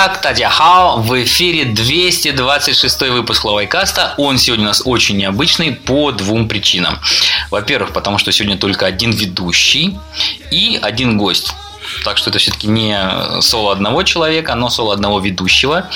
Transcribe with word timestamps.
Итак, 0.00 0.20
Татья 0.20 0.48
Хао, 0.48 1.00
в 1.00 1.24
эфире 1.24 1.64
226 1.64 3.00
выпуск 3.10 3.44
Лавайкаста. 3.44 4.14
Он 4.16 4.38
сегодня 4.38 4.66
у 4.66 4.68
нас 4.68 4.80
очень 4.84 5.16
необычный 5.16 5.72
по 5.72 6.12
двум 6.12 6.46
причинам. 6.46 7.00
Во-первых, 7.50 7.92
потому 7.92 8.16
что 8.18 8.30
сегодня 8.30 8.56
только 8.56 8.86
один 8.86 9.10
ведущий 9.10 9.98
и 10.52 10.78
один 10.80 11.18
гость. 11.18 11.52
Так 12.04 12.18
что 12.18 12.30
это 12.30 12.38
все-таки 12.38 12.66
не 12.66 12.98
соло 13.40 13.72
одного 13.72 14.02
человека, 14.02 14.54
но 14.54 14.70
соло 14.70 14.94
одного 14.94 15.20
ведущего. 15.20 15.88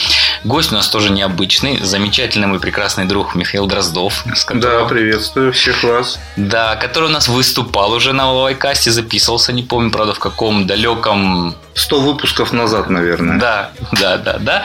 Гость 0.44 0.72
у 0.72 0.74
нас 0.74 0.88
тоже 0.88 1.10
необычный, 1.10 1.78
замечательный 1.82 2.46
мой 2.46 2.60
прекрасный 2.60 3.04
друг 3.04 3.34
Михаил 3.34 3.66
Дроздов. 3.66 4.24
Которым... 4.46 4.60
Да, 4.60 4.84
приветствую 4.84 5.52
всех 5.52 5.82
вас. 5.84 6.18
Да, 6.36 6.76
который 6.76 7.08
у 7.08 7.12
нас 7.12 7.28
выступал 7.28 7.92
уже 7.92 8.12
на 8.12 8.30
Лавайкасте, 8.30 8.90
записывался, 8.90 9.52
не 9.52 9.62
помню, 9.62 9.90
правда, 9.90 10.14
в 10.14 10.18
каком 10.18 10.66
далеком... 10.66 11.54
100 11.74 12.00
выпусков 12.00 12.52
назад, 12.52 12.90
наверное. 12.90 13.38
Да, 13.38 13.70
да, 13.92 14.18
да, 14.18 14.38
да. 14.38 14.62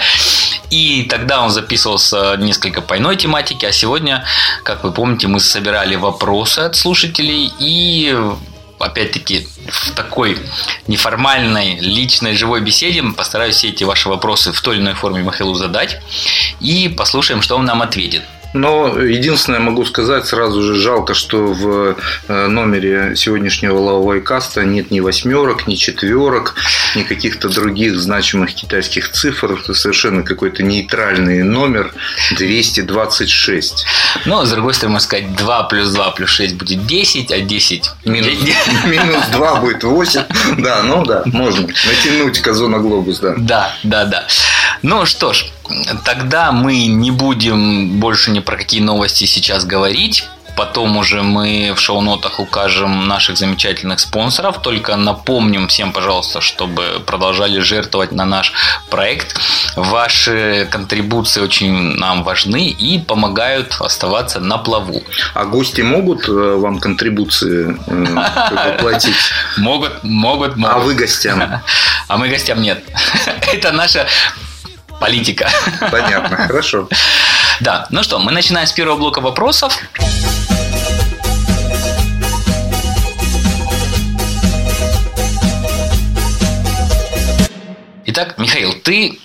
И 0.69 1.03
тогда 1.09 1.41
он 1.41 1.49
записывался 1.51 2.35
несколько 2.35 2.81
по 2.81 2.97
иной 2.97 3.15
тематике, 3.15 3.67
а 3.67 3.71
сегодня, 3.71 4.25
как 4.63 4.83
вы 4.83 4.91
помните, 4.91 5.27
мы 5.27 5.39
собирали 5.39 5.95
вопросы 5.95 6.59
от 6.59 6.75
слушателей 6.75 7.53
и 7.59 8.13
опять-таки, 8.79 9.47
в 9.67 9.91
такой 9.91 10.37
неформальной, 10.87 11.79
личной, 11.79 12.35
живой 12.35 12.61
беседе 12.61 13.03
постараюсь 13.03 13.55
все 13.55 13.69
эти 13.69 13.83
ваши 13.83 14.09
вопросы 14.09 14.51
в 14.51 14.61
той 14.61 14.75
или 14.75 14.83
иной 14.83 14.93
форме 14.93 15.21
Михаилу 15.21 15.55
задать 15.55 15.99
и 16.59 16.87
послушаем, 16.89 17.41
что 17.41 17.57
он 17.57 17.65
нам 17.65 17.81
ответит. 17.81 18.23
Но 18.53 18.99
единственное 18.99 19.59
могу 19.59 19.85
сказать 19.85 20.25
сразу 20.25 20.61
же, 20.61 20.75
жалко, 20.75 21.13
что 21.13 21.47
в 21.47 21.97
э, 22.27 22.47
номере 22.47 23.15
сегодняшнего 23.15 23.77
лавовой 23.77 24.21
каста 24.21 24.63
нет 24.63 24.91
ни 24.91 24.99
восьмерок, 24.99 25.67
ни 25.67 25.75
четверок, 25.75 26.55
ни 26.95 27.03
каких-то 27.03 27.49
других 27.49 27.99
значимых 27.99 28.53
китайских 28.53 29.11
цифр. 29.11 29.53
Это 29.53 29.73
совершенно 29.73 30.23
какой-то 30.23 30.63
нейтральный 30.63 31.43
номер 31.43 31.93
226. 32.37 33.85
Но, 34.25 34.45
с 34.45 34.51
другой 34.51 34.73
стороны, 34.73 34.93
можно 34.93 35.05
сказать, 35.05 35.35
2 35.35 35.63
плюс 35.63 35.89
2 35.89 36.11
плюс 36.11 36.29
6 36.29 36.55
будет 36.55 36.85
10, 36.85 37.31
а 37.31 37.39
10 37.39 37.91
минус, 38.05 38.27
минус 38.85 39.27
2 39.31 39.55
будет 39.55 39.83
8. 39.83 40.21
Да, 40.59 40.83
ну 40.83 41.05
да, 41.05 41.23
можно 41.25 41.67
натянуть 41.67 42.41
козу 42.41 42.67
на 42.67 42.79
глобус, 42.79 43.19
да. 43.19 43.35
Да, 43.37 43.75
да, 43.83 44.05
да. 44.05 44.27
Ну 44.81 45.05
что 45.05 45.33
ж, 45.33 45.45
тогда 46.05 46.51
мы 46.51 46.85
не 46.87 47.11
будем 47.11 47.99
больше 47.99 48.31
ни 48.31 48.39
про 48.39 48.57
какие 48.57 48.81
новости 48.81 49.25
сейчас 49.25 49.65
говорить. 49.65 50.27
Потом 50.57 50.97
уже 50.97 51.21
мы 51.21 51.73
в 51.75 51.79
шоу-нотах 51.79 52.39
укажем 52.39 53.07
наших 53.07 53.37
замечательных 53.37 53.99
спонсоров. 53.99 54.59
Только 54.63 54.95
напомним 54.95 55.67
всем, 55.67 55.91
пожалуйста, 55.91 56.41
чтобы 56.41 56.99
продолжали 57.05 57.59
жертвовать 57.59 58.11
на 58.11 58.25
наш 58.25 58.53
проект. 58.89 59.39
Ваши 59.75 60.67
контрибуции 60.71 61.41
очень 61.41 61.73
нам 61.99 62.23
важны 62.23 62.69
и 62.69 62.97
помогают 62.97 63.77
оставаться 63.79 64.39
на 64.39 64.57
плаву. 64.57 65.03
А 65.35 65.45
гости 65.45 65.81
могут 65.81 66.27
э, 66.27 66.31
вам 66.31 66.79
контрибуции 66.79 67.77
э, 67.85 68.77
платить? 68.79 69.13
Могут, 69.57 70.03
могут, 70.03 70.55
могут. 70.55 70.75
А 70.75 70.79
вы 70.79 70.95
гостям? 70.95 71.61
А 72.07 72.17
мы 72.17 72.29
гостям 72.29 72.61
нет. 72.61 72.83
Это 73.53 73.71
наша 73.71 74.07
политика. 74.99 75.49
Понятно, 75.91 76.37
хорошо. 76.47 76.87
Да, 77.61 77.87
ну 77.89 78.03
что, 78.03 78.19
мы 78.19 78.31
начинаем 78.31 78.67
с 78.67 78.71
первого 78.71 78.97
блока 78.97 79.19
вопросов. 79.19 79.79
Итак, 88.05 88.37
Михаил, 88.37 88.73
ты 88.73 89.19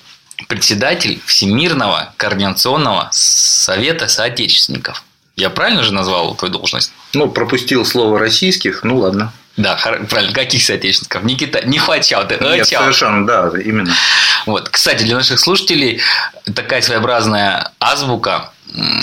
председатель 0.49 1.21
Всемирного 1.25 2.13
координационного 2.17 3.09
совета 3.13 4.09
соотечественников. 4.09 5.03
Я 5.37 5.49
правильно 5.49 5.83
же 5.83 5.95
назвал 5.95 6.35
твою 6.35 6.53
должность? 6.53 6.93
Ну, 7.15 7.31
пропустил 7.31 7.87
слово 7.87 8.19
российских, 8.19 8.83
ну 8.83 8.99
ладно. 8.99 9.33
Да, 9.57 9.77
правильно. 10.09 10.33
Каких 10.33 10.63
соотечественников? 10.63 11.25
Не, 11.25 11.37
Кита... 11.37 11.61
не 11.63 11.79
Хуачао, 11.79 12.25
ты 12.25 12.39
Нет, 12.41 12.67
совершенно, 12.67 13.27
да, 13.27 13.51
именно. 13.59 13.93
Вот. 14.47 14.69
Кстати, 14.71 15.05
для 15.05 15.17
наших 15.17 15.39
слушателей 15.39 16.01
такая 16.55 16.81
своеобразная 16.81 17.71
азбука, 17.79 18.53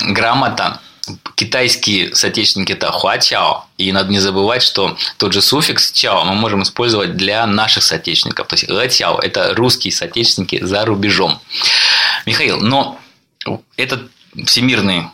грамота, 0.08 0.80
китайские 1.34 2.14
соотечественники 2.14 2.72
это 2.72 2.90
хуачао. 2.90 3.66
И 3.78 3.92
надо 3.92 4.10
не 4.10 4.18
забывать, 4.18 4.62
что 4.62 4.96
тот 5.16 5.32
же 5.32 5.40
суффикс 5.40 5.92
чао 5.92 6.24
мы 6.24 6.34
можем 6.34 6.62
использовать 6.62 7.16
для 7.16 7.46
наших 7.46 7.82
соотечественников. 7.82 8.48
То 8.48 8.54
есть 8.54 8.68
латяо– 8.68 9.18
это 9.22 9.54
русские 9.54 9.92
соотечественники 9.92 10.62
за 10.62 10.84
рубежом. 10.84 11.40
Михаил, 12.26 12.60
но 12.60 13.00
этот 13.76 14.10
всемирный 14.46 15.06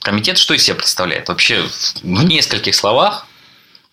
комитет 0.00 0.38
что 0.38 0.54
из 0.54 0.62
себя 0.62 0.76
представляет? 0.76 1.28
Вообще 1.28 1.66
в 2.02 2.24
нескольких 2.24 2.74
словах 2.74 3.26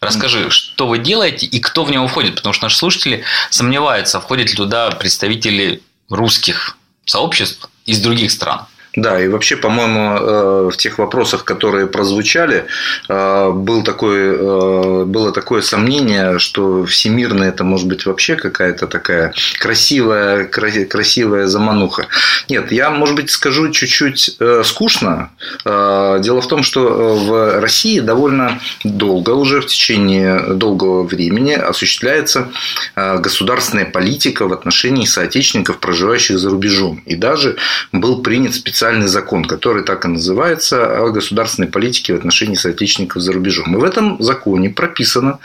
Расскажи, 0.04 0.50
что 0.50 0.88
вы 0.88 1.00
делаете 1.00 1.46
и 1.46 1.60
кто 1.60 1.84
в 1.84 1.92
него 1.92 2.08
входит, 2.08 2.36
потому 2.36 2.54
что 2.54 2.66
наши 2.66 2.78
слушатели 2.78 3.24
сомневаются, 3.50 4.20
входят 4.20 4.50
ли 4.50 4.56
туда 4.56 4.92
представители 4.92 5.82
русских 6.10 6.78
сообществ 7.06 7.70
из 7.86 8.00
других 8.00 8.32
стран. 8.32 8.66
Да, 8.96 9.20
и 9.20 9.28
вообще, 9.28 9.56
по-моему, 9.56 10.18
э, 10.20 10.70
в 10.72 10.78
тех 10.78 11.00
вопросах, 11.00 11.46
которые 11.46 11.88
прозвучали, 11.88 12.66
э, 13.10 13.50
был 13.52 13.82
такой, 13.82 14.20
э, 14.20 15.04
было 15.06 15.32
такое 15.32 15.64
сомнение, 15.64 16.38
что 16.38 16.86
всемирно 16.86 17.44
это 17.44 17.64
может 17.64 17.88
быть 17.88 18.06
вообще 18.06 18.36
какая-то 18.36 18.86
такая 18.86 19.34
красивая, 19.60 20.46
красивая 20.46 21.48
замануха. 21.48 22.06
Нет, 22.50 22.72
я, 22.72 22.92
может 22.92 23.16
быть, 23.16 23.32
скажу 23.32 23.72
чуть-чуть 23.72 24.38
скучно. 24.64 25.32
Дело 25.66 26.42
в 26.42 26.48
том, 26.48 26.64
что 26.64 27.16
в 27.16 27.60
России 27.60 28.00
довольно 28.00 28.60
долго, 28.84 29.32
уже 29.32 29.62
в 29.62 29.66
течение 29.66 30.40
долгого 30.54 31.04
времени 31.04 31.54
осуществляется 31.54 32.50
государственная 32.96 33.86
политика 33.86 34.48
в 34.48 34.54
отношении 34.54 35.06
соотечественников, 35.06 35.80
проживающих 35.80 36.38
за 36.38 36.50
рубежом. 36.50 37.02
И 37.06 37.16
даже 37.16 37.58
был 37.92 38.22
принят 38.22 38.54
специальный 38.54 38.83
специальный 38.84 39.08
закон, 39.08 39.46
который 39.46 39.84
так 39.84 40.04
и 40.04 40.10
называется 40.10 41.00
о 41.00 41.10
государственной 41.10 41.70
политике 41.70 42.14
в 42.14 42.18
отношении 42.18 42.56
соотечественников 42.56 43.22
за 43.22 43.32
рубежом. 43.32 43.74
И 43.74 43.80
в 43.80 43.84
этом 43.84 44.22
законе 44.22 44.70
прописано, 44.70 45.40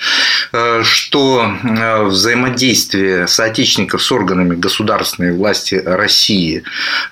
э, 0.53 0.83
что 0.83 1.49
э, 1.63 2.03
взаимодействие 2.03 3.29
соотечественников 3.29 4.03
с 4.03 4.11
органами 4.11 4.57
государственной 4.57 5.37
власти 5.37 5.77
России, 5.77 6.59
э, 6.59 6.63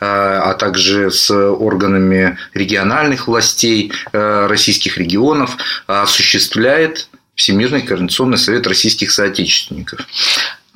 а 0.00 0.52
также 0.54 1.12
с 1.12 1.30
органами 1.30 2.36
региональных 2.54 3.28
властей 3.28 3.92
российских 4.12 4.98
регионов 4.98 5.56
осуществляет 5.86 7.08
Всемирный 7.36 7.82
координационный 7.82 8.38
совет 8.38 8.66
российских 8.66 9.10
соотечественников. 9.10 10.00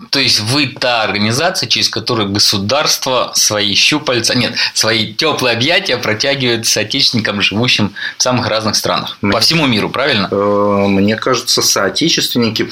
То 0.09 0.19
есть 0.19 0.41
вы 0.41 0.66
та 0.66 1.03
организация, 1.03 1.69
через 1.69 1.88
которую 1.91 2.31
государство 2.31 3.33
свои 3.34 3.75
щупальца, 3.75 4.34
нет, 4.34 4.55
свои 4.72 5.12
теплые 5.12 5.55
объятия 5.55 5.99
протягивает 5.99 6.66
соотечественникам, 6.66 7.43
живущим 7.43 7.93
в 8.16 8.22
самых 8.22 8.49
разных 8.49 8.77
странах. 8.77 9.19
Мне, 9.21 9.33
по 9.33 9.41
всему 9.41 9.66
миру, 9.66 9.91
правильно? 9.91 10.28
Э, 10.31 10.87
мне 10.88 11.16
кажется, 11.16 11.61
соотечественники 11.61 12.62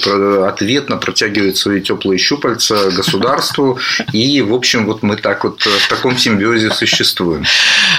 ответно 0.47 0.97
протягивают 0.97 1.59
свои 1.59 1.81
теплые 1.83 2.19
щупальца 2.19 2.91
государству. 2.91 3.78
И, 4.12 4.41
в 4.41 4.54
общем, 4.54 4.86
вот 4.86 5.03
мы 5.03 5.16
так 5.16 5.45
вот 5.45 5.60
в 5.63 5.89
таком 5.89 6.16
симбиозе 6.16 6.71
существуем. 6.71 7.45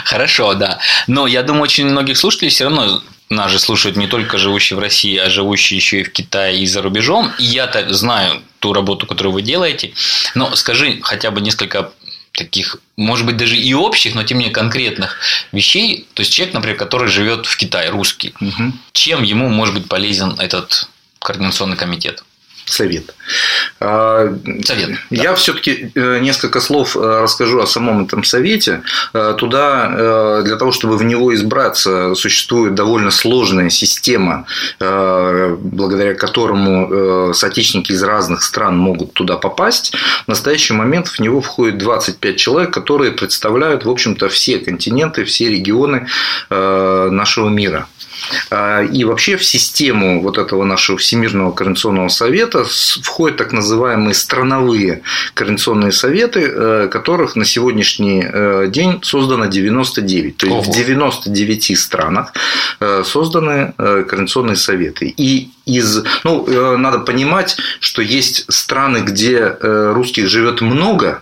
Хорошо, 0.05 0.53
да. 0.55 0.79
Но 1.07 1.27
я 1.27 1.43
думаю, 1.43 1.63
очень 1.63 1.85
многих 1.85 2.17
слушателей 2.17 2.49
все 2.49 2.65
равно 2.65 3.01
нас 3.29 3.51
же 3.51 3.59
слушают 3.59 3.95
не 3.95 4.07
только 4.07 4.37
живущие 4.37 4.77
в 4.77 4.79
России, 4.79 5.15
а 5.17 5.29
живущие 5.29 5.77
еще 5.77 6.01
и 6.01 6.03
в 6.03 6.11
Китае 6.11 6.59
и 6.59 6.65
за 6.65 6.81
рубежом. 6.81 7.31
И 7.37 7.43
я-то 7.43 7.93
знаю 7.93 8.41
ту 8.59 8.73
работу, 8.73 9.05
которую 9.05 9.33
вы 9.33 9.41
делаете. 9.41 9.93
Но 10.35 10.55
скажи 10.55 10.99
хотя 11.01 11.31
бы 11.31 11.41
несколько 11.41 11.91
таких, 12.33 12.77
может 12.95 13.25
быть, 13.25 13.37
даже 13.37 13.55
и 13.55 13.73
общих, 13.73 14.15
но 14.15 14.23
тем 14.23 14.37
не 14.37 14.45
менее 14.45 14.53
конкретных 14.53 15.17
вещей. 15.51 16.07
То 16.13 16.21
есть 16.21 16.33
человек, 16.33 16.53
например, 16.53 16.77
который 16.77 17.07
живет 17.07 17.45
в 17.45 17.57
Китае, 17.57 17.89
русский, 17.89 18.33
угу. 18.39 18.73
чем 18.93 19.23
ему 19.23 19.49
может 19.49 19.75
быть 19.75 19.87
полезен 19.87 20.39
этот 20.39 20.87
координационный 21.19 21.77
комитет? 21.77 22.23
Совет. 22.69 23.15
А, 23.79 24.33
совет. 24.63 24.97
Я 25.09 25.31
да. 25.31 25.35
все-таки 25.35 25.91
э, 25.95 26.19
несколько 26.19 26.59
слов 26.59 26.95
э, 26.95 26.99
расскажу 26.99 27.59
о 27.59 27.67
самом 27.67 28.05
этом 28.05 28.23
совете. 28.23 28.81
Э, 29.13 29.35
туда, 29.37 30.41
для 30.43 30.55
того, 30.55 30.71
чтобы 30.71 30.97
в 30.97 31.03
него 31.03 31.33
избраться, 31.33 32.13
существует 32.15 32.75
довольно 32.75 33.11
сложная 33.11 33.69
система, 33.69 34.45
благодаря 34.79 36.13
которому 36.13 37.33
соотечественники 37.33 37.91
из 37.91 38.03
разных 38.03 38.43
стран 38.43 38.77
могут 38.77 39.13
туда 39.13 39.37
попасть. 39.37 39.93
В 40.25 40.27
настоящий 40.27 40.73
момент 40.73 41.07
в 41.07 41.19
него 41.19 41.41
входит 41.41 41.77
25 41.77 42.37
человек, 42.37 42.73
которые 42.73 43.11
представляют, 43.11 43.85
в 43.85 43.89
общем-то, 43.89 44.29
все 44.29 44.59
континенты, 44.59 45.23
все 45.25 45.49
регионы 45.49 46.07
нашего 46.49 47.49
мира. 47.49 47.87
И 48.91 49.03
вообще 49.03 49.37
в 49.37 49.45
систему 49.45 50.21
вот 50.21 50.37
этого 50.37 50.63
нашего 50.63 50.97
Всемирного 50.97 51.51
координационного 51.51 52.09
совета 52.09 52.65
входят 52.65 53.37
так 53.37 53.51
называемые 53.51 54.13
страновые 54.13 55.01
координационные 55.33 55.91
советы, 55.91 56.87
которых 56.89 57.35
на 57.35 57.45
сегодняшний 57.45 58.25
день 58.69 58.99
создано 59.03 59.45
99. 59.45 60.37
То 60.37 60.45
есть 60.47 60.57
Ого. 60.59 60.71
в 60.71 60.75
99 60.75 61.79
странах 61.79 62.33
созданы 62.79 63.73
координационные 63.77 64.55
советы. 64.55 65.13
И 65.15 65.49
из... 65.65 66.03
Ну, 66.23 66.77
надо 66.77 66.99
понимать, 66.99 67.57
что 67.79 68.01
есть 68.01 68.45
страны, 68.51 68.99
где 68.99 69.55
русских 69.61 70.27
живет 70.27 70.61
много, 70.61 71.21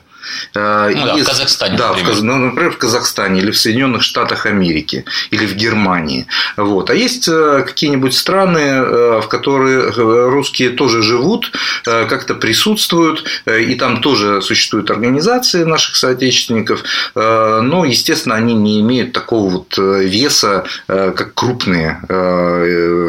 Э, 0.54 0.92
ну, 0.94 1.06
да, 1.06 1.16
в 1.16 1.26
Казахстане, 1.26 1.78
да, 1.78 1.90
например. 1.90 2.14
В, 2.14 2.24
ну, 2.24 2.36
например, 2.38 2.72
в 2.72 2.78
Казахстане 2.78 3.42
или 3.42 3.52
в 3.52 3.58
Соединенных 3.58 4.02
Штатах 4.02 4.46
Америки 4.46 5.06
или 5.32 5.46
в 5.46 5.56
Германии. 5.56 6.28
Вот. 6.56 6.90
А 6.90 6.96
есть 6.96 7.28
э, 7.28 7.64
какие-нибудь 7.66 8.14
страны, 8.14 8.60
э, 8.60 9.22
в 9.22 9.28
которые 9.28 9.90
русские 10.30 10.70
тоже 10.72 11.02
живут, 11.02 11.52
как-то 11.84 12.36
присутствуют, 12.36 13.24
и 13.46 13.76
там 13.76 14.02
тоже 14.02 14.42
существуют 14.42 14.92
организации 14.92 15.64
наших 15.64 15.96
соотечественников, 15.96 16.84
но, 17.16 17.86
естественно, 17.86 18.36
они 18.36 18.54
не 18.54 18.80
имеют 18.82 19.14
такого 19.14 19.50
вот 19.50 19.78
веса, 19.78 20.66
как 20.88 21.34
крупные 21.34 22.02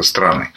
страны. 0.02 0.50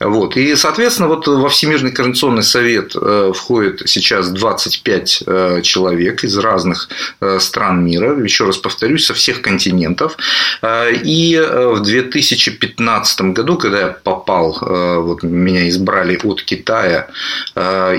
Вот. 0.00 0.36
И, 0.36 0.56
соответственно, 0.56 1.08
вот 1.08 1.26
во 1.26 1.48
Всемирный 1.48 1.92
координационный 1.92 2.42
совет 2.42 2.94
входит 3.34 3.82
сейчас 3.86 4.28
25 4.30 5.24
человек 5.62 5.99
человек 6.00 6.24
из 6.24 6.38
разных 6.38 6.88
э, 7.20 7.38
стран 7.40 7.84
мира, 7.84 8.18
еще 8.24 8.44
раз 8.44 8.56
повторюсь, 8.58 9.06
со 9.06 9.14
всех 9.14 9.42
континентов. 9.42 10.16
Э, 10.62 10.92
и 10.92 11.34
э, 11.34 11.68
в 11.74 11.80
2015 11.82 13.20
году, 13.34 13.56
когда 13.56 13.80
я 13.80 13.88
попал, 13.88 14.58
вот 14.60 15.22
меня 15.22 15.68
избрали 15.68 16.18
от 16.22 16.42
Китая 16.42 17.06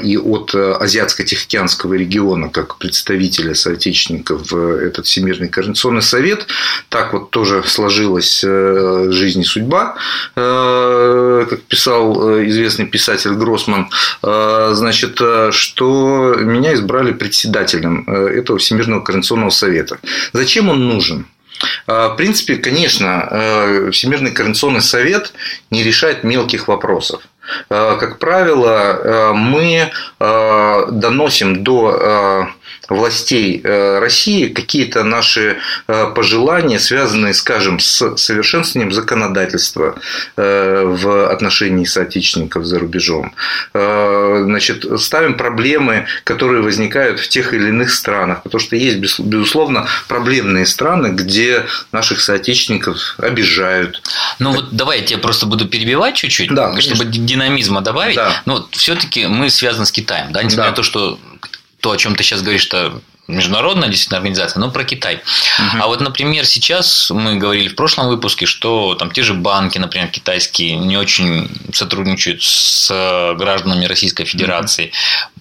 и 0.04 0.18
от 0.18 0.56
Азиатско-Тихоокеанского 0.56 1.94
региона 1.94 2.50
как 2.50 2.78
представителя 2.78 3.54
соотечественников 3.56 4.52
в 4.52 4.56
этот 4.56 5.06
Всемирный 5.06 5.48
координационный 5.48 6.02
совет, 6.02 6.48
так 6.90 7.14
вот 7.14 7.32
тоже 7.32 7.64
сложилась 7.66 8.42
жизнь 8.42 9.42
и 9.42 9.44
судьба, 9.44 9.96
как 10.36 11.62
писал 11.68 12.40
известный 12.46 12.86
писатель 12.86 13.32
Гроссман, 13.32 13.90
значит, 14.22 15.22
что 15.52 16.36
меня 16.40 16.74
избрали 16.74 17.12
председателем 17.12 17.91
членом 17.92 18.06
э, 18.08 18.40
этого 18.40 18.58
Всемирного 18.58 19.02
координационного 19.02 19.50
совета. 19.50 20.00
Зачем 20.34 20.70
он 20.70 20.88
нужен? 20.88 21.26
А, 21.88 22.10
в 22.10 22.16
принципе, 22.16 22.56
конечно, 22.56 23.28
э, 23.30 23.90
Всемирный 23.92 24.32
координационный 24.32 24.82
совет 24.82 25.34
не 25.70 25.84
решает 25.84 26.24
мелких 26.24 26.68
вопросов. 26.68 27.22
А, 27.70 27.98
как 27.98 28.20
правило, 28.20 29.00
э, 29.04 29.34
мы 29.34 29.92
доносим 30.20 31.64
до 31.64 32.48
властей 32.92 33.62
э, 33.64 34.00
России 34.00 34.48
какие-то 34.48 35.04
наши 35.04 35.58
э, 35.88 36.12
пожелания, 36.16 36.80
связанные, 36.80 37.34
скажем, 37.34 37.80
с 37.80 38.18
совершенствованием 38.18 38.92
законодательства 38.92 39.96
э, 40.36 40.84
в 40.86 41.32
отношении 41.32 41.86
соотечественников 41.86 42.66
за 42.66 42.80
рубежом. 42.80 43.34
Значит, 43.74 44.86
ставим 45.00 45.36
проблемы, 45.36 46.06
которые 46.24 46.62
возникают 46.62 47.20
в 47.20 47.28
тех 47.28 47.54
или 47.54 47.70
иных 47.70 47.92
странах, 47.92 48.44
потому 48.44 48.60
что 48.60 48.76
есть, 48.76 49.00
безусловно, 49.20 49.88
проблемные 50.08 50.66
страны, 50.66 51.08
где 51.08 51.66
наших 51.92 52.22
соотечественников 52.22 53.16
обижают. 53.18 54.02
Ну 54.40 54.52
вот 54.52 54.72
давай 54.72 55.00
я 55.00 55.06
тебя 55.06 55.20
просто 55.20 55.46
буду 55.46 55.68
перебивать 55.68 56.16
чуть-чуть, 56.16 56.54
да, 56.54 56.80
чтобы 56.82 57.06
динамизма 57.06 57.82
добавить. 57.82 58.16
Да. 58.16 58.42
Но 58.46 58.68
все-таки 58.72 59.28
мы 59.28 59.50
связаны 59.50 59.86
с 59.86 59.92
Китаем, 59.92 60.32
да, 60.32 60.44
несмотря 60.44 60.66
да. 60.66 60.70
на 60.72 60.76
то, 60.76 60.84
что 60.84 61.20
то, 61.82 61.92
о 61.92 61.98
чем 61.98 62.16
ты 62.16 62.24
сейчас 62.24 62.42
говоришь, 62.42 62.62
что 62.62 63.02
международная 63.28 63.90
действительно 63.90 64.18
организация, 64.18 64.60
но 64.60 64.72
про 64.72 64.84
Китай. 64.84 65.16
Угу. 65.16 65.82
А 65.82 65.88
вот, 65.88 66.02
например, 66.02 66.46
сейчас 66.46 67.10
мы 67.12 67.36
говорили 67.36 67.68
в 67.68 67.76
прошлом 67.76 68.08
выпуске, 68.08 68.46
что 68.46 68.96
там 68.96 69.12
те 69.12 69.24
же 69.24 69.34
банки, 69.34 69.78
например, 69.78 70.08
китайские, 70.10 70.76
не 70.76 70.98
очень 70.98 71.50
сотрудничают 71.74 72.44
с 72.44 73.34
гражданами 73.38 73.86
Российской 73.86 74.26
Федерации. 74.26 74.88
Угу. 74.88 75.32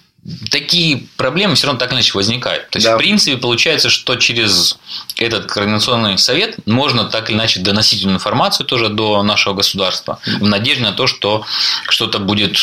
Такие 0.51 1.07
проблемы 1.17 1.55
все 1.55 1.65
равно 1.65 1.79
так 1.79 1.89
или 1.89 1.95
иначе 1.95 2.11
возникают. 2.13 2.69
То 2.69 2.77
есть, 2.77 2.85
да. 2.85 2.95
в 2.95 2.99
принципе, 2.99 3.37
получается, 3.37 3.89
что 3.89 4.15
через 4.17 4.77
этот 5.17 5.47
координационный 5.47 6.19
совет 6.19 6.57
можно 6.67 7.05
так 7.05 7.29
или 7.29 7.37
иначе 7.37 7.59
доносить 7.59 8.05
информацию 8.05 8.67
тоже 8.67 8.89
до 8.89 9.23
нашего 9.23 9.55
государства 9.55 10.19
в 10.39 10.43
надежде 10.43 10.83
на 10.83 10.91
то, 10.91 11.07
что 11.07 11.43
что-то 11.89 12.19
будет 12.19 12.55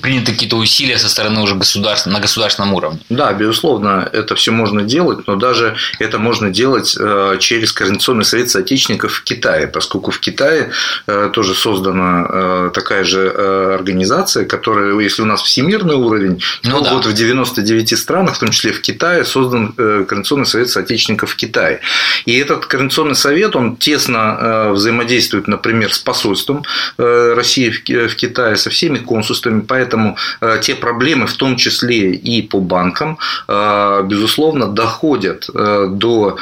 приняты 0.00 0.32
какие-то 0.32 0.56
усилия 0.56 0.98
со 0.98 1.08
стороны 1.08 1.40
уже 1.40 1.54
государства 1.54 2.10
на 2.10 2.20
государственном 2.20 2.74
уровне. 2.74 3.00
Да, 3.08 3.32
безусловно, 3.32 4.08
это 4.12 4.34
все 4.34 4.50
можно 4.50 4.82
делать, 4.82 5.26
но 5.26 5.36
даже 5.36 5.76
это 5.98 6.18
можно 6.18 6.50
делать 6.50 6.96
э, 6.98 7.36
через 7.40 7.72
Координационный 7.72 8.24
совет 8.24 8.50
соотечественников 8.50 9.12
в 9.12 9.22
Китае, 9.22 9.66
поскольку 9.66 10.10
в 10.10 10.20
Китае 10.20 10.70
э, 11.06 11.30
тоже 11.32 11.54
создана 11.54 12.26
э, 12.28 12.70
такая 12.74 13.04
же 13.04 13.28
организация, 13.74 14.44
которая, 14.44 14.98
если 14.98 15.22
у 15.22 15.26
нас 15.26 15.42
всемирный 15.42 15.94
уровень, 15.94 16.42
ну, 16.64 16.78
то 16.78 16.84
да. 16.84 16.94
вот 16.94 17.06
в 17.06 17.12
99 17.12 17.98
странах, 17.98 18.36
в 18.36 18.38
том 18.38 18.50
числе 18.50 18.72
в 18.72 18.80
Китае, 18.80 19.24
создан 19.24 19.72
Координационный 19.72 20.46
совет 20.46 20.70
соотечественников 20.70 21.30
в 21.30 21.36
Китае. 21.36 21.80
И 22.26 22.36
этот 22.36 22.66
Координационный 22.66 23.14
совет, 23.14 23.56
он 23.56 23.76
тесно 23.76 24.72
взаимодействует, 24.72 25.48
например, 25.48 25.92
с 25.92 25.98
посольством 25.98 26.64
России 26.96 27.70
в 27.70 28.14
Китае, 28.14 28.56
со 28.56 28.70
всеми 28.70 28.98
консульствами 28.98 29.57
продуктами, 29.58 29.64
поэтому 29.66 30.16
э, 30.40 30.58
те 30.62 30.74
проблемы, 30.74 31.26
в 31.26 31.34
том 31.34 31.56
числе 31.56 32.12
и 32.12 32.42
по 32.42 32.60
банкам, 32.60 33.18
э, 33.48 34.02
безусловно, 34.04 34.66
доходят 34.66 35.48
э, 35.54 35.86
до 35.90 36.36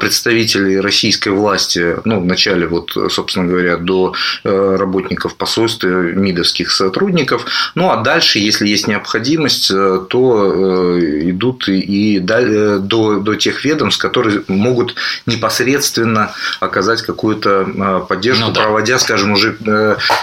представителей 0.00 0.80
российской 0.80 1.30
власти, 1.30 1.96
ну, 2.04 2.20
вначале, 2.20 2.66
вот, 2.66 2.96
собственно 3.10 3.46
говоря, 3.46 3.76
до 3.76 4.14
работников 4.44 5.36
посольства, 5.36 5.88
мидовских 5.88 6.70
сотрудников, 6.70 7.44
ну, 7.74 7.90
а 7.90 7.96
дальше, 7.96 8.38
если 8.38 8.68
есть 8.68 8.88
необходимость, 8.88 9.68
то 10.08 10.98
идут 11.30 11.68
и 11.68 12.18
до, 12.18 12.78
до 13.18 13.34
тех 13.34 13.64
ведомств, 13.64 14.00
которые 14.00 14.42
могут 14.48 14.94
непосредственно 15.26 16.32
оказать 16.60 17.02
какую-то 17.02 18.04
поддержку, 18.08 18.46
ну, 18.46 18.52
да. 18.52 18.62
проводя, 18.62 18.98
скажем, 18.98 19.32
уже 19.32 19.56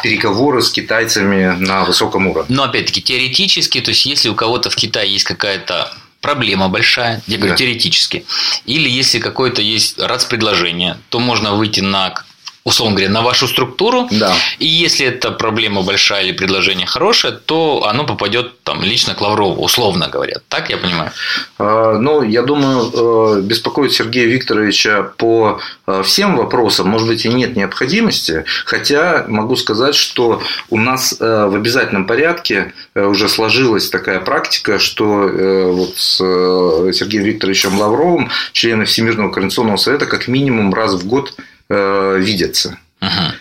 переговоры 0.04 0.62
с 0.62 0.72
китайцами 0.72 1.56
на 1.60 1.84
высоком 1.86 2.28
уровне. 2.28 2.35
Но 2.50 2.64
опять-таки 2.64 3.02
теоретически, 3.02 3.82
то 3.82 3.90
есть 3.90 4.06
если 4.06 4.30
у 4.30 4.36
кого-то 4.36 4.70
в 4.70 4.76
Китае 4.76 5.12
есть 5.12 5.26
какая-то 5.26 5.92
проблема 6.22 6.70
большая, 6.70 7.22
я 7.28 7.38
говорю 7.38 7.54
да. 7.54 7.58
теоретически, 7.58 8.26
или 8.66 8.90
если 8.90 9.20
какое-то 9.20 9.62
есть 9.62 10.00
РАЦ-предложение, 10.00 10.98
то 11.10 11.20
можно 11.20 11.54
выйти 11.54 11.82
на 11.82 12.16
условно 12.66 12.96
говоря, 12.96 13.12
на 13.12 13.22
вашу 13.22 13.48
структуру. 13.48 14.08
Да. 14.12 14.34
И 14.58 14.66
если 14.66 15.06
эта 15.06 15.30
проблема 15.32 15.84
большая 15.84 16.24
или 16.26 16.32
предложение 16.32 16.88
хорошее, 16.88 17.40
то 17.46 17.86
оно 17.88 18.06
попадет 18.06 18.60
там 18.64 18.84
лично 18.84 19.14
к 19.14 19.22
Лаврову, 19.22 19.62
условно 19.64 20.08
говоря. 20.08 20.38
Так 20.50 20.72
я 20.72 20.78
понимаю? 20.78 21.12
А, 21.60 22.00
ну, 22.00 22.24
я 22.24 22.42
думаю, 22.42 23.38
э, 23.38 23.42
беспокоить 23.42 23.94
Сергея 23.94 24.26
Викторовича 24.26 25.04
по 25.16 25.60
э, 25.86 26.02
всем 26.04 26.38
вопросам, 26.38 26.88
может 26.88 27.08
быть, 27.08 27.24
и 27.26 27.30
нет 27.30 27.56
необходимости. 27.56 28.46
Хотя 28.66 29.26
могу 29.28 29.56
сказать, 29.56 29.94
что 29.94 30.42
у 30.72 30.80
нас 30.80 31.16
э, 31.20 31.46
в 31.46 31.54
обязательном 31.54 32.08
порядке 32.08 32.74
уже 32.96 33.30
сложилась 33.30 33.90
такая 33.90 34.20
практика, 34.20 34.80
что 34.80 35.06
вот 35.06 35.98
с 35.98 36.18
Сергеем 36.18 37.24
Викторовичем 37.24 37.80
Лавровым 37.80 38.30
члены 38.54 38.86
Всемирного 38.86 39.30
координационного 39.30 39.78
совета 39.78 40.06
как 40.08 40.28
минимум 40.28 40.74
раз 40.74 40.94
в 40.94 41.06
год 41.06 41.34
э, 41.70 42.18
видятся. 42.20 42.78
Ага. 43.00 43.36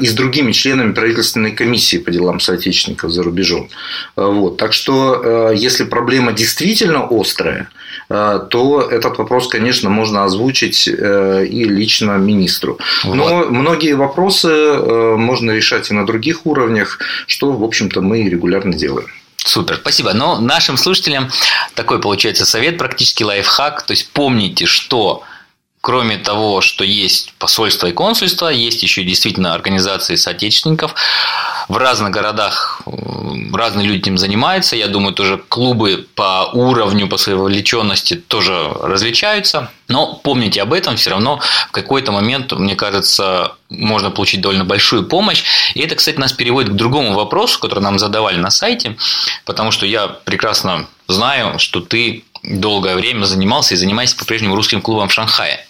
И 0.00 0.06
с 0.06 0.12
другими 0.14 0.52
членами 0.52 0.92
правительственной 0.92 1.52
комиссии 1.52 1.96
по 1.96 2.10
делам 2.10 2.38
соотечественников 2.38 3.10
за 3.10 3.22
рубежом. 3.22 3.68
Э, 4.16 4.24
вот. 4.24 4.56
Так 4.56 4.72
что, 4.72 5.50
э, 5.50 5.56
если 5.56 5.84
проблема 5.84 6.32
действительно 6.32 7.06
острая, 7.10 7.68
э, 8.08 8.40
то 8.48 8.80
этот 8.80 9.18
вопрос, 9.18 9.48
конечно, 9.48 9.90
можно 9.90 10.24
озвучить 10.24 10.86
и 10.86 11.64
лично 11.64 12.18
министру. 12.18 12.78
Но 13.04 13.24
вот. 13.24 13.50
многие 13.50 13.94
вопросы 13.94 14.48
можно 15.16 15.50
решать 15.52 15.90
и 15.90 15.94
на 15.94 16.06
других 16.06 16.46
уровнях, 16.46 16.98
что, 17.26 17.52
в 17.52 17.64
общем-то, 17.64 18.02
мы 18.02 18.28
регулярно 18.28 18.74
делаем. 18.74 19.08
Супер, 19.36 19.76
спасибо. 19.80 20.12
Но 20.12 20.38
нашим 20.40 20.76
слушателям 20.76 21.30
такой 21.74 22.00
получается 22.00 22.44
совет, 22.44 22.78
практически 22.78 23.22
лайфхак. 23.22 23.82
То 23.82 23.92
есть 23.92 24.10
помните, 24.12 24.66
что 24.66 25.22
кроме 25.80 26.18
того, 26.18 26.60
что 26.60 26.84
есть 26.84 27.32
посольство 27.38 27.86
и 27.86 27.92
консульство, 27.92 28.48
есть 28.48 28.82
еще 28.82 29.02
действительно 29.02 29.54
организации 29.54 30.16
соотечественников, 30.16 30.94
в 31.68 31.76
разных 31.76 32.10
городах 32.10 32.82
разные 33.52 33.86
люди 33.86 34.00
этим 34.00 34.18
занимаются. 34.18 34.74
Я 34.74 34.88
думаю, 34.88 35.14
тоже 35.14 35.38
клубы 35.38 36.06
по 36.16 36.50
уровню, 36.52 37.08
по 37.08 37.16
своей 37.16 37.38
вовлеченности 37.38 38.14
тоже 38.14 38.72
различаются. 38.82 39.70
Но 39.86 40.14
помните 40.14 40.62
об 40.62 40.72
этом, 40.72 40.96
все 40.96 41.10
равно 41.10 41.40
в 41.68 41.70
какой-то 41.70 42.10
момент, 42.10 42.52
мне 42.52 42.74
кажется, 42.74 43.52
можно 43.68 44.10
получить 44.10 44.40
довольно 44.40 44.64
большую 44.64 45.04
помощь. 45.04 45.44
И 45.74 45.80
это, 45.80 45.94
кстати, 45.94 46.16
нас 46.16 46.32
переводит 46.32 46.72
к 46.72 46.76
другому 46.76 47.14
вопросу, 47.14 47.60
который 47.60 47.80
нам 47.80 47.98
задавали 47.98 48.36
на 48.36 48.50
сайте, 48.50 48.96
потому 49.44 49.70
что 49.70 49.86
я 49.86 50.08
прекрасно 50.08 50.88
знаю, 51.06 51.58
что 51.58 51.80
ты 51.80 52.24
долгое 52.42 52.96
время 52.96 53.24
занимался 53.24 53.74
и 53.74 53.76
занимаешься 53.76 54.16
по-прежнему 54.16 54.54
русским 54.54 54.80
клубом 54.82 55.08
в 55.08 55.12
Шанхае. 55.12 55.64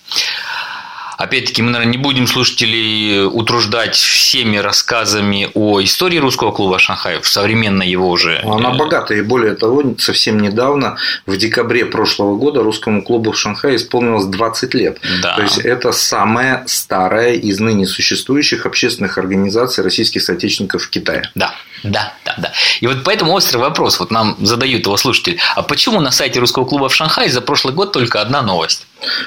Опять-таки, 1.20 1.60
мы, 1.60 1.70
наверное, 1.70 1.92
не 1.92 1.98
будем 1.98 2.26
слушателей 2.26 3.26
утруждать 3.26 3.94
всеми 3.94 4.56
рассказами 4.56 5.50
о 5.52 5.82
истории 5.82 6.16
русского 6.16 6.50
клуба 6.50 6.78
Шанхай, 6.78 7.20
в 7.20 7.28
современной 7.28 7.86
его 7.86 8.08
уже. 8.08 8.40
Она 8.42 8.70
богатая, 8.70 9.18
и 9.18 9.20
более 9.22 9.54
того, 9.54 9.82
совсем 9.98 10.40
недавно, 10.40 10.96
в 11.26 11.36
декабре 11.36 11.84
прошлого 11.84 12.36
года, 12.36 12.62
русскому 12.62 13.02
клубу 13.02 13.32
в 13.32 13.38
Шанхае 13.38 13.76
исполнилось 13.76 14.24
20 14.24 14.72
лет. 14.72 14.98
Да. 15.20 15.36
То 15.36 15.42
есть, 15.42 15.58
это 15.58 15.92
самая 15.92 16.64
старая 16.66 17.34
из 17.34 17.60
ныне 17.60 17.86
существующих 17.86 18.64
общественных 18.64 19.18
организаций 19.18 19.84
российских 19.84 20.22
соотечественников 20.22 20.84
в 20.84 20.88
Китае. 20.88 21.30
Да, 21.34 21.54
да, 21.82 22.14
да, 22.24 22.34
да. 22.38 22.52
И 22.80 22.86
вот 22.86 23.04
поэтому 23.04 23.34
острый 23.34 23.58
вопрос, 23.58 24.00
вот 24.00 24.10
нам 24.10 24.38
задают 24.40 24.86
его 24.86 24.96
слушатели, 24.96 25.38
а 25.54 25.62
почему 25.62 26.00
на 26.00 26.12
сайте 26.12 26.40
русского 26.40 26.64
клуба 26.64 26.88
в 26.88 26.94
Шанхае 26.94 27.28
за 27.28 27.42
прошлый 27.42 27.74
год 27.74 27.92
только 27.92 28.22
одна 28.22 28.40
новость? 28.40 28.86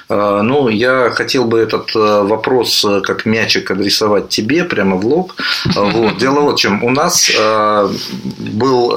А, 0.10 0.42
ну, 0.42 0.70
я 0.70 1.10
хотел 1.12 1.46
бы 1.46 1.60
этот 1.60 1.96
э, 1.96 2.00
вопрос 2.24 2.86
э, 2.86 3.02
как 3.02 3.26
мячик 3.26 3.72
адресовать 3.72 4.30
тебе 4.30 4.64
прямо 4.64 4.98
в 4.98 5.06
лоб. 5.06 5.34
Вот. 5.66 6.18
Дело 6.20 6.42
вот 6.42 6.58
в 6.58 6.62
чем. 6.62 6.84
У 6.84 6.90
нас 6.90 7.30
э, 7.30 7.90
был, 8.38 8.90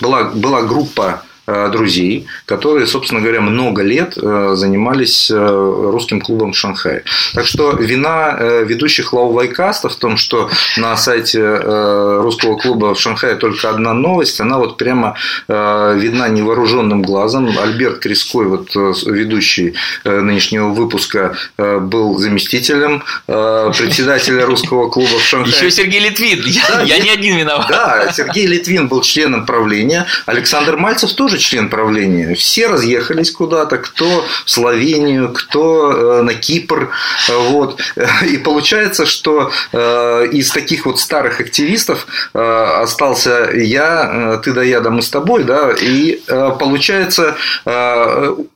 была, 0.00 0.24
была 0.34 0.62
группа 0.62 1.22
друзей, 1.46 2.26
которые, 2.44 2.86
собственно 2.86 3.20
говоря, 3.20 3.40
много 3.40 3.82
лет 3.82 4.14
э, 4.16 4.52
занимались 4.54 5.30
э, 5.30 5.36
русским 5.36 6.20
клубом 6.20 6.52
в 6.52 6.56
Шанхае. 6.56 7.04
Так 7.34 7.46
что 7.46 7.72
вина 7.72 8.36
ведущих 8.64 9.12
лаувайкастов 9.12 9.92
в 9.92 9.96
том, 9.96 10.16
что 10.16 10.50
на 10.76 10.96
сайте 10.96 11.40
русского 11.46 12.56
клуба 12.56 12.94
в 12.94 13.00
Шанхае 13.00 13.36
только 13.36 13.70
одна 13.70 13.92
новость, 13.92 14.40
она 14.40 14.58
вот 14.58 14.76
прямо 14.76 15.16
видна 15.48 16.28
невооруженным 16.28 17.02
глазом. 17.02 17.56
Альберт 17.58 18.00
Криской, 18.00 18.46
вот 18.46 18.74
ведущий 18.74 19.74
нынешнего 20.04 20.68
выпуска, 20.68 21.36
был 21.56 22.18
заместителем 22.18 23.04
председателя 23.26 24.46
русского 24.46 24.88
клуба 24.88 25.18
в 25.18 25.22
Шанхае. 25.22 25.54
Еще 25.54 25.70
Сергей 25.70 26.00
Литвин. 26.00 26.42
Я, 26.44 26.62
да, 26.68 26.82
я 26.82 26.98
не 26.98 27.10
один 27.10 27.36
виноват. 27.36 27.66
Да, 27.68 28.12
Сергей 28.12 28.46
Литвин 28.46 28.88
был 28.88 29.00
членом 29.02 29.46
правления. 29.46 30.06
Александр 30.26 30.76
Мальцев 30.76 31.12
тоже 31.12 31.35
тоже 31.36 31.38
член 31.38 31.68
правления. 31.68 32.34
Все 32.34 32.66
разъехались 32.66 33.30
куда-то, 33.30 33.78
кто 33.78 34.24
в 34.44 34.50
Словению, 34.50 35.32
кто 35.32 35.92
э, 35.92 36.22
на 36.22 36.34
Кипр. 36.34 36.90
Вот. 37.28 37.80
И 38.30 38.38
получается, 38.38 39.06
что 39.06 39.50
э, 39.72 40.28
из 40.32 40.50
таких 40.50 40.86
вот 40.86 40.98
старых 40.98 41.40
активистов 41.40 42.06
э, 42.34 42.82
остался 42.82 43.50
я, 43.54 44.40
ты 44.42 44.52
да 44.52 44.62
я, 44.62 44.80
да 44.80 44.90
мы 44.90 45.02
с 45.02 45.10
тобой, 45.10 45.44
да, 45.44 45.72
и 45.72 46.20
получается, 46.58 47.36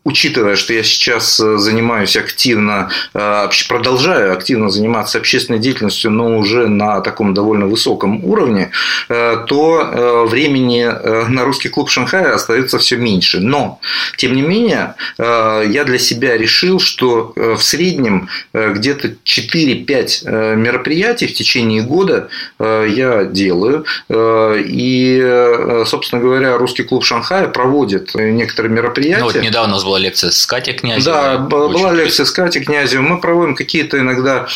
учитывая, 0.04 0.56
что 0.56 0.72
я 0.72 0.82
сейчас 0.82 1.37
занимаюсь 1.37 2.16
активно, 2.16 2.90
продолжаю 3.68 4.32
активно 4.32 4.70
заниматься 4.70 5.18
общественной 5.18 5.58
деятельностью, 5.58 6.10
но 6.10 6.38
уже 6.38 6.68
на 6.68 7.00
таком 7.00 7.34
довольно 7.34 7.66
высоком 7.66 8.25
уровне, 8.25 8.70
то 9.08 10.26
времени 10.28 10.90
на 11.28 11.44
русский 11.44 11.68
клуб 11.68 11.90
Шанхая 11.90 12.34
остается 12.34 12.69
становится 12.70 12.78
все 12.78 12.96
меньше. 12.96 13.40
Но, 13.40 13.80
тем 14.16 14.34
не 14.34 14.42
менее, 14.42 14.94
э, 15.18 15.64
я 15.68 15.84
для 15.84 15.98
себя 15.98 16.36
решил, 16.36 16.80
что 16.80 17.32
э, 17.36 17.54
в 17.54 17.62
среднем 17.62 18.28
э, 18.52 18.72
где-то 18.74 19.08
4-5 19.24 20.56
мероприятий 20.56 21.26
в 21.26 21.34
течение 21.34 21.82
года 21.82 22.28
я 22.58 23.24
делаю. 23.24 23.84
И, 24.08 25.84
собственно 25.86 26.22
говоря, 26.22 26.58
русский 26.58 26.82
клуб 26.82 27.04
Шанхая 27.04 27.48
проводит 27.48 28.14
некоторые 28.14 28.72
мероприятия. 28.72 29.20
Ну, 29.20 29.26
вот 29.26 29.36
недавно 29.36 29.72
у 29.72 29.76
нас 29.76 29.84
была 29.84 29.98
лекция 29.98 30.30
с 30.30 30.46
Катей 30.46 30.74
Князевой. 30.74 31.04
Да, 31.04 31.38
была 31.38 31.92
лекция 31.92 32.26
с 32.26 32.30
Катей 32.30 32.62
Князевой. 32.64 33.06
Мы 33.06 33.20
проводим 33.20 33.54
какие-то 33.54 33.98
иногда 33.98 34.46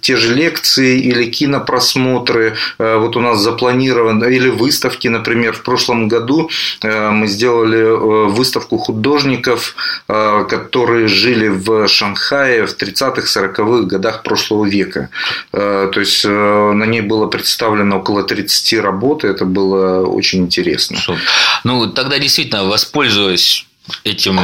те 0.00 0.16
же 0.16 0.34
лекции 0.34 1.00
или 1.00 1.24
кинопросмотры. 1.30 2.56
Вот 2.78 3.16
у 3.16 3.20
нас 3.20 3.40
запланировано, 3.40 4.24
или 4.24 4.48
выставки, 4.48 5.08
например, 5.08 5.54
в 5.54 5.62
прошлом 5.62 6.08
году 6.08 6.50
мы 6.82 7.26
сделали 7.26 7.78
э, 7.78 8.28
выставку 8.28 8.78
художников, 8.78 9.74
э, 10.08 10.44
которые 10.48 11.08
жили 11.08 11.48
в 11.48 11.88
Шанхае 11.88 12.66
в 12.66 12.76
30-х, 12.76 13.22
40-х 13.22 13.86
годах 13.86 14.22
прошлого 14.22 14.64
века. 14.64 15.08
То 15.50 15.92
есть 15.96 16.24
на 16.24 16.84
ней 16.84 17.00
было 17.00 17.26
представлено 17.26 17.98
около 17.98 18.22
30 18.22 18.80
работ, 18.80 19.24
это 19.24 19.44
было 19.44 20.06
очень 20.06 20.40
интересно. 20.40 20.98
Ну, 21.64 21.86
тогда 21.88 22.18
действительно, 22.18 22.64
воспользуясь 22.64 23.66
этим, 24.04 24.38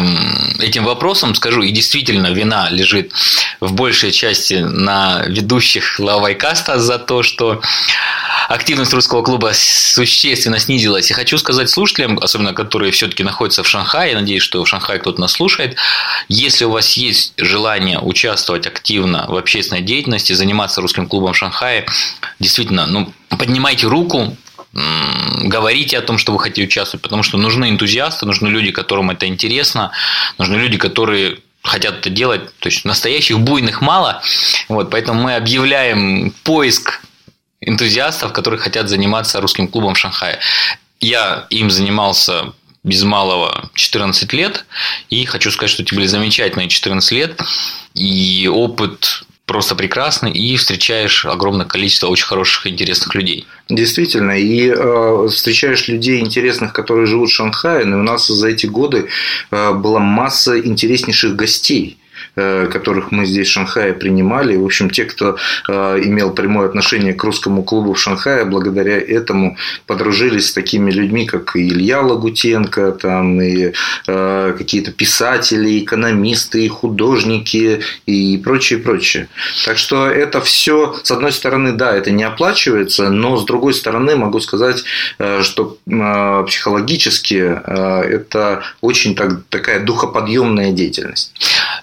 этим 0.61 0.85
вопросом, 0.85 1.35
скажу, 1.35 1.62
и 1.62 1.71
действительно 1.71 2.29
вина 2.29 2.69
лежит 2.71 3.12
в 3.61 3.73
большей 3.73 4.12
части 4.12 4.55
на 4.55 5.25
ведущих 5.26 5.99
Лавайкаста 5.99 6.79
за 6.79 6.99
то, 6.99 7.23
что 7.23 7.61
активность 8.49 8.93
русского 8.93 9.23
клуба 9.23 9.53
существенно 9.55 10.59
снизилась. 10.59 11.11
И 11.11 11.15
хочу 11.15 11.38
сказать 11.38 11.69
слушателям, 11.69 12.19
особенно 12.19 12.53
которые 12.53 12.93
все-таки 12.93 13.23
находятся 13.23 13.62
в 13.62 13.69
Шанхае, 13.69 14.15
надеюсь, 14.15 14.43
что 14.43 14.62
в 14.65 14.69
Шанхае 14.69 14.99
кто-то 14.99 15.21
нас 15.21 15.33
слушает, 15.33 15.76
если 16.29 16.65
у 16.65 16.71
вас 16.71 16.97
есть 16.97 17.33
желание 17.37 17.99
участвовать 17.99 18.67
активно 18.67 19.26
в 19.29 19.37
общественной 19.37 19.83
деятельности, 19.83 20.33
заниматься 20.33 20.81
русским 20.81 21.07
клубом 21.07 21.33
в 21.33 21.37
Шанхае, 21.37 21.87
действительно, 22.38 22.87
ну, 22.87 23.12
поднимайте 23.31 23.87
руку, 23.87 24.37
говорите 24.73 25.99
о 25.99 26.03
том, 26.03 26.19
что 26.19 26.33
вы 26.33 26.39
хотите 26.39 26.65
участвовать, 26.65 27.03
потому 27.03 27.23
что 27.23 27.39
нужны 27.39 27.71
энтузиасты, 27.71 28.27
нужны 28.27 28.49
люди, 28.49 28.73
которым 28.73 29.11
это 29.11 29.27
интересно, 29.27 29.93
нужны 30.39 30.57
люди, 30.57 30.77
которые 30.77 31.39
хотят 31.63 31.99
это 31.99 32.11
делать. 32.11 32.43
То 32.59 32.69
есть 32.69 32.85
настоящих 32.85 33.39
буйных 33.41 33.81
мало. 33.81 34.23
Вот, 34.69 34.91
поэтому 34.91 35.23
мы 35.23 35.35
объявляем 35.37 36.33
поиск 36.45 37.01
энтузиастов, 37.61 38.33
которые 38.33 38.61
хотят 38.61 38.89
заниматься 38.89 39.41
русским 39.41 39.69
клубом 39.69 39.95
в 39.95 39.99
Шанхае. 39.99 40.39
Я 41.01 41.47
им 41.51 41.71
занимался 41.71 42.53
без 42.85 43.03
малого 43.03 43.69
14 43.75 44.33
лет, 44.33 44.65
и 45.11 45.25
хочу 45.25 45.51
сказать, 45.51 45.71
что 45.71 45.83
эти 45.83 45.93
были 45.93 46.07
замечательные 46.07 46.69
14 46.69 47.13
лет, 47.13 47.41
и 47.95 48.49
опыт 48.53 49.25
просто 49.47 49.76
прекрасный, 49.76 50.33
и 50.33 50.57
встречаешь 50.57 51.25
огромное 51.25 51.67
количество 51.67 52.09
очень 52.09 52.26
хороших 52.26 52.67
интересных 52.67 53.15
людей. 53.15 53.47
Действительно, 53.69 54.33
и 54.33 54.69
э, 54.69 55.29
встречаешь 55.31 55.88
людей 55.88 56.21
интересных, 56.21 56.73
которые 56.73 57.07
живут 57.07 57.31
в 57.31 57.33
Шанхае, 57.33 57.85
но 57.85 58.00
у 58.00 58.03
нас 58.03 58.26
за 58.26 58.49
эти 58.49 58.67
годы 58.67 59.09
э, 59.50 59.73
была 59.73 60.00
масса 60.00 60.59
интереснейших 60.59 61.37
гостей 61.37 61.99
которых 62.37 63.12
мы 63.12 63.25
здесь 63.25 63.49
в 63.49 63.52
Шанхае 63.52 63.95
принимали. 63.95 64.57
В 64.57 64.64
общем, 64.64 64.90
те, 64.90 65.05
кто 65.05 65.37
э, 65.69 66.00
имел 66.05 66.33
прямое 66.33 66.69
отношение 66.69 67.14
к 67.14 67.25
русскому 67.25 67.62
клубу 67.62 67.95
в 67.95 67.99
Шанхае, 67.99 68.45
благодаря 68.45 68.99
этому 68.99 69.57
подружились 69.87 70.49
с 70.49 70.52
такими 70.52 70.90
людьми, 70.90 71.25
как 71.25 71.57
Илья 71.57 72.00
Лагутенко, 72.02 72.93
там, 72.93 73.40
и 73.40 73.73
э, 74.07 74.55
какие-то 74.59 74.93
писатели, 74.93 75.83
экономисты, 75.83 76.69
художники 76.69 77.81
и 78.07 78.37
прочее, 78.38 78.81
прочее. 78.81 79.28
Так 79.64 79.78
что 79.78 80.07
это 80.07 80.40
все, 80.40 80.95
с 81.02 81.11
одной 81.11 81.33
стороны, 81.33 81.73
да, 81.73 81.97
это 81.97 82.11
не 82.11 82.25
оплачивается, 82.25 83.09
но 83.09 83.37
с 83.37 83.45
другой 83.45 83.73
стороны 83.73 84.16
могу 84.16 84.40
сказать, 84.40 84.85
что 85.43 85.78
психологически 86.47 87.37
это 87.37 88.62
очень 88.81 89.14
так, 89.14 89.45
такая 89.49 89.81
духоподъемная 89.81 90.73
деятельность. 90.73 91.33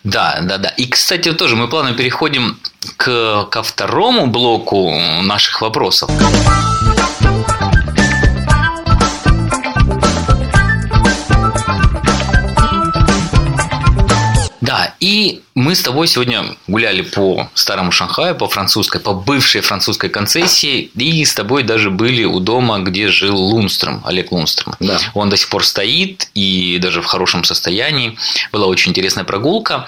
Да, 0.03 0.42
да, 0.43 0.57
да. 0.57 0.69
И, 0.69 0.85
кстати, 0.87 1.31
тоже 1.33 1.55
мы 1.55 1.67
плавно 1.67 1.93
переходим 1.93 2.57
к, 2.97 3.45
ко 3.49 3.63
второму 3.63 4.27
блоку 4.27 4.91
наших 5.21 5.61
вопросов. 5.61 6.09
И 15.03 15.41
мы 15.53 15.75
с 15.75 15.81
тобой 15.81 16.07
сегодня 16.07 16.55
гуляли 16.65 17.01
по 17.01 17.49
старому 17.55 17.91
Шанхаю, 17.91 18.35
по 18.35 18.47
французской, 18.47 19.01
по 19.01 19.11
бывшей 19.11 19.59
французской 19.59 20.09
концессии, 20.09 20.91
и 20.95 21.25
с 21.25 21.35
тобой 21.35 21.63
даже 21.63 21.91
были 21.91 22.23
у 22.23 22.39
дома, 22.39 22.79
где 22.79 23.09
жил 23.09 23.35
Лунстром, 23.35 24.01
Олег 24.05 24.31
Лунстром. 24.31 24.75
Да. 24.79 24.97
Он 25.13 25.29
до 25.29 25.35
сих 25.35 25.49
пор 25.49 25.65
стоит 25.65 26.29
и 26.35 26.79
даже 26.81 27.01
в 27.01 27.05
хорошем 27.05 27.43
состоянии. 27.43 28.17
Была 28.53 28.67
очень 28.67 28.91
интересная 28.91 29.25
прогулка. 29.25 29.87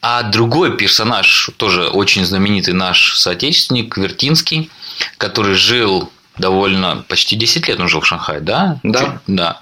А 0.00 0.22
другой 0.22 0.74
персонаж, 0.78 1.50
тоже 1.58 1.88
очень 1.88 2.24
знаменитый 2.24 2.72
наш 2.72 3.18
соотечественник, 3.18 3.98
Вертинский, 3.98 4.70
который 5.18 5.54
жил 5.54 6.10
довольно 6.38 7.04
почти 7.08 7.36
10 7.36 7.68
лет 7.68 7.78
он 7.78 7.88
жил 7.88 8.00
в 8.00 8.06
Шанхае, 8.06 8.40
да? 8.40 8.80
Да. 8.82 9.20
Да. 9.26 9.60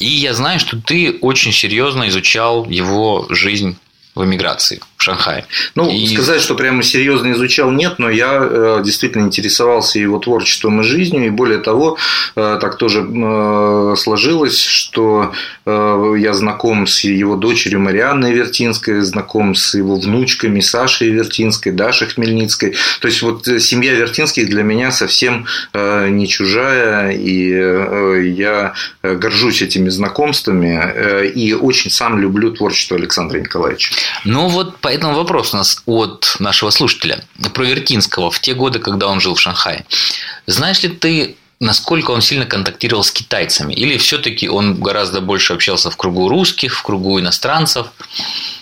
И 0.00 0.08
я 0.08 0.34
знаю, 0.34 0.58
что 0.58 0.80
ты 0.80 1.16
очень 1.20 1.52
серьезно 1.52 2.08
изучал 2.08 2.68
его 2.68 3.26
жизнь 3.30 3.76
в 4.14 4.24
эмиграции 4.24 4.80
в 5.00 5.02
Шанхае. 5.02 5.46
Ну, 5.74 5.88
и... 5.88 6.06
сказать, 6.08 6.42
что 6.42 6.54
прямо 6.54 6.82
серьезно 6.82 7.32
изучал, 7.32 7.70
нет, 7.70 7.94
но 7.98 8.10
я 8.10 8.38
э, 8.38 8.82
действительно 8.84 9.22
интересовался 9.22 9.98
его 9.98 10.18
творчеством 10.18 10.82
и 10.82 10.84
жизнью, 10.84 11.26
и 11.26 11.30
более 11.30 11.58
того, 11.58 11.96
э, 12.36 12.58
так 12.60 12.76
тоже 12.76 13.00
э, 13.00 13.94
сложилось, 13.96 14.62
что 14.62 15.32
я 15.66 16.34
знаком 16.34 16.88
с 16.88 17.04
его 17.04 17.36
дочерью 17.36 17.78
Марианной 17.80 18.32
Вертинской, 18.32 19.02
знаком 19.02 19.54
с 19.54 19.74
его 19.74 19.94
внучками 19.94 20.58
Сашей 20.58 21.10
Вертинской, 21.10 21.70
Дашей 21.70 22.08
Хмельницкой. 22.08 22.74
То 23.00 23.06
есть, 23.06 23.22
вот 23.22 23.46
семья 23.46 23.92
Вертинских 23.94 24.48
для 24.48 24.64
меня 24.64 24.90
совсем 24.90 25.46
не 25.74 26.26
чужая, 26.26 27.12
и 27.12 28.32
я 28.32 28.72
горжусь 29.02 29.62
этими 29.62 29.90
знакомствами, 29.90 31.30
и 31.34 31.54
очень 31.54 31.90
сам 31.90 32.18
люблю 32.18 32.50
творчество 32.50 32.96
Александра 32.96 33.38
Николаевича. 33.38 33.92
Ну, 34.24 34.48
вот 34.48 34.78
по 34.78 34.89
этому 34.90 35.14
вопрос 35.14 35.54
у 35.54 35.56
нас 35.56 35.82
от 35.86 36.36
нашего 36.38 36.70
слушателя. 36.70 37.24
Про 37.54 37.64
Вертинского 37.64 38.30
в 38.30 38.40
те 38.40 38.54
годы, 38.54 38.78
когда 38.78 39.08
он 39.08 39.20
жил 39.20 39.34
в 39.34 39.40
Шанхае. 39.40 39.84
Знаешь 40.46 40.82
ли 40.82 40.88
ты, 40.88 41.36
насколько 41.60 42.10
он 42.10 42.22
сильно 42.22 42.46
контактировал 42.46 43.04
с 43.04 43.12
китайцами? 43.12 43.74
Или 43.74 43.98
все-таки 43.98 44.48
он 44.48 44.80
гораздо 44.80 45.20
больше 45.20 45.52
общался 45.52 45.90
в 45.90 45.96
кругу 45.96 46.28
русских, 46.28 46.74
в 46.74 46.82
кругу 46.82 47.20
иностранцев? 47.20 47.88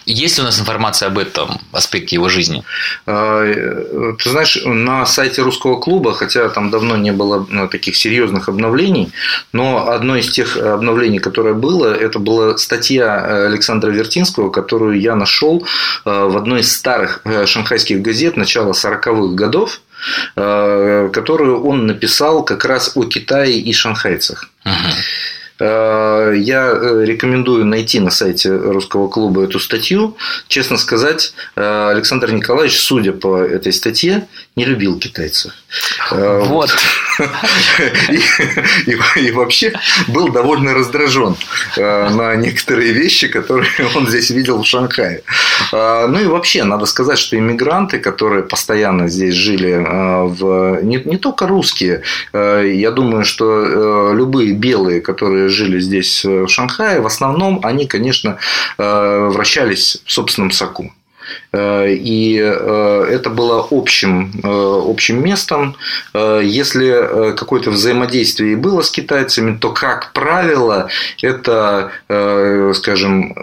Есть 0.05 0.39
ли 0.39 0.43
у 0.43 0.47
нас 0.47 0.59
информация 0.59 1.09
об 1.09 1.19
этом 1.19 1.61
аспекте 1.71 2.17
его 2.17 2.29
жизни? 2.29 2.65
А, 3.07 4.15
ты 4.19 4.31
знаешь, 4.31 4.59
на 4.65 5.07
сайте 5.07 5.43
русского 5.43 5.79
клуба, 5.79 6.13
хотя 6.13 6.49
там 6.49 6.71
давно 6.71 6.97
не 6.97 7.13
было 7.13 7.47
ну, 7.49 7.69
таких 7.69 7.95
серьезных 7.95 8.49
обновлений, 8.49 9.13
но 9.53 9.89
одно 9.91 10.17
из 10.17 10.31
тех 10.31 10.57
обновлений, 10.57 11.19
которое 11.19 11.55
было, 11.55 11.95
это 11.95 12.19
была 12.19 12.57
статья 12.57 13.47
Александра 13.47 13.91
Вертинского, 13.91 14.51
которую 14.51 15.01
я 15.01 15.15
нашел 15.15 15.65
в 16.05 16.37
одной 16.37 16.61
из 16.61 16.73
старых 16.75 17.21
э, 17.25 17.47
шанхайских 17.47 18.01
газет 18.01 18.37
начала 18.37 18.73
40-х 18.73 19.35
годов 19.35 19.81
которую 20.35 21.65
он 21.65 21.87
написал 21.87 22.45
как 22.45 22.65
раз 22.65 22.93
о 22.95 23.05
Китае 23.05 23.59
и 23.59 23.73
шанхайцах. 23.73 24.51
Угу. 24.65 24.73
Э, 25.61 26.35
я 26.37 26.71
э, 26.73 27.05
рекомендую 27.05 27.65
найти 27.65 28.01
на 28.01 28.11
сайте 28.11 28.55
русского 28.55 29.09
клуба 29.09 29.45
эту 29.45 29.59
статью. 29.59 30.17
Честно 30.47 30.77
сказать, 30.77 31.35
э, 31.57 31.89
Александр 31.91 32.33
Николаевич, 32.33 32.79
судя 32.79 33.13
по 33.13 33.39
этой 33.39 33.73
статье, 33.73 34.29
не 34.57 34.65
любил 34.65 34.99
китайцев. 34.99 35.53
Вот. 36.11 36.71
И, 38.11 38.91
и, 38.91 38.99
и 39.27 39.31
вообще 39.31 39.73
был 40.09 40.29
довольно 40.29 40.75
раздражен 40.75 41.37
на 41.77 42.35
некоторые 42.37 42.93
вещи, 42.93 43.29
которые 43.29 43.71
он 43.97 44.07
здесь 44.09 44.31
видел 44.31 44.63
в 44.63 44.67
Шанхае. 44.67 45.23
Ну 45.73 46.21
и 46.21 46.27
вообще, 46.27 46.65
надо 46.65 46.87
сказать, 46.87 47.19
что 47.19 47.37
иммигранты, 47.37 47.99
которые 47.99 48.43
постоянно 48.43 49.09
здесь 49.09 49.35
жили, 49.35 49.75
в... 50.29 50.83
не, 50.83 50.97
не 51.05 51.17
только 51.17 51.47
русские, 51.47 52.03
я 52.33 52.91
думаю, 52.91 53.25
что 53.25 54.13
любые 54.13 54.53
белые, 54.53 55.01
которые 55.01 55.49
жили 55.49 55.81
здесь, 55.81 56.25
э, 56.25 56.45
в 56.45 56.49
Шанхае, 56.49 57.01
в 57.01 57.07
основном 57.07 57.61
они, 57.63 57.87
конечно, 57.87 58.39
э, 58.79 59.29
вращались 59.33 60.03
в 60.05 60.13
собственном 60.13 60.51
соку. 60.51 60.93
Э, 61.53 61.87
и 61.91 62.39
э, 62.41 63.07
это 63.11 63.31
было 63.31 63.67
общим, 63.71 64.31
э, 64.43 64.91
общим 64.91 65.25
местом. 65.25 65.77
Если 66.15 67.35
какое-то 67.37 67.71
взаимодействие 67.71 68.57
было 68.57 68.83
с 68.83 68.91
китайцами, 68.91 69.57
то, 69.57 69.71
как 69.71 70.13
правило, 70.13 70.89
это, 71.23 71.91
скажем, 72.75 73.35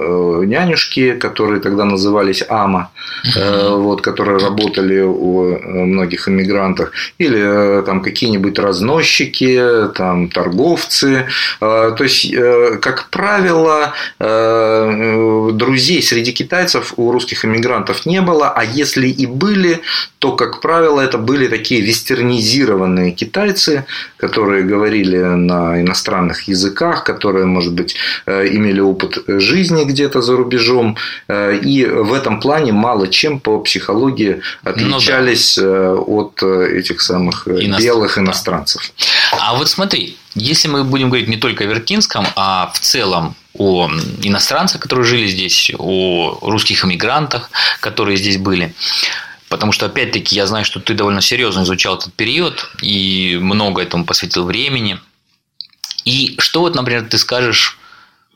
нянюшки, 0.47 1.13
которые 1.13 1.61
тогда 1.61 1.85
назывались 1.85 2.43
АМА, 2.47 2.89
вот, 3.35 4.01
которые 4.01 4.39
работали 4.39 5.01
у 5.01 5.57
многих 5.85 6.27
иммигрантов, 6.27 6.91
или 7.17 7.83
там 7.85 8.01
какие-нибудь 8.01 8.59
разносчики, 8.59 9.61
там, 9.95 10.29
торговцы. 10.29 11.27
То 11.59 11.97
есть, 11.99 12.35
как 12.81 13.09
правило, 13.09 13.93
друзей 14.19 16.01
среди 16.01 16.31
китайцев 16.31 16.93
у 16.97 17.11
русских 17.11 17.45
иммигрантов 17.45 17.74
иммигрантов 17.75 18.05
не 18.05 18.21
было, 18.21 18.49
а 18.49 18.63
если 18.63 19.07
и 19.07 19.25
были, 19.25 19.81
то, 20.19 20.31
как 20.31 20.61
правило, 20.61 21.01
это 21.01 21.17
были 21.17 21.47
такие 21.47 21.81
вестернизированные 21.81 23.11
китайцы, 23.11 23.85
которые 24.17 24.63
говорили 24.63 25.17
на 25.17 25.81
иностранных 25.81 26.47
языках, 26.47 27.03
которые, 27.03 27.45
может 27.45 27.73
быть, 27.73 27.95
э, 28.25 28.47
имели 28.47 28.81
опыт 28.81 29.17
жизни 29.27 29.83
где-то 29.83 30.21
за 30.21 30.35
рубежом, 30.35 30.97
э, 31.27 31.57
и 31.57 31.85
в 31.85 32.13
этом 32.13 32.39
плане 32.39 32.71
мало 32.71 33.07
чем 33.07 33.39
по 33.39 33.59
психологии 33.59 34.41
отличались 34.63 35.57
ну, 35.57 35.63
да. 35.63 35.69
Э, 35.69 35.95
от 35.95 36.43
этих 36.43 37.01
самых 37.01 37.47
Иностран... 37.47 37.81
белых 37.81 38.17
иностранцев. 38.17 38.81
А 39.39 39.55
вот 39.55 39.69
смотри, 39.69 40.17
если 40.33 40.67
мы 40.67 40.83
будем 40.83 41.09
говорить 41.09 41.27
не 41.29 41.37
только 41.37 41.63
о 41.63 41.67
Вертинском, 41.67 42.27
а 42.35 42.71
в 42.73 42.79
целом 42.79 43.35
о 43.57 43.89
иностранцах, 44.21 44.81
которые 44.81 45.05
жили 45.05 45.27
здесь, 45.27 45.71
о 45.77 46.39
русских 46.41 46.83
иммигрантах, 46.83 47.49
которые 47.79 48.17
здесь 48.17 48.37
были. 48.37 48.73
Потому 49.47 49.71
что, 49.71 49.85
опять-таки, 49.85 50.35
я 50.35 50.47
знаю, 50.47 50.65
что 50.65 50.79
ты 50.79 50.93
довольно 50.93 51.21
серьезно 51.21 51.63
изучал 51.63 51.95
этот 51.97 52.13
период 52.13 52.69
и 52.81 53.37
много 53.41 53.81
этому 53.81 54.03
посвятил 54.05 54.43
времени. 54.43 54.99
И 56.03 56.35
что 56.39 56.61
вот, 56.61 56.75
например, 56.75 57.07
ты 57.07 57.17
скажешь 57.17 57.77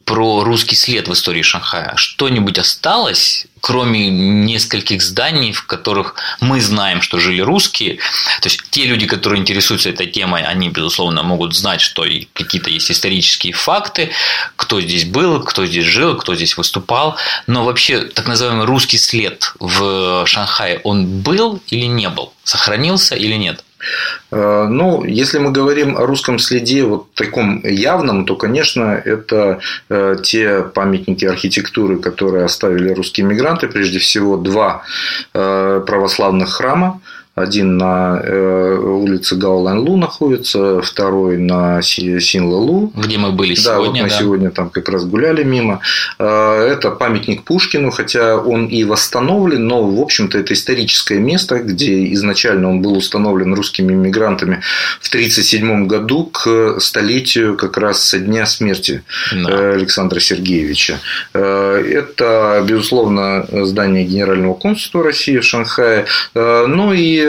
про 0.10 0.44
русский 0.44 0.76
след 0.76 1.08
в 1.08 1.14
истории 1.14 1.44
Шанхая. 1.44 1.94
Что-нибудь 1.96 2.58
осталось, 2.58 3.46
кроме 3.62 4.10
нескольких 4.10 5.04
зданий, 5.04 5.52
в 5.52 5.68
которых 5.68 6.16
мы 6.40 6.60
знаем, 6.62 7.04
что 7.04 7.20
жили 7.20 7.42
русские? 7.42 7.98
То 8.42 8.48
есть 8.48 8.60
те 8.72 8.86
люди, 8.86 9.06
которые 9.06 9.40
интересуются 9.40 9.92
этой 9.92 10.08
темой, 10.08 10.42
они, 10.42 10.70
безусловно, 10.70 11.22
могут 11.22 11.56
знать, 11.56 11.80
что 11.80 12.08
какие-то 12.34 12.72
есть 12.72 12.90
исторические 12.90 13.54
факты, 13.54 14.10
кто 14.56 14.82
здесь 14.82 15.06
был, 15.06 15.44
кто 15.44 15.68
здесь 15.68 15.86
жил, 15.86 16.18
кто 16.18 16.34
здесь 16.34 16.58
выступал. 16.58 17.16
Но 17.46 17.64
вообще 17.64 18.02
так 18.02 18.28
называемый 18.28 18.66
русский 18.66 18.98
след 18.98 19.54
в 19.60 20.26
Шанхае, 20.26 20.82
он 20.84 21.06
был 21.22 21.62
или 21.68 21.86
не 21.86 22.10
был? 22.10 22.34
Сохранился 22.44 23.16
или 23.16 23.36
нет? 23.36 23.64
Э, 24.32 24.68
ну, 24.70 25.04
если 25.04 25.40
мы 25.40 25.52
говорим 25.52 25.98
о 25.98 26.06
русском 26.06 26.40
следе 26.40 26.84
вот 26.84 27.14
таком 27.14 27.62
явном, 27.66 28.26
то, 28.26 28.36
конечно, 28.36 29.02
это 29.06 29.60
э, 29.90 30.18
те 30.24 30.62
памятники 30.62 31.26
архитектуры, 31.26 31.98
которые 31.98 32.46
оставили 32.46 32.94
русские 32.94 33.26
мигранты, 33.26 33.68
прежде 33.68 34.00
всего 34.00 34.38
два 34.38 34.84
э, 35.34 35.84
православных 35.86 36.50
храма, 36.50 37.02
один 37.42 37.78
на 37.78 38.20
э, 38.22 38.78
улице 38.78 39.36
Гаоланлу 39.36 39.98
находится, 39.98 40.82
второй 40.82 41.38
на 41.38 41.82
Синлалу. 41.82 42.92
Где 42.96 43.18
мы 43.18 43.32
были 43.32 43.56
да, 43.56 43.62
сегодня. 43.62 43.88
Вот 43.88 44.02
мы 44.02 44.10
да. 44.10 44.20
сегодня 44.20 44.52
там 44.52 44.70
как 44.70 44.90
раз 44.90 45.06
гуляли 45.06 45.44
мимо. 45.44 45.80
Э, 46.18 46.68
это 46.72 46.92
памятник 46.92 47.44
Пушкину, 47.44 47.92
хотя 47.92 48.38
он 48.38 48.66
и 48.68 48.84
восстановлен, 48.84 49.68
но, 49.68 49.84
в 49.84 50.00
общем-то, 50.00 50.38
это 50.38 50.54
историческое 50.54 51.20
место, 51.20 51.60
где 51.60 52.12
изначально 52.14 52.70
он 52.70 52.82
был 52.82 52.98
установлен 52.98 53.54
русскими 53.54 53.94
иммигрантами 53.94 54.62
в 55.00 55.08
1937 55.08 55.88
году 55.88 56.26
к 56.26 56.80
столетию 56.80 57.56
как 57.56 57.78
раз 57.78 58.04
со 58.04 58.20
дня 58.20 58.46
смерти 58.46 59.04
да. 59.32 59.50
Э, 59.50 59.74
Александра 59.76 60.20
Сергеевича. 60.20 61.00
Это, 61.34 62.64
безусловно, 62.68 63.46
здание 63.66 64.04
Генерального 64.04 64.54
консульства 64.54 65.04
России 65.04 65.38
в 65.38 65.44
Шанхае, 65.44 66.06
ну 66.34 66.94
и 66.94 67.29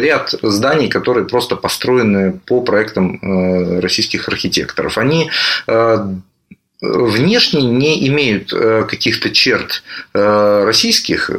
ряд 0.00 0.34
зданий, 0.42 0.88
которые 0.88 1.26
просто 1.26 1.56
построены 1.56 2.40
по 2.46 2.60
проектам 2.60 3.18
э, 3.20 3.80
российских 3.80 4.28
архитекторов. 4.28 4.98
Они 4.98 5.30
э, 5.66 6.06
внешне 6.80 7.62
не 7.62 8.08
имеют 8.08 8.52
каких-то 8.52 9.30
черт 9.30 9.84
российских 10.12 11.30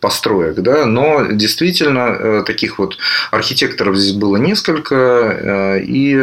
построек, 0.00 0.54
да, 0.60 0.86
но 0.86 1.26
действительно 1.30 2.42
таких 2.44 2.78
вот 2.78 2.96
архитекторов 3.30 3.96
здесь 3.96 4.14
было 4.14 4.38
несколько, 4.38 5.78
и 5.86 6.16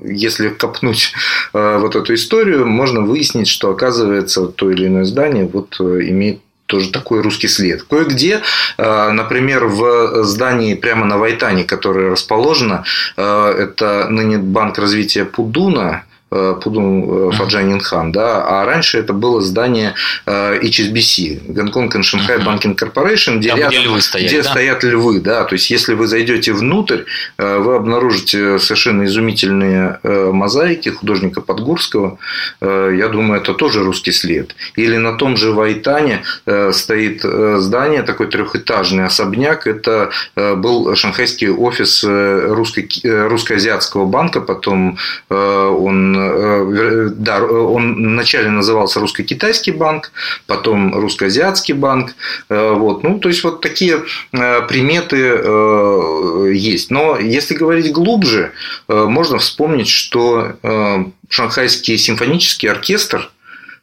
если 0.00 0.50
копнуть 0.50 1.12
вот 1.52 1.96
эту 1.96 2.14
историю, 2.14 2.66
можно 2.66 3.00
выяснить, 3.00 3.48
что 3.48 3.70
оказывается 3.70 4.46
то 4.46 4.70
или 4.70 4.86
иное 4.86 5.04
здание 5.04 5.44
вот 5.52 5.80
имеет 5.80 6.38
тоже 6.66 6.90
такой 6.90 7.22
русский 7.22 7.48
след. 7.48 7.82
Кое-где, 7.82 8.42
э, 8.76 9.10
например, 9.10 9.66
в 9.66 10.24
здании 10.24 10.74
прямо 10.74 11.06
на 11.06 11.18
Вайтане, 11.18 11.64
которое 11.64 12.10
расположено, 12.10 12.84
э, 13.16 13.54
это 13.58 14.08
ныне 14.10 14.38
Банк 14.38 14.78
развития 14.78 15.24
Пудуна, 15.24 16.04
Пудун 16.62 17.32
Фаджанинхан, 17.32 18.12
да, 18.12 18.44
а 18.44 18.64
раньше 18.64 18.98
это 18.98 19.12
было 19.12 19.40
здание 19.40 19.94
HSBC, 20.26 21.52
Гонконг 21.52 21.96
and 21.96 22.02
Shanghai 22.02 22.42
Banking 22.44 22.76
Corporation, 22.76 23.38
где, 23.38 23.48
рядом, 23.50 23.68
где, 23.68 23.78
львы 23.80 24.00
стоят, 24.00 24.28
где 24.28 24.42
да? 24.42 24.50
стоят 24.50 24.84
львы, 24.84 25.20
да, 25.20 25.44
то 25.44 25.54
есть 25.54 25.70
если 25.70 25.94
вы 25.94 26.06
зайдете 26.06 26.52
внутрь, 26.52 27.02
вы 27.38 27.76
обнаружите 27.76 28.58
совершенно 28.58 29.04
изумительные 29.04 29.98
мозаики 30.02 30.88
художника 30.88 31.40
Подгурского, 31.40 32.18
я 32.60 33.08
думаю, 33.08 33.40
это 33.40 33.54
тоже 33.54 33.82
русский 33.82 34.12
след. 34.12 34.54
Или 34.76 34.96
на 34.96 35.16
том 35.16 35.36
же 35.36 35.52
Вайтане 35.52 36.22
стоит 36.72 37.22
здание, 37.22 38.02
такой 38.02 38.26
трехэтажный 38.28 39.04
особняк, 39.04 39.66
это 39.66 40.10
был 40.36 40.94
шанхайский 40.94 41.50
офис 41.50 42.04
русско- 42.04 43.28
русско-азиатского 43.28 44.06
банка, 44.06 44.40
потом 44.40 44.98
он 45.28 46.16
Э, 46.16 46.25
да, 47.16 47.42
он 47.42 47.94
вначале 47.94 48.50
назывался 48.50 49.00
Русско-Китайский 49.00 49.72
банк, 49.72 50.12
потом 50.46 50.94
Русско-Азиатский 50.94 51.74
банк. 51.74 52.14
Э, 52.48 52.72
вот. 52.72 53.02
Ну, 53.02 53.18
то 53.18 53.28
есть, 53.28 53.44
вот 53.44 53.60
такие 53.60 54.02
э, 54.32 54.62
приметы 54.68 55.16
есть. 56.52 56.90
Но 56.90 57.18
если 57.18 57.54
говорить 57.54 57.92
глубже, 57.92 58.52
можно 58.88 59.38
вспомнить, 59.38 59.88
что 59.88 60.56
Шанхайский 61.28 61.98
симфонический 61.98 62.68
оркестр, 62.68 63.30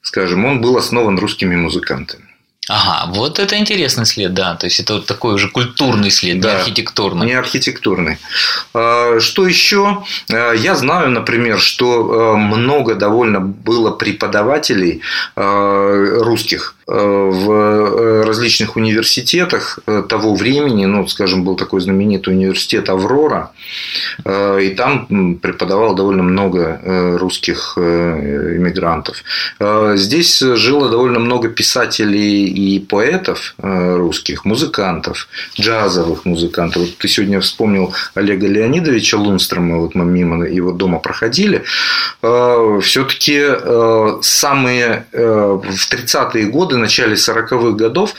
скажем, 0.02 0.46
он 0.46 0.62
был 0.62 0.78
основан 0.78 1.18
русскими 1.20 1.56
музыкантами. 1.56 2.33
Ага, 2.70 3.12
вот 3.14 3.40
это 3.40 3.58
интересный 3.58 4.06
след, 4.06 4.34
да. 4.34 4.56
То 4.56 4.68
есть 4.68 4.80
это 4.80 4.96
вот 4.96 5.06
такой 5.06 5.34
уже 5.34 5.50
культурный 5.50 6.10
след, 6.10 6.40
да, 6.40 6.54
не 6.54 6.60
архитектурный. 6.60 7.26
Не 7.26 7.34
архитектурный. 7.34 8.18
А, 8.74 9.20
что 9.20 9.46
еще? 9.46 10.04
А, 10.32 10.54
я 10.54 10.76
знаю, 10.76 11.10
например, 11.10 11.60
что 11.60 12.34
а, 12.34 12.38
много 12.38 12.96
довольно 12.96 13.42
было 13.42 13.92
преподавателей 13.92 15.02
русских 15.36 16.76
в 16.86 18.24
различных 18.26 18.76
университетах 18.76 19.80
того 20.10 20.36
времени, 20.36 20.86
ну, 20.86 21.08
скажем, 21.08 21.44
был 21.44 21.56
такой 21.56 21.82
знаменитый 21.82 22.34
университет 22.34 22.90
Аврора, 22.90 23.52
и 24.26 24.74
там 24.78 25.36
преподавал 25.42 25.96
довольно 25.96 26.24
много 26.24 27.18
русских 27.20 27.78
иммигрантов. 27.78 29.24
Здесь 29.96 30.40
жило 30.40 30.90
довольно 30.90 31.20
много 31.20 31.50
писателей 31.50 32.46
и 32.46 32.80
поэтов 32.80 33.56
э, 33.58 33.96
русских, 33.98 34.46
музыкантов, 34.46 35.28
джазовых 35.60 36.26
музыкантов. 36.26 36.82
Вот 36.84 36.98
ты 36.98 37.08
сегодня 37.08 37.40
вспомнил 37.40 37.94
Олега 38.16 38.48
Леонидовича 38.48 39.18
Лунстрома, 39.18 39.78
вот 39.78 39.96
мы 39.96 40.06
мимо 40.06 40.46
его 40.46 40.72
дома 40.72 41.00
проходили. 41.00 41.64
Э, 42.22 42.80
Все-таки 42.82 43.40
э, 43.40 44.18
самые 44.22 45.06
в 45.12 45.88
30-е 45.92 46.46
годы, 46.46 46.73
начале 46.78 47.14
40-х 47.16 47.72
годов, 47.72 48.14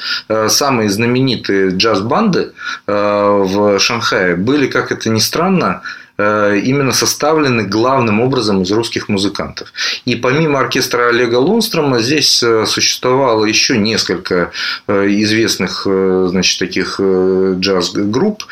самые 0.48 0.90
знаменитые 0.90 1.70
джаз-банды 1.70 2.52
в 2.86 3.78
Шанхае 3.78 4.36
были, 4.36 4.66
как 4.66 4.92
это 4.92 5.10
ни 5.10 5.18
странно, 5.18 5.82
Э, 5.84 6.03
именно 6.16 6.92
составлены 6.92 7.64
главным 7.64 8.20
образом 8.20 8.62
из 8.62 8.70
русских 8.70 9.08
музыкантов. 9.08 9.72
И 10.04 10.14
помимо 10.14 10.60
оркестра 10.60 11.08
Олега 11.08 11.36
Лунстрома 11.36 11.98
здесь 11.98 12.42
э, 12.42 12.66
существовало 12.66 13.44
еще 13.44 13.76
несколько 13.76 14.52
э, 14.86 15.06
известных 15.08 15.86
значит, 15.86 16.58
таких 16.58 17.00
джаз-групп. 17.00 18.44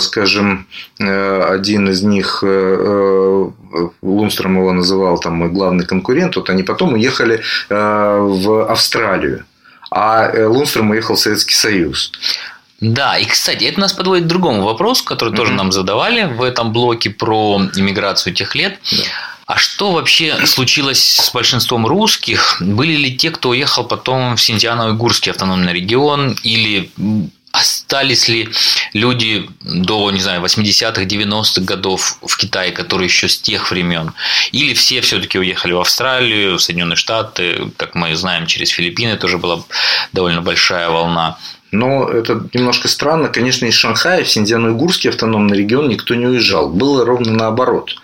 Скажем, 0.00 0.66
один 0.98 1.88
из 1.88 2.02
них 2.02 2.42
Лунстром 4.02 4.56
его 4.56 4.72
называл 4.72 5.18
там 5.18 5.34
мой 5.34 5.48
главный 5.50 5.86
конкурент. 5.86 6.36
Вот 6.36 6.50
они 6.50 6.62
потом 6.62 6.94
уехали 6.94 7.42
в 7.68 8.70
Австралию 8.70 9.44
а 9.94 10.32
Лунстром 10.48 10.90
уехал 10.90 11.16
в 11.16 11.20
Советский 11.20 11.54
Союз. 11.54 12.12
Да, 12.82 13.16
и, 13.16 13.24
кстати, 13.24 13.64
это 13.64 13.78
нас 13.78 13.92
подводит 13.92 14.24
к 14.24 14.28
другому 14.28 14.64
вопросу, 14.64 15.04
который 15.04 15.32
mm-hmm. 15.32 15.36
тоже 15.36 15.52
нам 15.52 15.70
задавали 15.70 16.24
в 16.24 16.42
этом 16.42 16.72
блоке 16.72 17.10
про 17.10 17.62
иммиграцию 17.76 18.34
тех 18.34 18.56
лет. 18.56 18.80
Да. 18.90 19.04
А 19.46 19.56
что 19.56 19.92
вообще 19.92 20.46
случилось 20.46 21.00
с 21.00 21.32
большинством 21.32 21.86
русских? 21.86 22.56
Были 22.60 22.96
ли 22.96 23.16
те, 23.16 23.30
кто 23.30 23.50
уехал 23.50 23.84
потом 23.84 24.36
в 24.36 24.40
Синьцзяно-Уйгурский 24.40 25.30
автономный 25.30 25.72
регион? 25.72 26.36
Или 26.42 26.90
остались 27.52 28.28
ли 28.28 28.48
люди 28.94 29.48
до, 29.60 30.10
не 30.10 30.20
знаю, 30.20 30.42
80-х, 30.42 31.02
90-х 31.02 31.60
годов 31.60 32.18
в 32.20 32.36
Китае, 32.36 32.72
которые 32.72 33.06
еще 33.06 33.28
с 33.28 33.38
тех 33.38 33.70
времен? 33.70 34.12
Или 34.50 34.74
все 34.74 35.00
все-таки 35.02 35.38
уехали 35.38 35.72
в 35.72 35.80
Австралию, 35.80 36.58
в 36.58 36.62
Соединенные 36.62 36.96
Штаты, 36.96 37.70
как 37.76 37.94
мы 37.94 38.16
знаем, 38.16 38.46
через 38.46 38.70
Филиппины 38.70 39.16
тоже 39.16 39.38
была 39.38 39.62
довольно 40.12 40.42
большая 40.42 40.88
волна. 40.88 41.38
Но 41.72 42.06
это 42.08 42.46
немножко 42.52 42.86
странно. 42.86 43.28
Конечно, 43.28 43.64
из 43.64 43.74
Шанхая 43.74 44.24
в 44.24 44.28
Синьцзян-Уйгурский 44.28 45.08
автономный 45.08 45.56
регион 45.56 45.88
никто 45.88 46.14
не 46.14 46.26
уезжал. 46.26 46.68
Было 46.68 47.06
ровно 47.06 47.32
наоборот. 47.32 47.94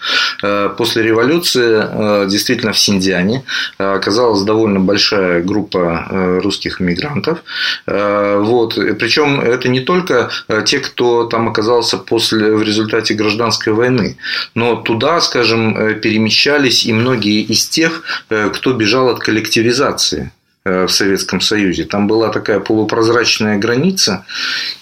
Э, 0.43 0.71
после 0.77 1.03
революции 1.03 1.83
э, 1.83 2.27
действительно 2.29 2.73
в 2.73 2.79
Синьцзяне 2.79 3.45
э, 3.79 3.95
оказалась 3.95 4.43
довольно 4.43 4.81
большая 4.81 5.43
группа 5.43 6.39
русских 6.43 6.81
мигрантов. 6.81 7.41
Вот. 7.87 8.75
Причем 8.99 9.41
это 9.41 9.69
не 9.69 9.81
только 9.81 10.31
те, 10.65 10.79
кто 10.79 11.25
там 11.25 11.49
оказался 11.49 11.99
после, 11.99 12.55
в 12.55 12.63
результате 12.63 13.15
гражданской 13.15 13.73
войны, 13.73 14.17
но 14.55 14.77
туда, 14.77 15.21
скажем, 15.21 16.01
перемещались 16.01 16.87
и 16.87 16.93
многие 16.93 17.43
из 17.43 17.69
тех, 17.69 18.03
кто 18.29 18.73
бежал 18.73 19.09
от 19.09 19.19
коллективизации. 19.19 20.33
Э, 20.69 20.87
в 20.87 20.91
Советском 20.91 21.41
Союзе. 21.41 21.85
Там 21.85 22.07
была 22.07 22.29
такая 22.29 22.61
полупрозрачная 22.61 23.59
граница, 23.59 24.25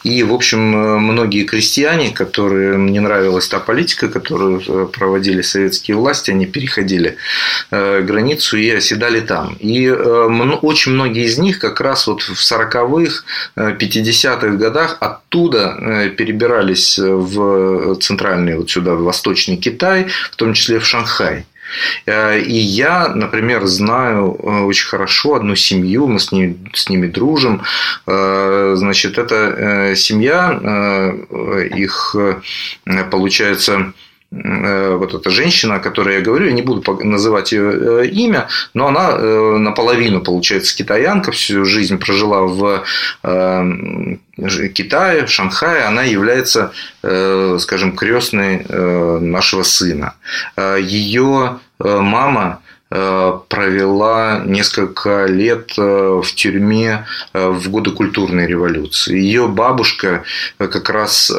и, 0.04 0.22
в 0.22 0.32
общем, 0.32 0.76
э, 0.76 0.98
многие 0.98 1.44
крестьяне, 1.44 2.10
которым 2.10 2.86
не 2.86 3.00
нравилась 3.00 3.48
та 3.48 3.60
политика, 3.60 4.08
которую 4.08 4.62
э, 4.66 4.86
проводили 4.86 5.42
советские 5.42 5.96
власти, 5.96 6.30
они 6.30 6.46
переходили 6.46 7.16
границу 7.70 8.56
и 8.56 8.70
оседали 8.70 9.20
там. 9.20 9.56
И 9.60 9.90
очень 9.90 10.92
многие 10.92 11.24
из 11.24 11.38
них 11.38 11.58
как 11.58 11.80
раз 11.80 12.06
вот 12.06 12.22
в 12.22 12.32
40-х, 12.32 13.24
50-х 13.56 14.48
годах 14.56 14.96
оттуда 15.00 16.12
перебирались 16.16 16.98
в 16.98 17.96
центральный, 17.96 18.56
вот 18.56 18.70
сюда, 18.70 18.94
в 18.94 19.02
восточный 19.02 19.56
Китай, 19.56 20.06
в 20.30 20.36
том 20.36 20.54
числе 20.54 20.78
в 20.78 20.86
Шанхай. 20.86 21.46
Э, 22.06 22.38
и 22.38 22.54
я, 22.54 23.08
например, 23.08 23.66
знаю 23.66 24.36
э, 24.38 24.60
очень 24.60 24.86
хорошо 24.86 25.34
одну 25.34 25.56
семью, 25.56 26.06
мы 26.06 26.18
с 26.18 26.32
ними, 26.32 26.56
с 26.72 26.88
ними 26.88 27.06
дружим. 27.06 27.62
Э, 28.06 28.74
значит, 28.76 29.18
это 29.18 29.94
семья, 29.96 30.60
их, 31.74 32.16
получается, 33.10 33.92
вот 34.30 35.14
эта 35.14 35.30
женщина, 35.30 35.76
о 35.76 35.80
которой 35.80 36.16
я 36.16 36.20
говорю, 36.20 36.46
я 36.46 36.52
не 36.52 36.62
буду 36.62 36.82
называть 37.04 37.52
ее 37.52 38.08
имя, 38.08 38.48
но 38.74 38.88
она 38.88 39.16
наполовину, 39.16 40.20
получается, 40.20 40.76
китаянка, 40.76 41.30
всю 41.32 41.64
жизнь 41.64 41.98
прожила 41.98 42.42
в 42.42 42.84
Китае, 44.74 45.26
в 45.26 45.30
Шанхае, 45.30 45.84
она 45.84 46.02
является, 46.02 46.72
скажем, 47.00 47.96
крестной 47.96 48.66
нашего 48.68 49.62
сына. 49.62 50.14
Ее 50.56 51.58
мама 51.78 52.60
провела 52.88 54.42
несколько 54.44 55.26
лет 55.26 55.76
в 55.76 56.24
тюрьме 56.34 57.04
в 57.32 57.68
годы 57.68 57.90
культурной 57.90 58.46
революции. 58.46 59.18
Ее 59.18 59.48
бабушка 59.48 60.22
как 60.58 60.88
раз 60.90 61.32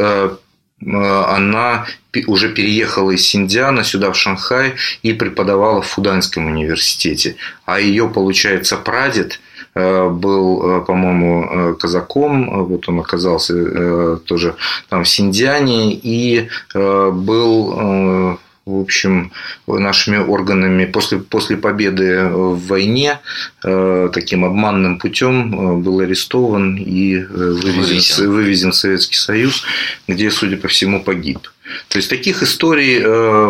она 0.86 1.86
уже 2.28 2.50
переехала 2.50 3.12
из 3.12 3.28
Синдиана 3.28 3.84
сюда, 3.84 4.12
в 4.12 4.16
Шанхай, 4.16 4.76
и 5.04 5.14
преподавала 5.14 5.82
в 5.82 5.88
Фуданском 5.88 6.48
университете. 6.48 7.36
А 7.66 7.80
ее, 7.80 8.08
получается, 8.08 8.78
прадед 8.78 9.40
э, 9.76 10.10
был, 10.10 10.82
э, 10.82 10.86
по-моему, 10.86 11.50
э, 11.50 11.74
казаком, 11.76 12.66
вот 12.66 12.88
он 12.90 13.00
оказался 13.00 14.18
тоже 14.18 14.56
там 14.90 15.04
в 15.04 15.10
Синдиане 15.10 15.94
и 15.94 16.50
был 16.74 18.40
в 18.68 18.82
общем, 18.82 19.32
нашими 19.66 20.18
органами 20.18 20.86
после, 20.86 21.20
после 21.20 21.56
победы 21.56 22.26
в 22.26 22.68
войне 22.68 23.20
э, 23.64 24.10
таким 24.12 24.44
обманным 24.44 25.00
путем 25.00 25.54
э, 25.54 25.78
был 25.78 26.02
арестован 26.02 26.76
и 26.76 27.16
э, 27.16 27.24
вывезен, 27.24 28.30
вывезен 28.30 28.72
в 28.72 28.76
Советский 28.76 29.16
Союз, 29.16 29.64
где, 30.08 30.30
судя 30.32 30.58
по 30.58 30.68
всему, 30.68 31.02
погиб. 31.02 31.50
То 31.88 31.98
есть 31.98 32.10
таких 32.10 32.44
историй 32.44 33.00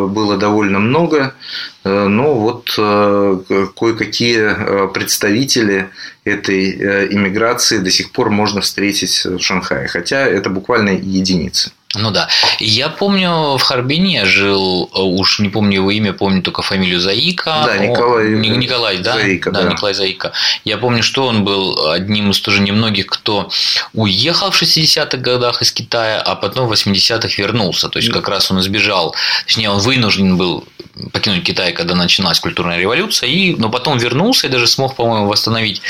было 0.08 0.38
довольно 0.38 0.80
много, 0.80 1.36
но 1.84 2.34
вот 2.34 2.72
кое-какие 2.76 4.92
представители 4.92 5.90
этой 6.24 6.72
иммиграции 7.14 7.78
до 7.78 7.92
сих 7.92 8.12
пор 8.12 8.32
можно 8.32 8.62
встретить 8.62 9.24
в 9.24 9.40
Шанхае, 9.40 9.88
хотя 9.88 10.26
это 10.26 10.50
буквально 10.50 10.90
единицы. 10.90 11.72
Ну 11.96 12.12
да. 12.12 12.28
Я 12.60 12.90
помню, 12.90 13.58
в 13.58 13.62
Харбине 13.62 14.26
жил, 14.26 14.90
уж 14.94 15.40
не 15.40 15.50
помню 15.50 15.76
его 15.76 15.92
имя, 15.92 16.12
помню 16.12 16.42
только 16.42 16.62
фамилию 16.62 17.00
Заика. 17.00 17.64
Да, 17.66 17.78
Николай. 17.78 18.26
О, 18.26 18.38
Николай, 18.38 18.98
да? 18.98 19.14
Заика, 19.14 19.52
да, 19.52 19.64
да. 19.64 19.70
Николай 19.72 19.94
Заика. 19.94 20.34
Я 20.66 20.78
помню, 20.78 21.02
что 21.02 21.26
он 21.26 21.46
был 21.46 21.90
одним 21.90 22.32
из 22.32 22.40
тоже 22.42 22.62
немногих, 22.62 23.08
кто 23.08 23.50
уехал 23.94 24.52
в 24.52 24.62
60-х 24.62 25.18
годах 25.18 25.62
из 25.62 25.72
Китая, 25.72 26.22
а 26.22 26.36
потом 26.36 26.68
в 26.68 26.74
80-х 26.74 27.30
вернулся. 27.38 27.88
То 27.88 28.00
есть 28.00 28.12
как 28.12 28.28
раз 28.28 28.52
он 28.52 28.60
избежал, 28.60 29.16
точнее, 29.46 29.70
он 29.70 29.80
вынужден 29.80 30.36
был 30.38 30.66
покинуть 31.12 31.44
Китай, 31.44 31.74
когда 31.74 31.96
началась 31.96 32.40
культурная 32.40 32.80
революция, 32.80 33.30
и, 33.30 33.56
но 33.56 33.70
потом 33.70 33.98
вернулся 33.98 34.48
и 34.48 34.50
даже 34.50 34.68
смог, 34.68 34.96
по-моему, 34.96 35.28
восстановить 35.28 35.82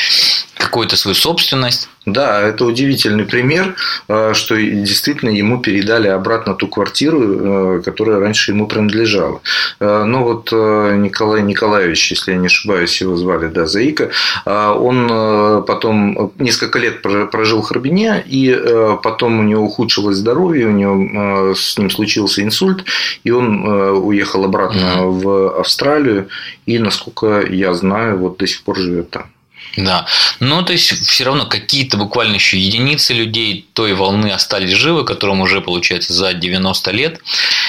какую-то 0.56 0.96
свою 0.98 1.16
собственность. 1.16 1.90
Да, 2.08 2.42
это 2.42 2.64
удивительный 2.64 3.26
пример, 3.26 3.76
э, 4.08 4.32
что 4.34 4.56
действительно 4.56 5.30
ему 5.30 5.60
передали 5.60 6.08
обратно 6.08 6.54
ту 6.54 6.68
квартиру, 6.68 7.20
э, 7.22 7.82
которая 7.84 8.20
раньше 8.20 8.52
ему 8.52 8.66
принадлежала. 8.66 9.42
Э, 9.82 10.06
Но 10.06 10.24
вот 10.24 10.52
Николай 10.52 11.42
Николаевич, 11.42 12.12
если 12.12 12.32
я 12.32 12.38
не 12.38 12.48
ошибаюсь, 12.48 13.02
его 13.02 13.18
звали, 13.18 13.48
да, 13.48 13.66
Заика, 13.66 14.10
он 14.46 15.64
потом 15.66 16.32
несколько 16.40 16.80
лет 16.80 17.02
прожил 17.02 17.62
в 17.62 17.66
Харбине, 17.66 18.24
и 18.26 18.58
потом 19.04 19.40
у 19.40 19.44
него 19.44 19.66
ухудшилось 19.66 20.18
здоровье, 20.18 20.68
у 20.68 20.72
него 20.72 21.54
с 21.54 21.78
ним 21.78 21.90
случился 21.90 22.42
инсульт, 22.42 22.86
и 23.24 23.32
он 23.32 23.68
уехал 23.68 24.46
обратно 24.46 24.97
в 25.06 25.60
Австралию, 25.60 26.30
и, 26.66 26.80
насколько 26.80 27.42
я 27.42 27.74
знаю, 27.74 28.18
вот 28.18 28.38
до 28.38 28.48
сих 28.48 28.64
пор 28.64 28.78
живет 28.78 29.10
там. 29.10 29.32
Да. 29.78 30.08
Ну, 30.40 30.64
то 30.64 30.74
есть, 30.74 30.92
все 31.08 31.24
равно 31.24 31.46
какие-то 31.46 31.98
буквально 31.98 32.36
еще 32.36 32.58
единицы 32.58 33.14
людей 33.14 33.68
той 33.74 33.94
волны 33.94 34.32
остались 34.32 34.72
живы, 34.72 35.06
которым 35.06 35.42
уже, 35.42 35.62
получается, 35.62 36.14
за 36.14 36.34
90 36.34 36.92
лет. 36.92 37.22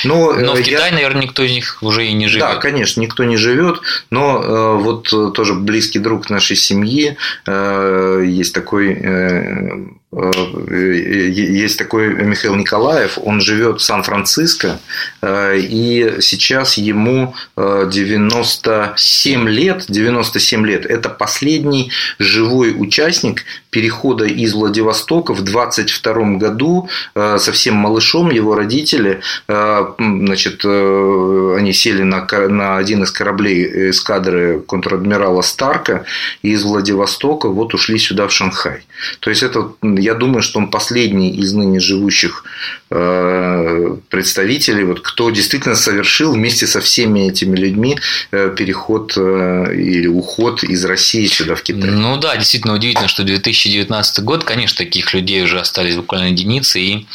Но, 0.04 0.32
но 0.32 0.54
в 0.54 0.58
я... 0.58 0.64
Китае, 0.64 0.92
наверное, 0.92 1.22
никто 1.22 1.42
из 1.42 1.52
них 1.52 1.78
уже 1.82 2.06
и 2.06 2.12
не 2.12 2.28
живет. 2.28 2.48
Да, 2.48 2.56
конечно, 2.56 3.00
никто 3.00 3.24
не 3.24 3.36
живет. 3.36 3.80
Но 4.10 4.42
э, 4.42 4.76
вот 4.78 5.34
тоже 5.34 5.54
близкий 5.54 5.98
друг 5.98 6.30
нашей 6.30 6.56
семьи, 6.56 7.16
э, 7.46 8.22
есть 8.26 8.54
такой 8.54 8.94
э, 8.94 9.88
есть 10.10 11.78
такой 11.78 12.14
Михаил 12.14 12.54
Николаев, 12.54 13.18
он 13.22 13.42
живет 13.42 13.80
в 13.80 13.84
Сан-Франциско, 13.84 14.80
и 15.22 16.16
сейчас 16.20 16.78
ему 16.78 17.34
97 17.56 19.48
лет, 19.50 19.84
97 19.86 20.66
лет. 20.66 20.86
Это 20.86 21.10
последний 21.10 21.92
живой 22.18 22.74
участник 22.74 23.44
перехода 23.68 24.24
из 24.24 24.54
Владивостока 24.54 25.34
в 25.34 25.42
22 25.42 26.38
году 26.38 26.88
совсем 27.36 27.74
малышом 27.74 28.30
его 28.30 28.54
родители, 28.54 29.20
значит, 29.46 30.64
они 30.64 31.72
сели 31.74 32.02
на, 32.02 32.26
на 32.48 32.78
один 32.78 33.02
из 33.02 33.10
кораблей 33.10 33.90
эскадры 33.90 34.60
контр-адмирала 34.60 35.42
Старка 35.42 36.06
и 36.40 36.52
из 36.52 36.62
Владивостока 36.62 37.50
вот 37.50 37.74
ушли 37.74 37.98
сюда 37.98 38.26
в 38.26 38.32
Шанхай. 38.32 38.86
То 39.20 39.28
есть 39.28 39.42
это 39.42 39.72
я 39.98 40.14
думаю, 40.14 40.42
что 40.42 40.58
он 40.58 40.70
последний 40.70 41.30
из 41.30 41.52
ныне 41.52 41.80
живущих 41.80 42.44
представителей, 42.88 44.84
вот, 44.84 45.00
кто 45.00 45.30
действительно 45.30 45.74
совершил 45.74 46.32
вместе 46.32 46.66
со 46.66 46.80
всеми 46.80 47.28
этими 47.28 47.54
людьми 47.56 47.98
переход 48.30 49.16
или 49.16 50.06
уход 50.06 50.62
из 50.64 50.84
России 50.84 51.26
сюда 51.26 51.54
в 51.54 51.62
Китай. 51.62 51.90
Ну 51.90 52.16
да, 52.16 52.36
действительно 52.36 52.74
удивительно, 52.74 53.08
что 53.08 53.24
2019 53.24 54.24
год, 54.24 54.44
конечно, 54.44 54.78
таких 54.78 55.12
людей 55.12 55.42
уже 55.44 55.60
остались 55.60 55.96
буквально 55.96 56.28
единицы, 56.28 56.80
и 56.80 57.06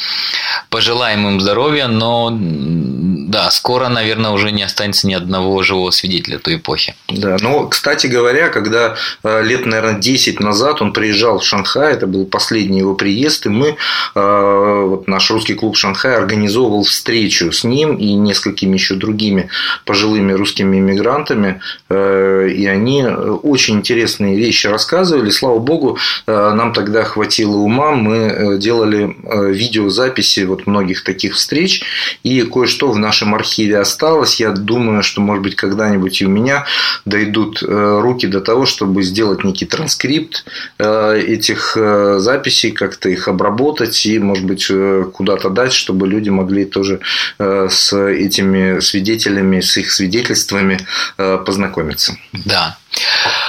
пожелаем 0.70 1.26
им 1.26 1.40
здоровья, 1.40 1.88
но 1.88 2.30
да, 2.40 3.50
скоро, 3.50 3.88
наверное, 3.88 4.30
уже 4.30 4.52
не 4.52 4.62
останется 4.62 5.06
ни 5.08 5.14
одного 5.14 5.62
живого 5.62 5.90
свидетеля 5.90 6.38
той 6.38 6.56
эпохи. 6.56 6.94
Да, 7.08 7.36
но, 7.40 7.66
кстати 7.66 8.06
говоря, 8.06 8.48
когда 8.48 8.96
лет, 9.24 9.66
наверное, 9.66 9.98
10 10.00 10.40
назад 10.40 10.82
он 10.82 10.92
приезжал 10.92 11.40
в 11.40 11.44
Шанхай, 11.44 11.92
это 11.94 12.06
был 12.06 12.26
последний 12.26 12.73
его 12.78 12.94
приезд, 12.94 13.46
и 13.46 13.48
мы, 13.48 13.76
вот 14.14 15.08
наш 15.08 15.30
русский 15.30 15.54
клуб 15.54 15.76
Шанхай 15.76 16.16
организовывал 16.16 16.84
встречу 16.84 17.52
с 17.52 17.64
ним 17.64 17.96
и 17.96 18.14
несколькими 18.14 18.74
еще 18.74 18.94
другими 18.94 19.48
пожилыми 19.84 20.32
русскими 20.32 20.78
иммигрантами, 20.78 21.60
и 21.90 22.66
они 22.66 23.04
очень 23.04 23.76
интересные 23.76 24.36
вещи 24.36 24.66
рассказывали. 24.66 25.30
Слава 25.30 25.58
богу, 25.58 25.98
нам 26.26 26.72
тогда 26.72 27.04
хватило 27.04 27.56
ума, 27.56 27.92
мы 27.92 28.58
делали 28.58 29.16
видеозаписи 29.52 30.40
вот 30.44 30.66
многих 30.66 31.04
таких 31.04 31.34
встреч, 31.34 31.82
и 32.22 32.42
кое-что 32.42 32.90
в 32.90 32.98
нашем 32.98 33.34
архиве 33.34 33.78
осталось. 33.78 34.40
Я 34.40 34.50
думаю, 34.50 35.02
что, 35.02 35.20
может 35.20 35.42
быть, 35.42 35.56
когда-нибудь 35.56 36.20
и 36.22 36.26
у 36.26 36.28
меня 36.28 36.66
дойдут 37.04 37.62
руки 37.62 38.26
до 38.26 38.40
того, 38.40 38.66
чтобы 38.66 39.02
сделать 39.02 39.44
некий 39.44 39.66
транскрипт 39.66 40.44
этих 40.78 41.76
записей, 41.76 42.63
как-то 42.70 43.08
их 43.08 43.28
обработать 43.28 44.06
и, 44.06 44.18
может 44.18 44.44
быть, 44.44 44.70
куда-то 45.12 45.50
дать, 45.50 45.72
чтобы 45.72 46.06
люди 46.08 46.30
могли 46.30 46.64
тоже 46.64 47.00
с 47.38 47.92
этими 47.92 48.80
свидетелями, 48.80 49.60
с 49.60 49.76
их 49.76 49.90
свидетельствами 49.90 50.78
познакомиться. 51.16 52.16
Да. 52.32 52.76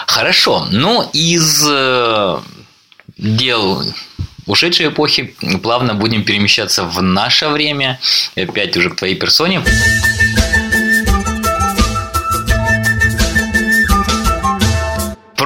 Хорошо. 0.08 0.68
Ну, 0.72 1.10
из 1.14 1.64
дел 3.18 3.84
ушедшей 4.46 4.90
эпохи 4.90 5.36
плавно 5.64 5.94
будем 5.94 6.24
перемещаться 6.24 6.84
в 6.84 7.02
наше 7.02 7.48
время, 7.48 8.00
опять 8.36 8.78
уже 8.78 8.90
к 8.90 8.96
твоей 8.96 9.16
персоне. 9.16 9.64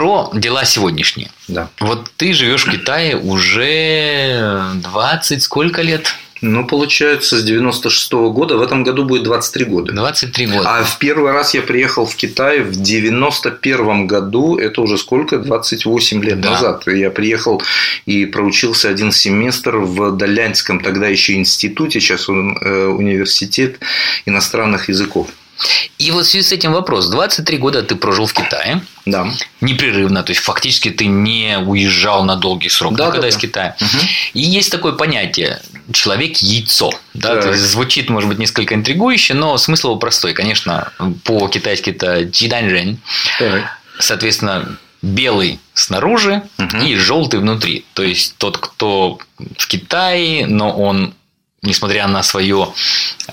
Про 0.10 0.32
дела 0.34 0.66
сегодняшние. 0.66 1.30
Да. 1.48 1.70
Вот 1.80 2.10
ты 2.18 2.34
живешь 2.34 2.66
в 2.66 2.72
Китае 2.72 3.16
уже 3.16 4.72
20 4.82 5.44
сколько 5.44 5.84
лет? 5.84 6.16
Ну, 6.42 6.66
получается, 6.66 7.38
с 7.38 7.44
96 7.44 8.14
-го 8.14 8.32
года. 8.32 8.58
В 8.58 8.64
этом 8.64 8.84
году 8.84 9.06
будет 9.06 9.22
23 9.22 9.66
года. 9.66 9.94
23 9.94 10.48
года. 10.48 10.80
А 10.80 10.84
в 10.84 10.98
первый 10.98 11.32
раз 11.32 11.54
я 11.54 11.62
приехал 11.62 12.08
в 12.08 12.16
Китай 12.16 12.62
в 12.62 12.72
91 12.72 14.08
году. 14.08 14.58
Это 14.58 14.82
уже 14.82 14.98
сколько? 14.98 15.38
28 15.38 16.24
лет 16.24 16.42
да. 16.42 16.52
назад. 16.52 16.88
Я 16.88 17.12
приехал 17.12 17.62
и 18.08 18.26
проучился 18.26 18.90
один 18.90 19.12
семестр 19.12 19.78
в 19.78 20.18
Долянском 20.18 20.80
тогда 20.80 21.08
еще 21.08 21.36
институте, 21.36 22.00
сейчас 22.00 22.30
он 22.30 22.58
университет 22.98 23.78
иностранных 24.26 24.90
языков. 24.90 25.28
И 25.98 26.12
вот 26.12 26.26
в 26.26 26.30
связи 26.30 26.48
с 26.48 26.52
этим 26.52 26.72
вопрос. 26.72 27.10
23 27.10 27.58
года 27.58 27.84
ты 27.84 27.96
прожил 27.96 28.26
в 28.26 28.34
Китае. 28.34 28.82
Да. 29.06 29.28
Непрерывно. 29.62 30.24
То 30.24 30.32
есть, 30.32 30.42
фактически 30.42 30.90
ты 30.90 31.08
не 31.08 31.58
уезжал 31.58 32.24
на 32.24 32.36
долгий 32.36 32.70
срок 32.70 32.96
да, 32.96 33.08
никогда 33.08 33.24
да, 33.24 33.28
из 33.28 33.36
да. 33.36 33.40
Китая. 33.42 33.76
Угу. 33.82 33.98
И 34.34 34.42
есть 34.42 34.72
такое 34.72 34.94
понятие 34.94 35.62
человек-яйцо. 35.92 36.92
Да? 37.14 37.42
То 37.42 37.50
есть, 37.50 37.64
звучит, 37.64 38.10
может 38.10 38.30
быть, 38.30 38.40
несколько 38.40 38.76
интригующе, 38.76 39.34
но 39.34 39.58
смысл 39.58 39.90
его 39.90 39.98
простой. 39.98 40.34
Конечно, 40.34 40.94
по-китайски 41.26 41.90
это 41.90 42.24
джиданьрен. 42.24 43.00
Соответственно, 44.00 44.78
белый 45.02 45.60
снаружи 45.74 46.44
Угу. 46.58 46.86
и 46.86 46.96
желтый 46.96 47.40
внутри. 47.40 47.86
То 47.94 48.04
есть, 48.04 48.36
тот, 48.38 48.58
кто 48.58 49.20
в 49.58 49.68
Китае, 49.68 50.46
но 50.46 50.72
он, 50.72 51.14
несмотря 51.62 52.08
на 52.08 52.24
свое 52.24 52.70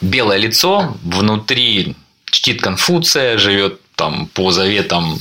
белое 0.01 0.39
лицо, 0.39 0.97
внутри 1.03 1.95
чтит 2.37 2.61
Конфуция, 2.61 3.39
живет 3.39 3.81
там 3.95 4.27
по 4.35 4.51
заветам 4.53 5.19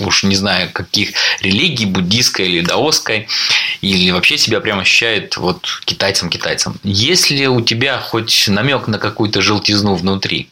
уж 0.00 0.22
не 0.24 0.34
знаю 0.36 0.70
каких 0.72 1.10
религий, 1.40 1.84
буддийской 1.86 2.46
или 2.46 2.60
даосской, 2.60 3.26
или 3.80 4.10
вообще 4.10 4.38
себя 4.38 4.60
прямо 4.60 4.82
ощущает 4.82 5.36
вот 5.36 5.66
китайцем-китайцем. 5.84 6.76
Есть 6.84 7.30
ли 7.30 7.46
у 7.48 7.60
тебя 7.60 7.98
хоть 7.98 8.46
намек 8.48 8.86
на 8.88 8.98
какую-то 8.98 9.42
желтизну 9.42 9.94
внутри? 9.96 10.48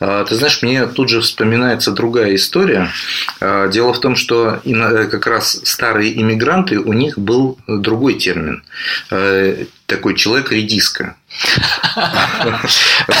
А, 0.00 0.24
Ты 0.24 0.34
знаешь, 0.34 0.60
мне 0.62 0.86
тут 0.86 1.08
же 1.08 1.20
вспоминается 1.20 1.92
другая 1.92 2.34
история. 2.34 2.90
А, 3.40 3.68
Дело 3.68 3.92
в 3.94 4.00
том, 4.00 4.16
что 4.16 4.60
ино- 4.64 5.06
как 5.08 5.26
раз 5.26 5.60
старые 5.64 6.20
иммигранты, 6.20 6.78
у 6.78 6.92
них 6.92 7.18
был 7.18 7.58
другой 7.66 8.14
термин. 8.14 8.62
Э, 9.10 9.64
Такой 9.86 10.14
человек-редиска. 10.16 11.14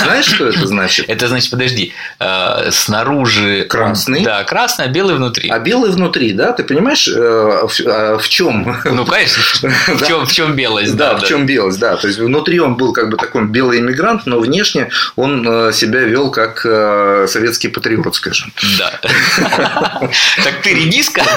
Знаешь, 0.02 0.26
что 0.26 0.48
это 0.48 0.66
значит? 0.66 1.08
Это 1.08 1.28
значит, 1.28 1.50
подожди, 1.50 1.92
э, 2.18 2.70
снаружи 2.70 3.66
Красный. 3.68 4.22
Да, 4.24 4.44
красный, 4.44 4.86
а 4.86 4.88
белый 4.88 5.16
внутри. 5.16 5.48
А 5.50 5.58
белый 5.58 5.90
внутри, 5.90 6.32
да? 6.32 6.52
Ты 6.52 6.64
понимаешь, 6.64 7.08
э, 7.08 7.66
в, 7.66 8.18
в 8.18 8.28
чем? 8.28 8.76
Ну, 8.84 9.04
конечно, 9.04 9.70
в 9.88 10.06
чем, 10.06 10.26
в 10.26 10.32
чем 10.32 10.54
белость, 10.54 10.96
Да, 10.96 11.16
в 11.16 11.24
чем 11.24 11.46
белость, 11.46 11.78
да. 11.78 11.96
То 11.96 12.06
есть 12.06 12.18
внутри 12.18 12.60
он 12.60 12.76
был 12.76 12.92
как 12.92 13.10
бы 13.10 13.16
такой 13.16 13.44
белый 13.44 13.80
иммигрант, 13.80 14.26
но 14.26 14.38
внешне 14.38 14.90
он 15.16 15.46
э, 15.46 15.72
себя 15.72 16.00
вел 16.00 16.30
как 16.30 16.62
э, 16.64 17.26
советский 17.28 17.68
патриот, 17.68 18.14
скажем. 18.14 18.52
Да. 18.78 19.00
Так 20.44 20.62
ты 20.62 20.74
редиска? 20.74 21.22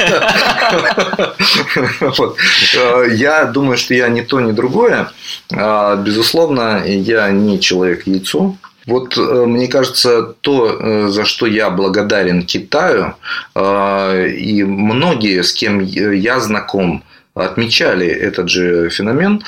Э, 2.75 3.05
Я 3.11 3.45
думаю, 3.45 3.77
что 3.77 3.93
я 3.93 4.07
ни 4.09 4.21
то, 4.21 4.39
ни 4.39 4.51
другое. 4.51 5.11
Безусловно, 5.49 6.68
конечно, 6.77 7.11
я 7.11 7.31
не 7.31 7.59
человек-яйцо. 7.59 8.55
Вот 8.85 9.17
мне 9.17 9.67
кажется, 9.67 10.23
то, 10.41 11.09
за 11.09 11.25
что 11.25 11.45
я 11.45 11.69
благодарен 11.69 12.43
Китаю, 12.43 13.13
и 13.55 14.63
многие, 14.63 15.43
с 15.43 15.53
кем 15.53 15.79
я 15.79 16.39
знаком, 16.39 17.03
отмечали 17.35 18.07
этот 18.07 18.49
же 18.49 18.89
феномен, 18.89 19.43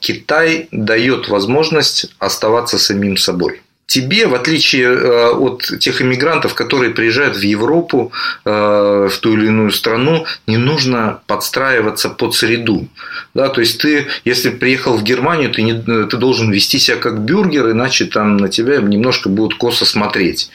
Китай 0.00 0.68
дает 0.70 1.28
возможность 1.28 2.14
оставаться 2.18 2.78
самим 2.78 3.16
собой 3.16 3.60
тебе, 3.88 4.26
в 4.26 4.34
отличие 4.34 4.86
э, 4.86 5.30
от 5.30 5.62
тех 5.80 6.02
иммигрантов, 6.02 6.54
которые 6.54 6.90
приезжают 6.90 7.36
в 7.36 7.40
Европу, 7.40 8.12
э, 8.44 9.08
в 9.10 9.18
ту 9.18 9.32
или 9.32 9.46
иную 9.46 9.70
страну, 9.70 10.26
не 10.46 10.58
нужно 10.58 11.20
подстраиваться 11.26 12.10
под 12.10 12.34
среду. 12.34 12.86
Да, 13.32 13.48
то 13.48 13.62
есть 13.62 13.80
ты, 13.80 14.06
если 14.26 14.50
приехал 14.50 14.94
в 14.98 15.02
Германию, 15.02 15.50
ты, 15.50 15.62
не, 15.62 15.72
ты 15.72 16.16
должен 16.18 16.52
вести 16.52 16.78
себя 16.78 16.98
как 16.98 17.20
бюргер, 17.20 17.70
иначе 17.70 18.04
там 18.04 18.36
на 18.36 18.50
тебя 18.50 18.76
немножко 18.76 19.30
будут 19.30 19.58
косо 19.58 19.86
смотреть. 19.86 20.50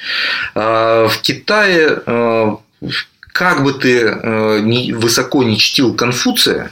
А 0.54 1.08
в 1.08 1.18
Китае, 1.22 2.04
э, 2.06 2.56
как 3.34 3.64
бы 3.64 3.74
ты 3.74 4.94
высоко 4.94 5.42
не 5.44 5.58
чтил 5.58 5.96
Конфуция, 5.96 6.72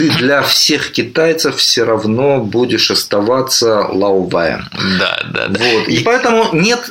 ты 0.00 0.08
для 0.08 0.40
всех 0.40 0.92
китайцев 0.92 1.56
все 1.56 1.84
равно 1.84 2.38
будешь 2.38 2.90
оставаться 2.90 3.86
лауваем. 3.86 4.64
Да, 4.98 5.20
да, 5.30 5.48
да. 5.48 5.60
Вот. 5.62 5.88
И 5.88 5.98
поэтому 6.02 6.48
нет 6.54 6.90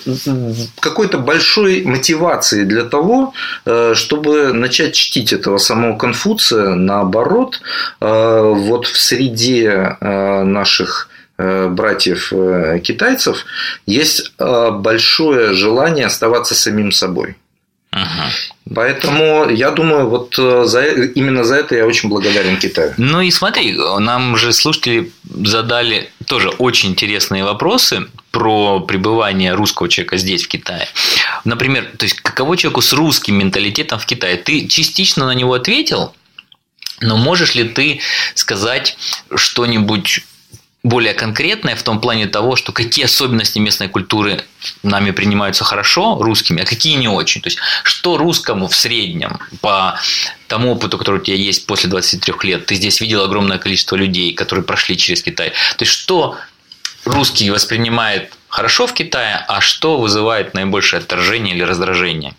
какой-то 0.80 1.18
большой 1.18 1.82
мотивации 1.86 2.66
для 2.66 2.84
того, 2.84 3.34
э, 3.66 3.94
чтобы 3.96 4.54
начать 4.54 4.94
чтить 4.94 5.34
этого 5.34 5.58
самого 5.58 5.98
Конфуция. 5.98 6.76
Наоборот, 6.76 7.62
э, 8.00 8.54
вот 8.56 8.86
в 8.86 9.00
среде 9.00 9.98
э, 10.00 10.44
наших 10.44 11.10
братьев 11.38 12.34
китайцев 12.84 13.46
есть 13.86 14.34
большое 14.38 15.54
желание 15.54 16.08
оставаться 16.08 16.54
самим 16.54 16.92
собой. 16.92 17.38
Угу. 17.92 18.76
Поэтому 18.76 19.50
я 19.50 19.72
думаю, 19.72 20.10
вот 20.10 20.36
э, 20.38 20.66
за, 20.66 20.86
именно 20.86 21.44
за 21.44 21.56
это 21.56 21.76
я 21.76 21.88
очень 21.88 22.08
благодарен 22.08 22.58
Китаю. 22.58 22.94
Ну 22.98 23.22
и 23.22 23.32
смотри, 23.32 23.76
нам 24.00 24.38
же 24.38 24.54
слушатели 24.54 25.12
задали 25.44 26.12
тоже 26.28 26.50
очень 26.50 26.90
интересные 26.90 27.44
вопросы 27.44 28.08
про 28.30 28.80
пребывание 28.82 29.54
русского 29.54 29.90
человека 29.90 30.18
здесь, 30.18 30.44
в 30.44 30.48
Китае. 30.48 30.88
Например, 31.46 31.90
то 31.98 32.06
есть 32.06 32.22
каково 32.22 32.58
человеку 32.58 32.82
с 32.82 32.94
русским 32.94 33.40
менталитетом 33.40 33.98
в 33.98 34.06
Китае? 34.06 34.38
Ты 34.38 34.68
частично 34.68 35.26
на 35.26 35.34
него 35.34 35.56
ответил, 35.56 36.14
но 37.02 37.18
можешь 37.18 37.56
ли 37.56 37.64
ты 37.64 38.02
сказать 38.36 38.98
что-нибудь 39.34 40.22
более 40.84 41.14
конкретное 41.14 41.76
в 41.76 41.84
том 41.84 42.00
плане 42.00 42.28
того, 42.28 42.56
что 42.56 42.72
какие 42.72 43.06
особенности 43.06 43.60
местной 43.60 43.90
культуры 43.90 44.44
нами 44.82 45.12
принимаются 45.12 45.64
хорошо, 45.64 46.18
русскими, 46.22 46.62
а 46.62 46.66
какие 46.66 46.96
не 46.96 47.10
очень. 47.10 47.42
То 47.42 47.48
есть, 47.48 47.60
что 47.84 48.18
русскому 48.18 48.68
в 48.68 48.76
среднем 48.76 49.40
по 49.62 50.00
тому 50.48 50.72
опыту, 50.72 50.98
который 50.98 51.20
у 51.20 51.24
тебя 51.24 51.36
есть 51.36 51.66
после 51.66 51.90
23 51.90 52.34
лет, 52.44 52.66
ты 52.66 52.76
здесь 52.76 53.02
видел 53.02 53.24
огромное 53.24 53.58
количество 53.58 53.96
людей, 53.96 54.34
которые 54.34 54.64
прошли 54.64 54.98
через 54.98 55.22
Китай. 55.22 55.50
То 55.50 55.84
есть, 55.84 55.92
что 55.92 56.38
русский 57.04 57.50
воспринимает 57.50 58.32
хорошо 58.48 58.88
в 58.88 58.94
Китае, 58.94 59.44
а 59.48 59.60
что 59.60 59.98
вызывает 59.98 60.54
наибольшее 60.54 61.00
отторжение 61.00 61.56
или 61.56 61.64
раздражение? 61.64 62.36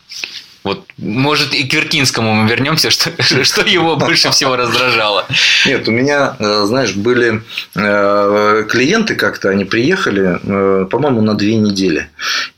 Вот, 0.62 0.84
может, 0.98 1.54
и 1.54 1.64
к 1.66 1.72
Вертинскому 1.72 2.34
мы 2.34 2.48
вернемся, 2.48 2.90
что, 2.90 3.10
что 3.44 3.62
его 3.62 3.96
больше 3.96 4.30
всего 4.30 4.56
раздражало. 4.56 5.26
Нет, 5.66 5.88
у 5.88 5.90
меня, 5.90 6.36
э, 6.38 6.64
знаешь, 6.66 6.94
были 6.94 7.42
э, 7.74 8.64
клиенты 8.68 9.14
как-то, 9.14 9.48
они 9.48 9.64
приехали, 9.64 10.38
э, 10.42 10.86
по-моему, 10.86 11.22
на 11.22 11.34
две 11.34 11.56
недели. 11.56 12.08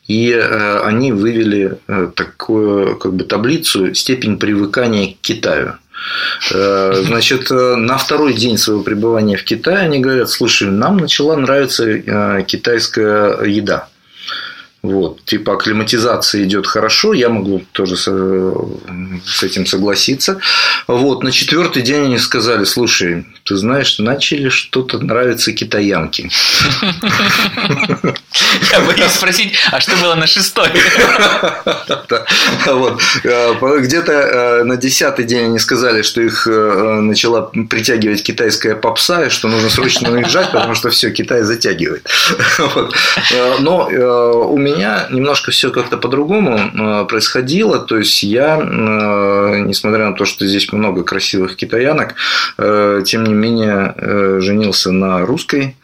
И 0.08 0.32
они 0.32 1.12
вывели 1.12 1.78
такую 2.16 2.96
как 2.96 3.14
бы 3.14 3.24
таблицу 3.24 3.94
степень 3.94 4.36
привыкания 4.36 5.14
к 5.14 5.20
Китаю. 5.22 5.74
Значит, 6.50 7.48
на 7.50 7.96
второй 7.96 8.34
день 8.34 8.58
своего 8.58 8.82
пребывания 8.82 9.36
в 9.36 9.44
Китае 9.44 9.78
они 9.78 10.00
говорят, 10.00 10.28
слушай, 10.28 10.68
нам 10.68 10.98
начала 10.98 11.36
нравиться 11.36 12.42
китайская 12.42 13.42
еда. 13.44 13.88
Вот, 14.82 15.24
типа 15.24 15.54
акклиматизация 15.54 16.42
идет 16.42 16.66
хорошо, 16.66 17.12
я 17.12 17.28
могу 17.28 17.62
тоже 17.70 17.96
с, 17.96 18.04
с 19.24 19.42
этим 19.44 19.64
согласиться. 19.64 20.40
Вот, 20.88 21.22
на 21.22 21.30
четвертый 21.30 21.82
день 21.82 22.06
они 22.06 22.18
сказали, 22.18 22.64
слушай, 22.64 23.24
ты 23.44 23.54
знаешь, 23.56 24.00
начали 24.00 24.48
что-то 24.48 24.98
нравиться 24.98 25.52
китаянки. 25.52 26.28
Я 28.72 28.80
боюсь 28.80 29.12
спросить, 29.12 29.52
а 29.70 29.80
что 29.80 29.96
было 29.96 30.16
на 30.16 30.26
шестой? 30.26 30.68
Э, 33.24 33.78
где-то 33.80 34.12
э, 34.12 34.64
на 34.64 34.76
десятый 34.76 35.24
день 35.24 35.44
они 35.46 35.58
сказали, 35.58 36.02
что 36.02 36.20
их 36.20 36.46
э, 36.46 37.00
начала 37.00 37.42
притягивать 37.70 38.22
китайская 38.22 38.74
попса, 38.74 39.26
и 39.26 39.30
что 39.30 39.48
нужно 39.48 39.70
срочно 39.70 40.10
уезжать, 40.10 40.50
потому 40.52 40.74
что 40.74 40.90
все, 40.90 41.10
Китай 41.10 41.42
затягивает. 41.42 42.08
Но 43.60 43.86
у 43.86 44.58
меня 44.58 44.71
немножко 45.10 45.50
все 45.50 45.70
как-то 45.70 45.96
по-другому 45.96 47.06
происходило. 47.06 47.78
То 47.78 47.98
есть 47.98 48.22
я, 48.22 48.56
несмотря 48.56 50.10
на 50.10 50.16
то, 50.16 50.24
что 50.24 50.46
здесь 50.46 50.72
много 50.72 51.02
красивых 51.04 51.56
китаянок, 51.56 52.14
тем 52.56 53.24
не 53.24 53.34
менее 53.34 54.40
женился 54.40 54.92
на 54.92 55.24
русской 55.26 55.76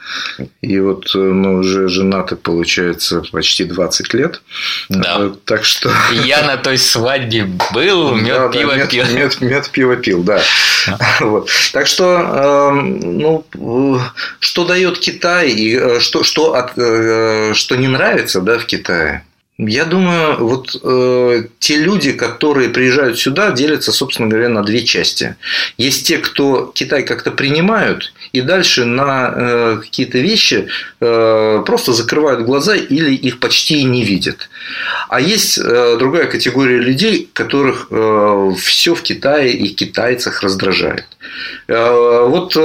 и 0.62 0.78
вот 0.80 1.14
э, 1.14 1.18
мы 1.18 1.58
уже 1.58 1.88
женаты, 1.88 2.36
получается, 2.36 3.22
почти 3.30 3.64
20 3.64 4.14
лет. 4.14 4.42
Да. 4.88 5.16
Э, 5.18 5.32
так 5.44 5.64
что... 5.64 5.90
Я 6.24 6.42
на 6.42 6.56
той 6.56 6.78
свадьбе 6.78 7.44
был, 7.74 8.14
мед, 8.14 8.34
да, 8.34 8.48
пиво 8.48 8.72
да, 8.72 8.76
мед, 8.78 8.90
пил. 8.90 9.04
Мед, 9.06 9.40
мед, 9.40 9.70
пиво 9.70 9.96
пил, 9.96 10.22
да. 10.22 10.42
Вот. 11.20 11.50
Так 11.72 11.86
что, 11.86 12.70
эм, 12.72 13.18
ну, 13.18 14.00
что 14.40 14.64
дает 14.64 14.98
Китай 14.98 15.50
и 15.50 15.76
э, 15.76 16.00
что, 16.00 16.24
что, 16.24 16.54
от, 16.54 16.72
что 16.72 17.76
не 17.76 17.88
нравится 17.88 18.40
да, 18.40 18.58
в 18.58 18.64
Китае? 18.64 18.77
Я 19.58 19.86
думаю, 19.86 20.36
вот 20.38 20.80
э, 20.84 21.42
те 21.58 21.76
люди, 21.78 22.12
которые 22.12 22.68
приезжают 22.68 23.18
сюда, 23.18 23.50
делятся, 23.50 23.90
собственно 23.90 24.28
говоря, 24.28 24.48
на 24.48 24.62
две 24.62 24.84
части. 24.84 25.34
Есть 25.76 26.06
те, 26.06 26.18
кто 26.18 26.70
Китай 26.72 27.02
как-то 27.02 27.32
принимают, 27.32 28.12
и 28.32 28.40
дальше 28.40 28.84
на 28.84 29.32
э, 29.34 29.76
какие-то 29.80 30.18
вещи 30.18 30.68
э, 31.00 31.62
просто 31.64 31.92
закрывают 31.92 32.42
глаза 32.42 32.74
или 32.74 33.14
их 33.14 33.40
почти 33.40 33.82
не 33.84 34.04
видят. 34.04 34.48
А 35.08 35.20
есть 35.20 35.58
э, 35.58 35.96
другая 35.98 36.26
категория 36.26 36.78
людей, 36.78 37.28
которых 37.32 37.88
все 38.58 38.94
в 38.94 39.02
Китае 39.02 39.52
и 39.52 39.68
китайцах 39.68 40.42
раздражает. 40.42 41.06
Вот 41.68 42.56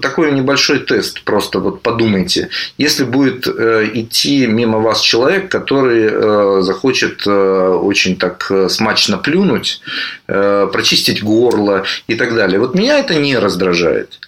такой 0.00 0.32
небольшой 0.32 0.80
тест, 0.80 1.22
просто 1.22 1.58
вот 1.58 1.82
подумайте. 1.82 2.48
Если 2.78 3.04
будет 3.04 3.46
идти 3.46 4.46
мимо 4.46 4.78
вас 4.78 5.00
человек, 5.00 5.50
который 5.50 6.62
захочет 6.62 7.26
очень 7.26 8.16
так 8.16 8.50
смачно 8.68 9.18
плюнуть, 9.18 9.80
прочистить 10.26 11.22
горло 11.22 11.84
и 12.08 12.14
так 12.14 12.34
далее. 12.34 12.60
Вот 12.60 12.74
меня 12.74 12.98
это 12.98 13.14
не 13.14 13.38
раздражает. 13.38 14.18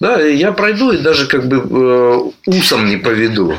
Да, 0.00 0.20
я 0.20 0.52
пройду 0.52 0.92
и 0.92 0.98
даже 0.98 1.26
как 1.26 1.46
бы 1.46 1.56
э, 1.56 2.30
усом 2.46 2.88
не 2.88 2.96
поведу. 2.96 3.54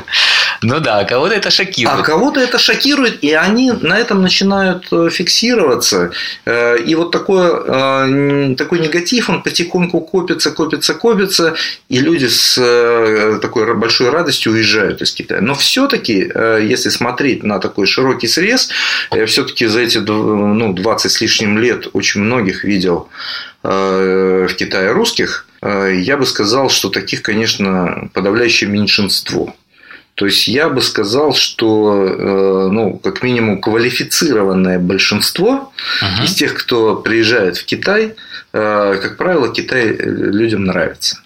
Ну 0.62 0.78
да, 0.78 1.00
а 1.00 1.04
кого-то 1.04 1.34
это 1.34 1.50
шокирует. 1.50 2.00
А 2.00 2.02
кого-то 2.02 2.40
это 2.40 2.58
шокирует, 2.58 3.24
и 3.24 3.32
они 3.32 3.72
на 3.72 3.98
этом 3.98 4.22
начинают 4.22 4.86
э, 4.92 5.08
фиксироваться. 5.10 6.12
Э, 6.44 6.78
и 6.78 6.94
вот 6.94 7.10
такой, 7.10 7.48
э, 7.48 8.54
такой 8.56 8.78
негатив, 8.78 9.28
он 9.28 9.42
потихоньку 9.42 10.00
копится, 10.00 10.52
копится, 10.52 10.94
копится, 10.94 11.54
и 11.88 11.98
люди 11.98 12.26
с 12.26 12.54
такой 13.40 13.74
большой 13.74 14.10
радостью 14.10 14.52
уезжают 14.52 15.02
из 15.02 15.12
Китая. 15.12 15.40
Но 15.40 15.54
все-таки, 15.54 16.30
если 16.60 16.90
смотреть 16.90 17.42
на 17.42 17.58
такой 17.58 17.86
широкий 17.86 18.28
срез, 18.28 18.68
я 19.10 19.26
все-таки 19.26 19.66
за 19.66 19.80
эти 19.80 19.98
ну, 19.98 20.72
20 20.72 21.10
с 21.10 21.20
лишним 21.20 21.58
лет 21.58 21.88
очень 21.92 22.20
многих 22.20 22.64
видел 22.64 23.08
в 23.62 24.48
Китае 24.56 24.92
русских, 24.92 25.46
я 25.62 26.16
бы 26.16 26.26
сказал, 26.26 26.70
что 26.70 26.90
таких, 26.90 27.22
конечно, 27.22 28.10
подавляющее 28.14 28.68
меньшинство. 28.68 29.54
То 30.14 30.26
есть 30.26 30.46
я 30.46 30.68
бы 30.68 30.82
сказал, 30.82 31.34
что, 31.34 32.04
э, 32.04 32.68
ну, 32.70 32.98
как 32.98 33.22
минимум, 33.22 33.60
квалифицированное 33.60 34.78
большинство 34.78 35.72
uh 36.02 36.24
из 36.24 36.34
тех, 36.34 36.54
кто 36.54 36.96
приезжает 36.96 37.56
в 37.56 37.64
Китай, 37.64 38.14
э, 38.52 38.98
как 39.02 39.16
правило, 39.16 39.48
Китай 39.48 39.96
людям 39.96 40.64
нравится. 40.64 41.18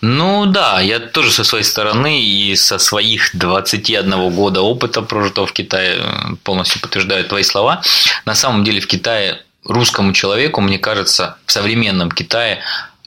Ну 0.00 0.46
да, 0.46 0.80
я 0.80 0.98
тоже 0.98 1.30
со 1.30 1.44
своей 1.44 1.64
стороны 1.64 2.22
и 2.22 2.56
со 2.56 2.78
своих 2.78 3.36
21 3.36 4.30
года 4.30 4.62
опыта 4.62 5.02
прожитого 5.02 5.46
в 5.46 5.52
Китае 5.52 6.02
полностью 6.42 6.80
подтверждаю 6.80 7.24
твои 7.24 7.42
слова. 7.42 7.82
На 8.24 8.34
самом 8.34 8.64
деле 8.64 8.80
в 8.80 8.86
Китае 8.86 9.42
русскому 9.64 10.14
человеку, 10.14 10.62
мне 10.62 10.78
кажется, 10.78 11.36
в 11.44 11.52
современном 11.52 12.10
Китае 12.10 12.60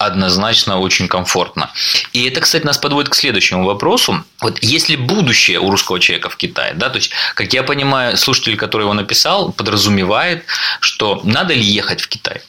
однозначно 0.06 0.80
очень 0.80 1.08
комфортно. 1.08 1.72
И 2.14 2.28
это, 2.28 2.42
кстати, 2.42 2.66
нас 2.66 2.78
подводит 2.78 3.10
к 3.10 3.16
следующему 3.16 3.66
вопросу. 3.66 4.24
Вот 4.42 4.60
если 4.62 4.96
будущее 4.96 5.60
у 5.60 5.70
русского 5.70 6.00
человека 6.00 6.30
в 6.30 6.38
Китае, 6.38 6.74
да, 6.74 6.90
то 6.90 6.98
есть, 6.98 7.12
как 7.36 7.54
я 7.54 7.64
понимаю, 7.64 8.18
слушатель, 8.18 8.58
который 8.58 8.84
его 8.84 8.94
написал, 8.94 9.52
подразумевает, 9.52 10.46
что 10.80 11.22
надо 11.24 11.54
ли 11.54 11.64
ехать 11.64 12.02
в 12.02 12.08
Китай? 12.08 12.42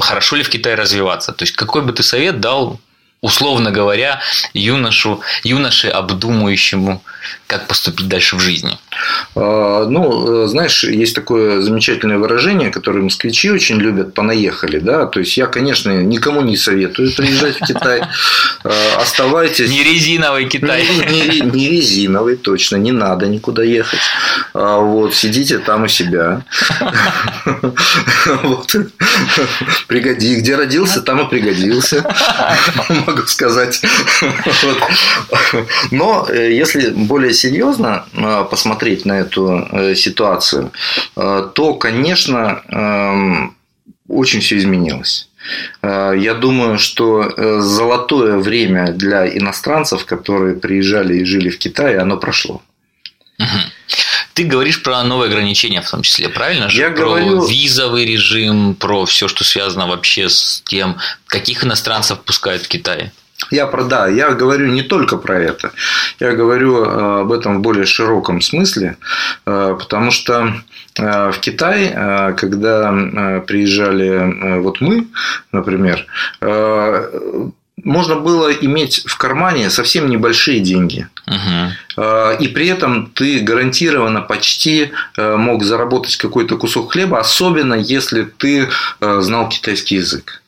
Хорошо 0.00 0.36
ли 0.36 0.42
в 0.42 0.48
Китае 0.48 0.74
развиваться? 0.74 1.32
То 1.32 1.42
есть, 1.42 1.54
какой 1.56 1.82
бы 1.82 1.92
ты 1.92 2.02
совет 2.02 2.40
дал 2.40 2.80
условно 3.20 3.70
говоря, 3.70 4.20
юношу, 4.54 5.20
юноше, 5.44 5.88
обдумывающему, 5.88 7.02
как 7.46 7.66
поступить 7.66 8.08
дальше 8.08 8.36
в 8.36 8.40
жизни? 8.40 8.78
А, 9.34 9.86
ну, 9.86 10.46
знаешь, 10.46 10.84
есть 10.84 11.14
такое 11.14 11.60
замечательное 11.60 12.18
выражение, 12.18 12.70
которое 12.70 13.02
москвичи 13.02 13.50
очень 13.50 13.76
любят, 13.76 14.14
понаехали, 14.14 14.78
да, 14.78 15.06
то 15.06 15.20
есть 15.20 15.36
я, 15.36 15.46
конечно, 15.46 15.90
никому 15.90 16.42
не 16.42 16.56
советую 16.56 17.12
приезжать 17.14 17.60
в 17.60 17.66
Китай, 17.66 18.02
а, 18.64 18.72
оставайтесь... 19.00 19.68
Не 19.68 19.84
резиновый 19.84 20.46
Китай. 20.46 20.86
Не, 21.10 21.40
не, 21.40 21.40
не 21.40 21.68
резиновый, 21.68 22.36
точно, 22.36 22.76
не 22.76 22.92
надо 22.92 23.26
никуда 23.26 23.62
ехать, 23.62 24.00
а 24.54 24.78
вот, 24.78 25.14
сидите 25.14 25.58
там 25.58 25.84
у 25.84 25.88
себя, 25.88 26.42
пригоди, 29.88 30.36
где 30.36 30.56
родился, 30.56 31.02
там 31.02 31.20
и 31.20 31.28
пригодился, 31.28 32.02
могу 33.10 33.26
сказать. 33.26 33.80
Но 35.90 36.26
э, 36.28 36.52
если 36.52 36.90
более 36.90 37.32
серьезно 37.32 38.04
э, 38.12 38.44
посмотреть 38.50 39.04
на 39.04 39.20
эту 39.20 39.68
э, 39.70 39.94
ситуацию, 39.94 40.72
то, 41.14 41.74
конечно, 41.74 42.62
эм, 42.68 43.56
очень 44.08 44.40
все 44.40 44.58
изменилось. 44.58 45.28
Я 45.82 46.34
думаю, 46.34 46.78
что 46.78 47.60
золотое 47.60 48.38
время 48.38 48.92
для 48.92 49.26
иностранцев, 49.26 50.04
которые 50.04 50.56
приезжали 50.56 51.18
и 51.18 51.24
жили 51.24 51.48
в 51.48 51.58
Китае, 51.58 51.98
оно 51.98 52.16
прошло. 52.16 52.62
Ты 54.34 54.44
говоришь 54.44 54.82
про 54.82 55.02
новые 55.02 55.28
ограничения 55.28 55.82
в 55.82 55.90
том 55.90 56.02
числе, 56.02 56.28
правильно 56.28 56.68
же? 56.68 56.80
Я 56.80 56.90
про 56.90 57.04
говорю... 57.04 57.46
визовый 57.46 58.04
режим, 58.04 58.74
про 58.74 59.04
все, 59.04 59.28
что 59.28 59.44
связано 59.44 59.86
вообще 59.86 60.28
с 60.28 60.62
тем, 60.64 60.96
каких 61.26 61.64
иностранцев 61.64 62.20
пускают 62.20 62.62
в 62.62 62.68
Китай. 62.68 63.12
Я 63.50 63.66
про 63.66 63.84
да, 63.84 64.06
я 64.06 64.30
говорю 64.30 64.66
не 64.66 64.82
только 64.82 65.16
про 65.16 65.38
это, 65.38 65.72
я 66.20 66.32
говорю 66.32 66.84
э, 66.84 67.20
об 67.22 67.32
этом 67.32 67.58
в 67.58 67.60
более 67.62 67.86
широком 67.86 68.40
смысле, 68.40 68.96
э, 69.46 69.76
потому 69.78 70.10
что 70.10 70.54
э, 70.98 71.30
в 71.32 71.38
Китай, 71.40 71.88
когда 72.36 73.42
приезжали 73.46 74.60
вот 74.60 74.80
мы, 74.80 75.06
например, 75.52 76.06
можно 77.84 78.16
было 78.16 78.52
иметь 78.52 79.02
в 79.06 79.16
кармане 79.16 79.70
совсем 79.70 80.08
небольшие 80.08 80.60
деньги. 80.60 81.08
Угу. 81.26 82.02
И 82.40 82.48
при 82.48 82.68
этом 82.68 83.10
ты 83.14 83.40
гарантированно 83.40 84.20
почти 84.22 84.90
мог 85.16 85.62
заработать 85.62 86.16
какой-то 86.16 86.56
кусок 86.56 86.92
хлеба, 86.92 87.20
особенно 87.20 87.74
если 87.74 88.22
ты 88.22 88.68
знал 89.00 89.48
китайский 89.48 89.96
язык. 89.96 90.40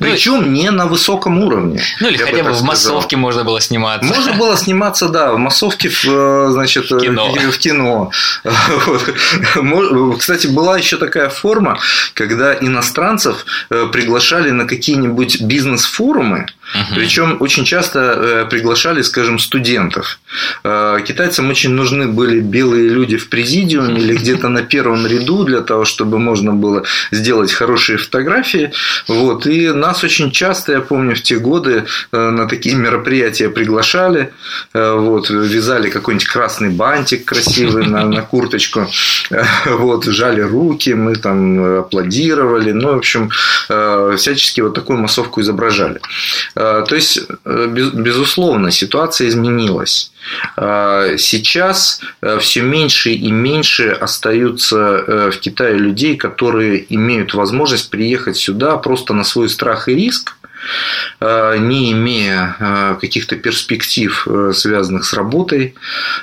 Причем 0.00 0.40
ну, 0.40 0.42
не 0.48 0.70
на 0.70 0.86
высоком 0.86 1.42
уровне. 1.42 1.82
Ну 2.00 2.08
или 2.08 2.16
хотя 2.16 2.42
бы 2.42 2.52
в 2.52 2.62
массовке 2.62 3.16
можно 3.16 3.44
было 3.44 3.60
сниматься. 3.60 4.06
Можно 4.06 4.32
было 4.34 4.56
сниматься, 4.56 5.08
да, 5.08 5.32
в 5.32 5.38
массовке, 5.38 5.90
в, 5.90 6.04
э, 6.06 6.48
значит, 6.50 6.90
в 6.90 6.98
кино. 6.98 7.30
В 7.32 7.58
кино. 7.58 8.10
Кстати, 10.18 10.46
была 10.46 10.78
еще 10.78 10.96
такая 10.96 11.28
форма, 11.28 11.78
когда 12.14 12.54
иностранцев 12.54 13.44
э, 13.68 13.88
приглашали 13.92 14.50
на 14.50 14.64
какие-нибудь 14.64 15.42
бизнес-форумы, 15.42 16.46
угу. 16.74 16.94
причем 16.94 17.36
очень 17.40 17.64
часто 17.64 17.98
э, 17.98 18.46
приглашали, 18.50 19.02
скажем, 19.02 19.38
студентов. 19.38 20.18
Китайцам 20.62 21.50
очень 21.50 21.70
нужны 21.70 22.06
были 22.08 22.40
белые 22.40 22.88
люди 22.88 23.16
в 23.16 23.28
президиуме 23.28 24.00
или 24.00 24.14
где-то 24.14 24.48
на 24.48 24.62
первом 24.62 25.06
ряду 25.06 25.44
для 25.44 25.60
того, 25.60 25.84
чтобы 25.84 26.18
можно 26.18 26.52
было 26.52 26.84
сделать 27.10 27.52
хорошие 27.52 27.98
фотографии. 27.98 28.72
Вот. 29.08 29.46
И 29.46 29.68
нас 29.70 30.04
очень 30.04 30.30
часто, 30.30 30.72
я 30.72 30.80
помню, 30.80 31.14
в 31.14 31.22
те 31.22 31.38
годы 31.38 31.84
э, 32.12 32.30
на 32.30 32.48
такие 32.48 32.76
мероприятия 32.76 33.48
приглашали. 33.48 34.32
Э, 34.74 34.94
вот, 34.94 35.30
вязали 35.30 35.90
какой-нибудь 35.90 36.26
красный 36.26 36.70
бантик 36.70 37.24
красивый 37.24 37.86
на, 37.86 38.06
на 38.06 38.22
курточку. 38.22 38.86
Э, 39.30 39.44
вот, 39.66 40.04
жали 40.04 40.40
руки, 40.40 40.94
мы 40.94 41.16
там 41.16 41.80
аплодировали. 41.80 42.72
Ну, 42.72 42.94
в 42.94 42.96
общем, 42.98 43.30
всячески 44.16 44.60
вот 44.60 44.74
такую 44.74 44.98
массовку 44.98 45.40
изображали. 45.40 46.00
То 46.62 46.94
есть, 46.94 47.20
безусловно, 47.44 48.70
ситуация 48.70 49.28
изменилась. 49.28 50.12
Сейчас 50.56 52.00
все 52.40 52.62
меньше 52.62 53.10
и 53.10 53.32
меньше 53.32 53.90
остаются 53.90 55.30
в 55.32 55.38
Китае 55.38 55.76
людей, 55.76 56.16
которые 56.16 56.84
имеют 56.94 57.34
возможность 57.34 57.90
приехать 57.90 58.36
сюда 58.36 58.76
просто 58.76 59.14
на 59.14 59.24
свой 59.24 59.48
страх 59.48 59.88
и 59.88 59.94
риск, 59.94 60.36
э, 61.20 61.56
не 61.58 61.92
имея 61.92 62.56
э, 62.58 62.96
каких-то 63.00 63.36
перспектив, 63.36 64.26
э, 64.28 64.52
связанных 64.54 65.04
с 65.04 65.14
работой, 65.14 65.74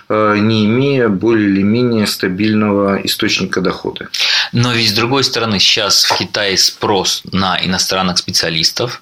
не 0.10 0.66
имея 0.66 1.10
более 1.10 1.50
или 1.50 1.64
менее 1.64 2.08
стабильного 2.08 3.00
источника 3.04 3.62
дохода. 3.62 4.10
Но 4.54 4.74
ведь 4.74 4.90
с 4.90 4.94
другой 4.94 5.24
стороны, 5.24 5.60
сейчас 5.60 6.06
в 6.06 6.18
Китае 6.18 6.58
спрос 6.58 7.22
на 7.32 7.64
иностранных 7.64 8.18
специалистов. 8.18 9.02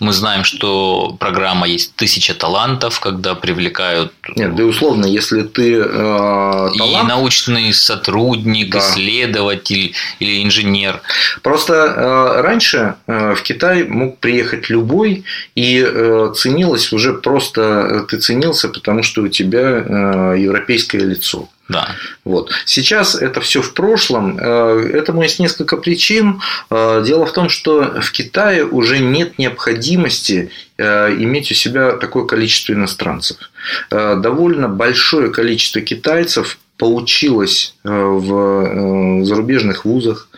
Мы 0.00 0.12
знаем, 0.12 0.44
что 0.44 1.16
программа 1.18 1.66
есть 1.66 1.94
тысяча 1.94 2.34
талантов, 2.34 3.00
когда 3.00 3.34
привлекают... 3.34 4.12
Нет, 4.36 4.54
да 4.54 4.64
условно, 4.64 5.06
если 5.06 5.42
ты 5.42 5.76
э, 5.76 5.84
талант... 5.88 7.04
И 7.04 7.06
научный 7.06 7.72
сотрудник, 7.72 8.70
да. 8.70 8.78
исследователь 8.78 9.94
или 10.18 10.42
инженер. 10.42 11.00
Просто 11.42 11.74
э, 11.74 12.40
раньше 12.40 12.96
э, 13.06 13.34
в 13.34 13.42
Китай 13.42 13.84
мог 13.84 14.18
приехать 14.18 14.68
любой, 14.68 15.24
и 15.54 15.84
э, 15.86 16.32
ценилось 16.36 16.92
уже 16.92 17.14
просто... 17.14 17.60
Э, 17.62 18.06
ты 18.08 18.18
ценился, 18.18 18.68
потому 18.68 19.02
что 19.02 19.22
у 19.22 19.28
тебя 19.28 19.60
э, 19.60 20.36
европейское 20.38 21.02
лицо. 21.02 21.48
Да. 21.68 21.96
Вот. 22.24 22.50
Сейчас 22.66 23.14
это 23.14 23.40
все 23.40 23.62
в 23.62 23.72
прошлом. 23.72 24.38
Э, 24.38 24.90
этому 24.92 25.22
есть 25.22 25.38
несколько 25.38 25.76
причин. 25.78 26.42
Э, 26.70 27.02
дело 27.04 27.24
в 27.24 27.32
том, 27.32 27.48
что 27.48 28.00
в 28.02 28.12
Китае 28.12 28.66
уже 28.66 28.98
нет 28.98 29.38
необходимости 29.38 30.50
э, 30.76 31.14
иметь 31.18 31.50
у 31.50 31.54
себя 31.54 31.92
такое 31.92 32.26
количество 32.26 32.72
иностранцев. 32.72 33.38
Довольно 33.90 34.68
большое 34.68 35.30
количество 35.30 35.80
китайцев 35.80 36.58
поучилась 36.76 37.74
э, 37.84 37.88
в 37.88 38.32
э, 38.32 39.24
зарубежных 39.24 39.84
вузах, 39.84 40.28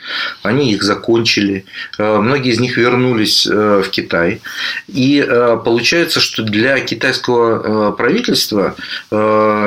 они 0.43 0.73
их 0.73 0.83
закончили, 0.83 1.65
э, 1.99 2.19
многие 2.19 2.53
из 2.53 2.61
них 2.61 2.77
вернулись 2.77 3.47
в 3.47 3.89
Китай. 3.91 4.41
И 4.87 5.27
получается, 5.65 6.21
что 6.21 6.43
для 6.43 6.79
китайского 6.81 7.93
правительства 7.93 8.75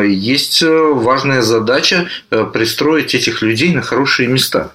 есть 0.03 0.61
важная 0.63 1.41
задача 1.41 2.07
пристроить 2.29 3.15
этих 3.15 3.41
людей 3.41 3.73
на 3.73 3.81
хорошие 3.81 4.27
места. 4.27 4.71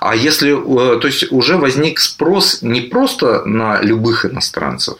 А 0.00 0.16
если, 0.16 0.52
то 0.52 1.02
есть 1.04 1.30
уже 1.30 1.56
возник 1.56 2.00
спрос 2.00 2.62
не 2.62 2.80
просто 2.80 3.42
на 3.44 3.80
любых 3.82 4.24
иностранцев, 4.24 4.98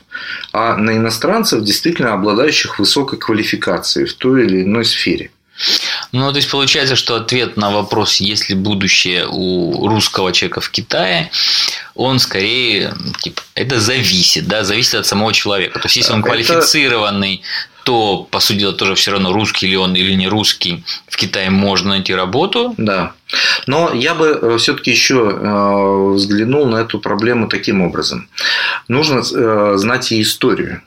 а 0.53 0.77
на 0.77 0.97
иностранцев, 0.97 1.63
действительно 1.63 2.13
обладающих 2.13 2.79
высокой 2.79 3.19
квалификацией 3.19 4.07
в 4.07 4.15
той 4.15 4.45
или 4.45 4.63
иной 4.63 4.85
сфере. 4.85 5.31
Ну, 6.13 6.31
то 6.31 6.37
есть 6.37 6.51
получается, 6.51 6.97
что 6.97 7.17
ответ 7.17 7.57
на 7.57 7.71
вопрос, 7.71 8.17
есть 8.17 8.49
ли 8.49 8.55
будущее 8.55 9.27
у 9.29 9.89
русского 9.89 10.33
человека 10.33 10.61
в 10.61 10.71
Китае, 10.71 11.31
он 11.95 12.19
скорее, 12.19 12.95
типа, 13.21 13.43
это 13.55 13.81
зависит, 13.81 14.47
да, 14.49 14.65
зависит 14.65 14.95
от 14.95 15.07
самого 15.07 15.33
человека. 15.33 15.79
То 15.79 15.87
есть, 15.87 15.97
если 15.97 16.13
он 16.13 16.23
квалифицированный, 16.23 17.43
то, 17.85 18.29
по 18.31 18.41
сути 18.41 18.59
дела, 18.59 18.73
тоже 18.73 18.95
все 18.95 19.13
равно 19.13 19.33
русский 19.33 19.67
ли 19.67 19.77
он 19.77 19.95
или 19.95 20.15
не 20.15 20.29
русский, 20.29 20.85
в 21.09 21.17
Китае 21.17 21.51
можно 21.51 21.91
найти 21.91 22.15
работу. 22.15 22.75
Да. 22.77 23.13
Но 23.67 23.93
я 23.93 24.15
бы 24.15 24.39
э, 24.41 24.59
все-таки 24.59 24.91
еще 24.91 25.31
э, 25.33 26.13
взглянул 26.15 26.67
на 26.67 26.77
эту 26.77 26.99
проблему 26.99 27.49
таким 27.49 27.81
образом. 27.83 28.29
Нужно 28.89 29.21
э, 29.21 29.73
знать 29.77 30.13
и 30.13 30.21
историю. 30.21 30.83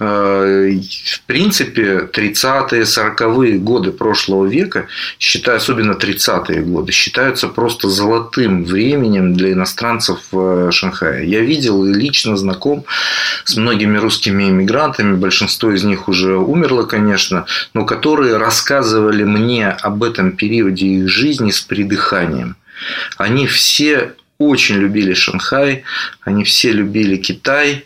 Э, 0.00 0.70
в 0.70 1.20
принципе, 1.26 2.08
30-е, 2.12 2.82
40-е 2.82 3.58
годы 3.58 3.92
прошлого 3.92 4.46
века, 4.46 4.86
считаю, 5.18 5.58
особенно 5.58 5.92
30-е 5.92 6.62
годы, 6.62 6.92
считаются 6.92 7.48
просто 7.48 7.88
золотым 7.88 8.64
временем 8.64 9.34
для 9.34 9.52
иностранцев 9.52 10.18
в 10.30 10.70
Шанхае. 10.72 11.28
Я 11.28 11.40
видел 11.40 11.84
и 11.84 11.92
лично 11.92 12.36
знаком 12.36 12.84
с 13.44 13.56
многими 13.56 13.98
русскими 13.98 14.48
иммигрантами, 14.48 15.14
большинство 15.14 15.72
из 15.72 15.84
них 15.84 16.08
уже 16.08 16.36
умерло, 16.36 16.84
конечно, 16.84 17.46
но 17.74 17.84
которые 17.84 18.36
рассказывали 18.36 19.24
мне 19.24 19.68
об 19.68 20.02
этом 20.02 20.32
периоде 20.32 20.86
их 20.86 21.08
жизни 21.08 21.50
с 21.50 21.60
придыханием. 21.60 22.56
Они 23.16 23.46
все 23.46 24.12
очень 24.38 24.76
любили 24.76 25.14
Шанхай, 25.14 25.84
они 26.22 26.44
все 26.44 26.72
любили 26.72 27.16
Китай. 27.16 27.84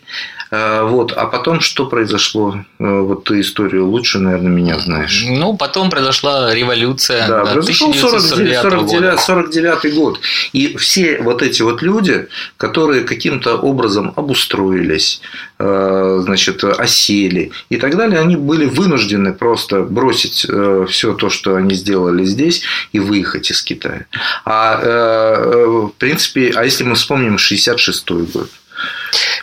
А, 0.51 0.85
вот. 0.85 1.13
А 1.13 1.25
потом 1.25 1.59
что 1.59 1.85
произошло? 1.85 2.63
А, 2.79 3.01
вот 3.01 3.25
ты 3.25 3.41
историю 3.41 3.87
лучше, 3.87 4.19
наверное, 4.19 4.51
меня 4.51 4.79
знаешь. 4.79 5.25
Ну, 5.27 5.55
потом 5.55 5.89
произошла 5.89 6.53
революция. 6.53 7.27
Да, 7.27 7.43
да 7.43 7.51
произошел 7.53 7.93
49, 7.93 8.61
49, 8.61 9.19
49 9.19 9.95
год. 9.95 10.19
И 10.53 10.77
все 10.77 11.19
вот 11.21 11.41
эти 11.41 11.61
вот 11.61 11.81
люди, 11.81 12.27
которые 12.57 13.03
каким-то 13.03 13.57
образом 13.57 14.13
обустроились, 14.15 15.21
а, 15.59 16.19
значит, 16.23 16.63
осели 16.63 17.51
и 17.69 17.77
так 17.77 17.97
далее, 17.97 18.19
они 18.19 18.35
были 18.35 18.65
вынуждены 18.65 19.33
просто 19.33 19.81
бросить 19.81 20.45
э, 20.47 20.85
все 20.89 21.13
то, 21.13 21.29
что 21.29 21.55
они 21.55 21.73
сделали 21.75 22.23
здесь, 22.23 22.63
и 22.91 22.99
выехать 22.99 23.51
из 23.51 23.61
Китая. 23.61 24.05
А 24.45 24.79
э, 24.81 25.65
в 25.65 25.93
принципе, 25.97 26.51
а 26.55 26.63
если 26.63 26.83
мы 26.83 26.95
вспомним 26.95 27.37
66 27.37 28.09
год, 28.09 28.49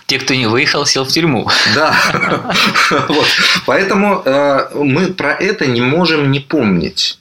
те, 0.06 0.18
кто 0.18 0.34
не 0.34 0.46
выехал, 0.46 0.84
сел 0.86 1.04
в 1.04 1.08
тюрьму. 1.08 1.48
Да. 1.74 1.94
вот. 3.08 3.26
Поэтому 3.66 4.22
э, 4.24 4.68
мы 4.74 5.08
про 5.08 5.32
это 5.32 5.66
не 5.66 5.80
можем 5.80 6.30
не 6.30 6.40
помнить. 6.40 7.18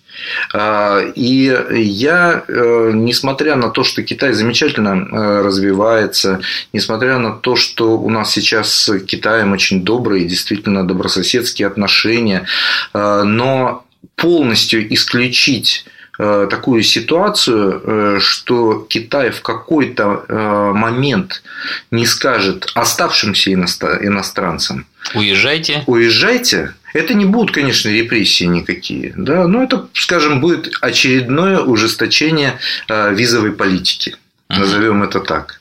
Э, 0.54 1.12
и 1.16 1.56
я, 1.72 2.44
э, 2.48 2.92
несмотря 2.94 3.56
на 3.56 3.70
то, 3.70 3.84
что 3.84 4.04
Китай 4.04 4.34
замечательно 4.34 5.44
развивается, 5.44 6.42
несмотря 6.74 7.18
на 7.20 7.32
то, 7.32 7.56
что 7.56 7.98
у 7.98 8.10
нас 8.10 8.32
сейчас 8.32 8.74
с 8.74 9.00
Китаем 9.00 9.54
очень 9.54 9.84
добрые, 9.84 10.26
действительно 10.26 10.86
добрососедские 10.86 11.68
отношения, 11.68 12.46
но 12.94 13.86
полностью 14.16 14.94
исключить 14.94 15.86
такую 16.18 16.84
ситуацию, 16.84 17.82
э, 17.84 18.20
что 18.20 18.86
Китай 18.88 19.32
в 19.32 19.42
какой-то 19.42 20.26
э, 20.28 20.72
момент 20.74 21.44
не 21.92 22.06
скажет 22.06 22.68
оставшимся 22.76 23.52
иностранцам 23.52 24.86
Уезжайте. 25.16 25.84
Уезжайте. 25.88 26.76
Это 26.94 27.16
не 27.16 27.26
будут, 27.26 27.52
конечно, 27.52 27.90
репрессии 27.90 28.46
никакие, 28.46 29.14
да, 29.18 29.48
но 29.48 29.64
это, 29.64 29.88
скажем, 29.94 30.40
будет 30.40 30.72
очередное 30.80 31.60
ужесточение 31.60 32.60
визовой 32.88 33.52
политики. 33.52 34.16
Назовем 34.48 35.02
это 35.02 35.20
так. 35.20 35.60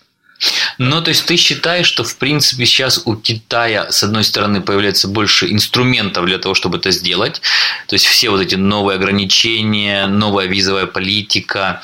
Ну, 0.78 1.00
то 1.02 1.10
есть 1.10 1.26
ты 1.26 1.36
считаешь, 1.36 1.86
что 1.86 2.04
в 2.04 2.16
принципе 2.16 2.66
сейчас 2.66 3.02
у 3.04 3.14
Китая, 3.16 3.90
с 3.90 4.02
одной 4.02 4.24
стороны, 4.24 4.60
появляется 4.60 5.08
больше 5.08 5.50
инструментов 5.50 6.26
для 6.26 6.38
того, 6.38 6.54
чтобы 6.54 6.78
это 6.78 6.90
сделать. 6.90 7.40
То 7.88 7.94
есть 7.94 8.06
все 8.06 8.30
вот 8.30 8.40
эти 8.40 8.54
новые 8.54 8.96
ограничения, 8.96 10.06
новая 10.06 10.46
визовая 10.46 10.86
политика, 10.86 11.82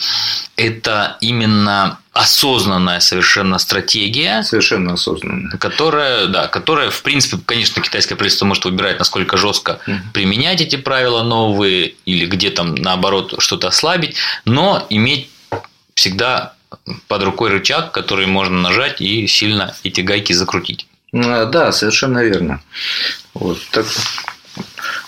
это 0.57 1.17
именно 1.21 1.99
осознанная 2.13 2.99
совершенно 2.99 3.59
стратегия. 3.59 4.43
Совершенно 4.43 4.95
осознанная. 4.95 5.57
Которая, 5.59 6.27
да, 6.27 6.49
которая, 6.49 6.91
в 6.91 7.03
принципе, 7.03 7.39
конечно, 7.45 7.81
китайское 7.81 8.17
правительство 8.17 8.45
может 8.45 8.65
выбирать, 8.65 8.99
насколько 8.99 9.37
жестко 9.37 9.79
mm. 9.87 9.99
применять 10.13 10.61
эти 10.61 10.77
правила 10.77 11.23
новые 11.23 11.95
или 12.07 12.27
где 12.27 12.51
там, 12.51 12.75
наоборот, 12.75 13.35
что-то 13.39 13.69
ослабить, 13.69 14.17
но 14.45 14.85
иметь 14.91 15.31
всегда 15.95 16.55
под 17.07 17.23
рукой 17.23 17.51
рычаг, 17.51 17.93
который 17.93 18.27
можно 18.27 18.61
нажать 18.61 19.01
и 19.01 19.27
сильно 19.27 19.75
эти 19.85 20.01
гайки 20.01 20.33
закрутить. 20.33 20.87
Да, 21.13 21.73
совершенно 21.73 22.23
верно. 22.23 22.61
Вот, 23.35 23.59
так, 23.71 23.87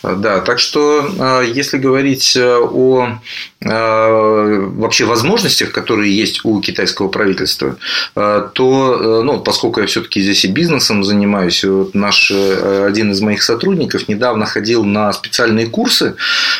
да, 0.02 0.40
так 0.40 0.58
что 0.58 1.10
а, 1.18 1.42
если 1.42 1.76
говорить 1.76 2.34
э, 2.34 2.56
о 2.58 3.18
а, 3.62 4.66
вообще 4.70 5.04
возможностях, 5.04 5.72
которые 5.72 6.16
есть 6.16 6.40
у 6.44 6.58
китайского 6.60 7.08
правительства, 7.08 7.76
то, 8.14 8.50
э, 9.20 9.22
ну, 9.22 9.40
поскольку 9.40 9.80
я 9.80 9.86
все-таки 9.86 10.22
здесь 10.22 10.44
и 10.46 10.48
бизнесом 10.48 11.04
занимаюсь, 11.04 11.64
вот 11.64 11.94
наш 11.94 12.30
э, 12.30 12.86
один 12.88 13.12
из 13.12 13.20
моих 13.20 13.42
сотрудников 13.42 14.08
недавно 14.08 14.46
ходил 14.46 14.84
на 14.84 15.12
специальные 15.12 15.66
курсы, 15.66 16.14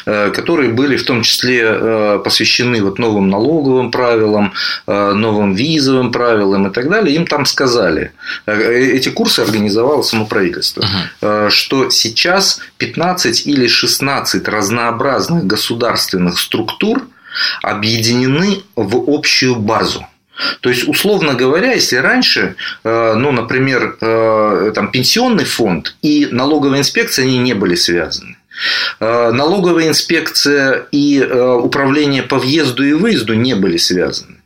которые 0.04 0.70
были 0.70 0.96
в 0.96 1.04
том 1.04 1.22
числе 1.22 2.20
посвящены 2.22 2.82
вот 2.82 2.98
новым 2.98 3.30
налоговым 3.30 3.90
правилам, 3.90 4.52
новым 4.86 5.54
визовым 5.54 6.12
правилам 6.12 6.68
и 6.68 6.72
так 6.72 6.88
далее. 6.88 7.14
Им 7.16 7.26
там 7.26 7.46
сказали, 7.46 8.12
эти 8.46 9.08
курсы 9.08 9.40
организовало 9.40 10.02
само 10.02 10.26
правительство, 10.26 10.84
uh-huh. 11.20 11.50
что 11.50 11.90
сейчас 11.90 12.60
15 12.78 13.29
15 13.30 13.46
или 13.46 13.66
16 13.68 14.48
разнообразных 14.48 15.46
государственных 15.46 16.38
структур 16.38 17.02
объединены 17.62 18.62
в 18.76 19.04
общую 19.08 19.56
базу. 19.56 20.06
То 20.62 20.70
есть, 20.70 20.88
условно 20.88 21.34
говоря, 21.34 21.72
если 21.74 21.96
раньше, 21.96 22.54
э, 22.84 23.14
ну, 23.14 23.30
например, 23.30 23.96
э, 24.00 24.72
там, 24.74 24.90
пенсионный 24.90 25.44
фонд 25.44 25.96
и 26.02 26.28
налоговая 26.32 26.78
инспекция, 26.78 27.26
они 27.26 27.38
не 27.38 27.54
были 27.54 27.74
связаны. 27.74 28.36
Э, 29.00 29.32
налоговая 29.32 29.88
инспекция 29.88 30.86
и 30.92 31.22
управление 31.22 32.22
по 32.22 32.38
въезду 32.38 32.84
и 32.84 32.94
выезду 32.94 33.34
не 33.34 33.54
были 33.54 33.76
связаны. 33.76 34.36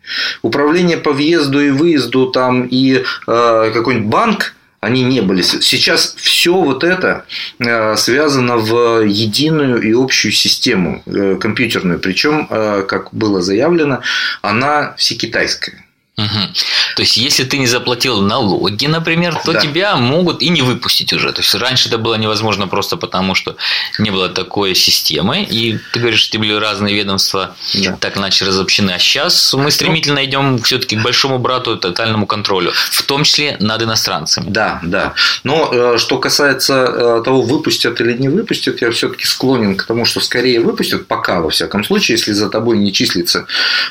Управление 0.42 0.96
по 0.96 1.12
въезду 1.12 1.60
и 1.60 1.70
выезду 1.70 2.26
там 2.26 2.66
и 2.70 3.04
какой-нибудь 3.26 4.10
банк 4.10 4.54
они 4.84 5.02
не 5.02 5.20
были. 5.20 5.42
Сейчас 5.42 6.14
все 6.16 6.54
вот 6.54 6.84
это 6.84 7.24
э, 7.58 7.96
связано 7.96 8.58
в 8.58 9.00
единую 9.04 9.82
и 9.82 9.92
общую 9.92 10.32
систему 10.32 11.02
э, 11.06 11.36
компьютерную. 11.40 11.98
Причем, 11.98 12.46
э, 12.50 12.84
как 12.86 13.12
было 13.12 13.42
заявлено, 13.42 14.00
она 14.42 14.94
всекитайская. 14.96 15.83
Угу. 16.16 16.54
То 16.94 17.02
есть, 17.02 17.16
если 17.16 17.42
ты 17.42 17.58
не 17.58 17.66
заплатил 17.66 18.20
налоги, 18.20 18.86
например, 18.86 19.36
то 19.44 19.52
да. 19.52 19.60
тебя 19.60 19.96
могут 19.96 20.42
и 20.42 20.48
не 20.48 20.62
выпустить 20.62 21.12
уже. 21.12 21.32
То 21.32 21.42
есть 21.42 21.52
раньше 21.56 21.88
это 21.88 21.98
было 21.98 22.14
невозможно 22.14 22.68
просто 22.68 22.96
потому, 22.96 23.34
что 23.34 23.56
не 23.98 24.10
было 24.10 24.28
такой 24.28 24.76
системы. 24.76 25.42
И 25.42 25.78
ты 25.92 25.98
говоришь, 25.98 26.20
что 26.20 26.38
были 26.38 26.52
разные 26.52 26.94
ведомства 26.94 27.56
да. 27.74 27.96
так 27.98 28.16
иначе 28.16 28.44
разобщены. 28.44 28.92
А 28.92 28.98
сейчас 29.00 29.54
мы 29.54 29.72
стремительно 29.72 30.20
ну, 30.20 30.24
идем 30.24 30.58
все-таки 30.62 30.96
к 30.96 31.02
большому 31.02 31.40
брату, 31.40 31.76
тотальному 31.76 32.26
контролю, 32.26 32.72
в 32.72 33.02
том 33.02 33.24
числе 33.24 33.56
над 33.58 33.82
иностранцами. 33.82 34.46
Да, 34.48 34.78
да. 34.84 35.14
Но 35.42 35.70
э, 35.72 35.98
что 35.98 36.18
касается 36.18 36.74
э, 36.74 37.22
того, 37.24 37.42
выпустят 37.42 38.00
или 38.00 38.12
не 38.12 38.28
выпустят, 38.28 38.82
я 38.82 38.92
все-таки 38.92 39.24
склонен 39.26 39.76
к 39.76 39.82
тому, 39.84 40.04
что 40.04 40.20
скорее 40.20 40.60
выпустят, 40.60 41.08
пока 41.08 41.40
во 41.40 41.50
всяком 41.50 41.82
случае, 41.82 42.16
если 42.18 42.32
за 42.32 42.48
тобой 42.48 42.78
не 42.78 42.92
числится 42.92 43.46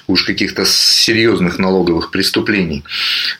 уж 0.07 0.23
каких-то 0.23 0.65
серьезных 0.65 1.59
налоговых 1.59 2.12
преступлений. 2.13 2.83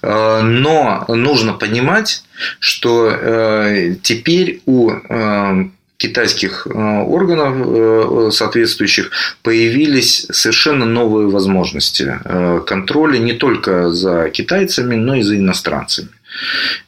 Э, 0.02 0.42
но 0.42 1.06
нужно 1.08 1.54
понимать, 1.54 2.24
что 2.60 3.10
э, 3.10 3.96
теперь 4.02 4.62
у 4.66 4.92
э, 4.92 5.66
китайских 5.98 6.68
органов 6.68 8.34
соответствующих 8.34 9.12
появились 9.42 10.28
совершенно 10.32 10.86
новые 10.86 11.30
возможности 11.30 12.20
контроля 12.66 13.20
не 13.20 13.32
только 13.32 13.90
за 13.90 14.30
китайцами, 14.30 14.96
но 14.96 15.16
и 15.16 15.22
за 15.22 15.38
иностранцами. 15.38 16.10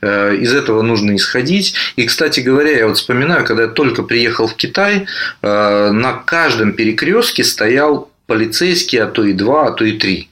Из 0.01 0.53
этого 0.53 0.81
нужно 0.81 1.15
исходить. 1.15 1.75
И, 1.95 2.05
кстати 2.05 2.41
говоря, 2.41 2.77
я 2.77 2.88
вот 2.88 2.97
вспоминаю, 2.97 3.45
когда 3.45 3.63
я 3.63 3.69
только 3.69 4.03
приехал 4.03 4.47
в 4.47 4.55
Китай, 4.55 5.05
на 5.41 6.13
каждом 6.25 6.73
перекрестке 6.73 7.45
стоял 7.45 8.11
полицейский, 8.27 8.99
а 8.99 9.07
то 9.07 9.23
и 9.23 9.31
два, 9.31 9.67
а 9.67 9.71
то 9.71 9.86
и 9.86 9.93
три 9.93 10.27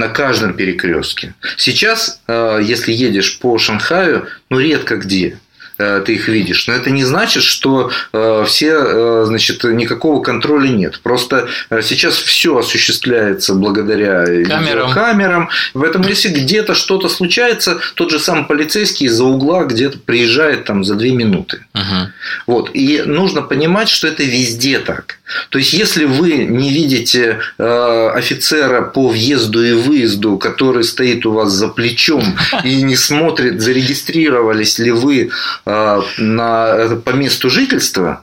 на 0.00 0.08
каждом 0.08 0.54
перекрестке. 0.54 1.34
Сейчас, 1.58 2.20
э, 2.26 2.60
если 2.62 2.92
едешь 2.92 3.38
по 3.38 3.58
Шанхаю, 3.58 4.26
ну 4.48 4.58
редко 4.58 4.96
где 4.96 5.38
Э, 5.80 6.02
ты 6.04 6.14
их 6.14 6.28
видишь. 6.28 6.66
Но 6.66 6.74
это 6.74 6.90
не 6.90 7.04
значит, 7.04 7.42
что 7.42 7.90
э, 8.12 8.44
все, 8.46 9.24
значит, 9.24 9.64
никакого 9.64 10.22
контроля 10.22 10.68
нет. 10.68 11.00
Просто 11.00 11.48
сейчас 11.82 12.16
все 12.16 12.58
осуществляется 12.58 13.54
благодаря 13.54 14.26
камерам. 14.44 14.92
камерам. 14.92 15.48
Поэтому, 15.72 16.06
если 16.06 16.28
где-то 16.28 16.74
что-то 16.74 17.08
случается, 17.08 17.78
тот 17.94 18.10
же 18.10 18.18
самый 18.18 18.44
полицейский 18.44 19.06
из-за 19.06 19.24
угла 19.24 19.64
где-то 19.64 19.98
приезжает 19.98 20.64
там 20.64 20.84
за 20.84 20.96
две 20.96 21.12
минуты. 21.12 21.64
Угу. 21.74 22.12
Вот. 22.46 22.70
И 22.74 23.02
нужно 23.06 23.40
понимать, 23.40 23.88
что 23.88 24.06
это 24.06 24.22
везде 24.22 24.80
так. 24.80 25.19
То 25.50 25.58
есть, 25.58 25.72
если 25.72 26.04
вы 26.04 26.44
не 26.44 26.70
видите 26.70 27.38
офицера 27.58 28.82
по 28.82 29.08
въезду 29.08 29.64
и 29.64 29.72
выезду, 29.72 30.38
который 30.38 30.84
стоит 30.84 31.26
у 31.26 31.32
вас 31.32 31.52
за 31.52 31.68
плечом 31.68 32.22
и 32.64 32.82
не 32.82 32.96
смотрит, 32.96 33.60
зарегистрировались 33.60 34.78
ли 34.78 34.90
вы 34.90 35.30
Э, 35.66 36.02
на, 36.18 36.96
по 37.04 37.10
месту 37.10 37.50
жительства, 37.50 38.22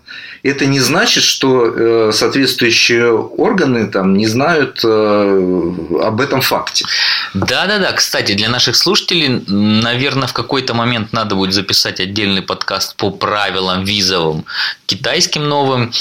это 0.49 0.65
не 0.65 0.79
значит, 0.79 1.23
что 1.23 1.65
э, 1.65 2.11
соответствующие 2.13 3.11
органы 3.11 3.87
там 3.87 4.15
не 4.15 4.27
знают 4.27 4.79
э, 4.83 5.73
об 6.03 6.21
этом 6.21 6.41
факте. 6.41 6.85
Да, 7.33 7.65
да, 7.67 7.79
да. 7.79 7.91
Кстати, 7.91 8.33
для 8.33 8.49
наших 8.49 8.75
слушателей, 8.75 9.43
наверное, 9.47 10.27
в 10.27 10.33
какой-то 10.33 10.73
момент 10.73 11.13
надо 11.13 11.35
будет 11.35 11.53
записать 11.53 11.99
отдельный 11.99 12.41
подкаст 12.41 12.95
по 12.95 13.11
правилам 13.11 13.83
визовым 13.83 14.45
китайским 14.85 15.47
новым, 15.47 15.91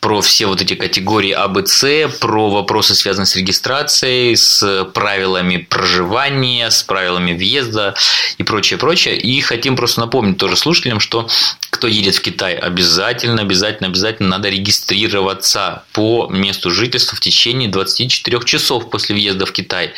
про 0.00 0.22
все 0.22 0.46
вот 0.46 0.62
эти 0.62 0.74
категории 0.74 1.32
А, 1.32 1.46
Б, 1.48 1.66
С, 1.66 2.08
про 2.20 2.50
вопросы, 2.50 2.94
связанные 2.94 3.26
с 3.26 3.36
регистрацией, 3.36 4.34
с 4.34 4.84
правилами 4.94 5.58
проживания, 5.58 6.70
с 6.70 6.82
правилами 6.82 7.32
въезда 7.32 7.94
и 8.38 8.42
прочее, 8.42 8.78
прочее. 8.78 9.18
И 9.18 9.40
хотим 9.42 9.76
просто 9.76 10.00
напомнить 10.00 10.38
тоже 10.38 10.56
слушателям, 10.56 11.00
что 11.00 11.28
кто 11.68 11.86
едет 11.86 12.14
в 12.16 12.22
Китай, 12.22 12.54
обязательно, 12.54 13.42
обязательно, 13.42 13.88
обязательно 13.90 14.28
надо 14.30 14.48
регистрироваться 14.48 15.84
по 15.92 16.28
месту 16.30 16.70
жительства 16.70 17.16
в 17.16 17.20
течение 17.20 17.68
24 17.68 18.40
часов 18.44 18.90
после 18.90 19.14
въезда 19.14 19.46
в 19.46 19.52
Китай. 19.52 19.92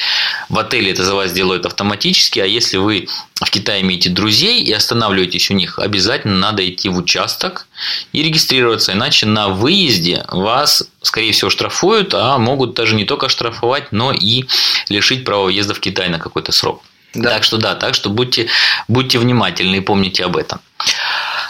В 0.48 0.58
отеле 0.58 0.90
это 0.90 1.04
за 1.04 1.14
вас 1.14 1.32
делают 1.32 1.66
автоматически, 1.66 2.40
а 2.40 2.46
если 2.46 2.78
вы 2.78 3.08
в 3.34 3.50
Китае 3.50 3.82
имеете 3.82 4.10
друзей 4.10 4.62
и 4.62 4.72
останавливаетесь 4.72 5.50
у 5.50 5.54
них, 5.54 5.78
обязательно 5.78 6.36
надо 6.36 6.68
идти 6.68 6.88
в 6.88 6.96
участок 6.96 7.66
и 8.12 8.22
регистрироваться, 8.22 8.92
иначе 8.92 9.26
на 9.26 9.48
выезде 9.48 10.24
вас, 10.28 10.84
скорее 11.02 11.32
всего, 11.32 11.50
штрафуют, 11.50 12.14
а 12.14 12.38
могут 12.38 12.74
даже 12.74 12.94
не 12.94 13.04
только 13.04 13.28
штрафовать, 13.28 13.92
но 13.92 14.12
и 14.12 14.44
лишить 14.88 15.24
права 15.24 15.44
въезда 15.44 15.74
в 15.74 15.80
Китай 15.80 16.08
на 16.08 16.18
какой-то 16.18 16.52
срок. 16.52 16.82
Да. 17.14 17.30
Так 17.30 17.44
что 17.44 17.58
да, 17.58 17.74
так 17.74 17.94
что 17.94 18.08
будьте, 18.08 18.48
будьте 18.88 19.18
внимательны 19.18 19.76
и 19.76 19.80
помните 19.80 20.24
об 20.24 20.36
этом. 20.36 20.60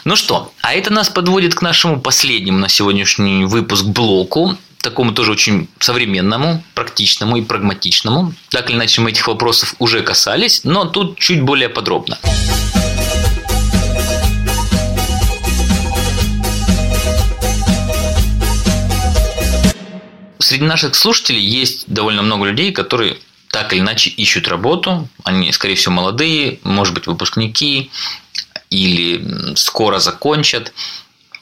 Ну 0.05 0.16
что, 0.16 0.53
а 0.62 0.74
это 0.74 0.92
нас 0.92 1.09
подводит 1.09 1.55
к 1.55 1.62
нашему 1.62 2.00
последнему 2.00 2.59
на 2.59 2.68
сегодняшний 2.68 3.44
выпуск 3.44 3.84
блоку, 3.84 4.59
такому 4.80 5.12
тоже 5.12 5.30
очень 5.30 5.68
современному, 5.78 6.64
практичному 6.74 7.36
и 7.36 7.42
прагматичному. 7.42 8.34
Так 8.50 8.68
или 8.68 8.76
иначе 8.76 9.00
мы 9.00 9.11
этих 9.11 9.28
вопросов 9.28 9.76
уже 9.78 10.03
касались, 10.03 10.64
но 10.64 10.86
тут 10.86 11.20
чуть 11.20 11.42
более 11.42 11.68
подробно. 11.68 12.18
Среди 20.40 20.64
наших 20.64 20.96
слушателей 20.96 21.40
есть 21.40 21.84
довольно 21.86 22.22
много 22.22 22.46
людей, 22.46 22.72
которые 22.72 23.18
так 23.53 23.72
или 23.72 23.80
иначе 23.80 24.11
ищут 24.11 24.48
работу. 24.48 25.09
Они, 25.22 25.53
скорее 25.53 25.76
всего, 25.76 25.94
молодые, 25.94 26.59
может 26.64 26.92
быть, 26.92 27.07
выпускники, 27.07 27.90
или 28.72 29.54
скоро 29.54 29.98
закончат. 29.98 30.72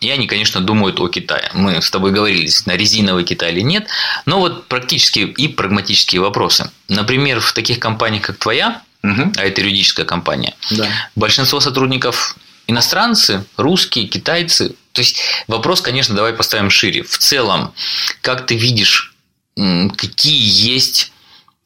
И 0.00 0.10
они, 0.10 0.26
конечно, 0.26 0.60
думают 0.60 0.98
о 0.98 1.08
Китае. 1.08 1.50
Мы 1.52 1.80
с 1.80 1.90
тобой 1.90 2.10
говорили, 2.12 2.48
на 2.66 2.76
резиновый 2.76 3.24
Китай 3.24 3.52
или 3.52 3.60
нет. 3.60 3.86
Но 4.24 4.40
вот 4.40 4.66
практические 4.66 5.28
и 5.28 5.48
прагматические 5.48 6.22
вопросы. 6.22 6.70
Например, 6.88 7.40
в 7.40 7.52
таких 7.52 7.78
компаниях, 7.78 8.22
как 8.22 8.38
твоя, 8.38 8.82
угу. 9.02 9.32
а 9.36 9.44
это 9.44 9.60
юридическая 9.60 10.06
компания, 10.06 10.54
да. 10.70 10.88
большинство 11.14 11.60
сотрудников 11.60 12.36
иностранцы, 12.66 13.44
русские, 13.56 14.06
китайцы. 14.06 14.74
То 14.92 15.02
есть 15.02 15.20
вопрос, 15.48 15.82
конечно, 15.82 16.14
давай 16.14 16.32
поставим 16.32 16.70
шире. 16.70 17.02
В 17.02 17.18
целом, 17.18 17.74
как 18.22 18.46
ты 18.46 18.56
видишь, 18.56 19.14
какие 19.56 20.72
есть 20.72 21.12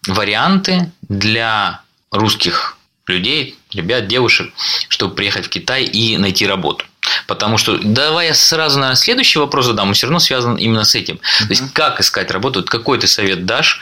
варианты 0.09 0.91
для 1.09 1.83
русских 2.11 2.77
людей, 3.07 3.57
ребят, 3.73 4.07
девушек, 4.07 4.53
чтобы 4.89 5.15
приехать 5.15 5.47
в 5.47 5.49
Китай 5.49 5.85
и 5.85 6.17
найти 6.17 6.47
работу. 6.47 6.85
Потому 7.27 7.59
что, 7.59 7.79
давай 7.79 8.29
я 8.29 8.35
сразу, 8.35 8.79
наверное, 8.79 8.97
следующий 8.97 9.39
вопрос 9.39 9.67
задам, 9.67 9.89
он 9.89 9.95
все 9.95 10.07
равно 10.07 10.19
связан 10.19 10.57
именно 10.57 10.85
с 10.85 10.95
этим. 10.95 11.17
Mm-hmm. 11.17 11.47
То 11.47 11.51
есть, 11.51 11.73
как 11.73 12.01
искать 12.01 12.31
работу, 12.31 12.61
вот 12.61 12.71
какой 12.71 12.99
ты 12.99 13.07
совет 13.07 13.45
дашь, 13.45 13.81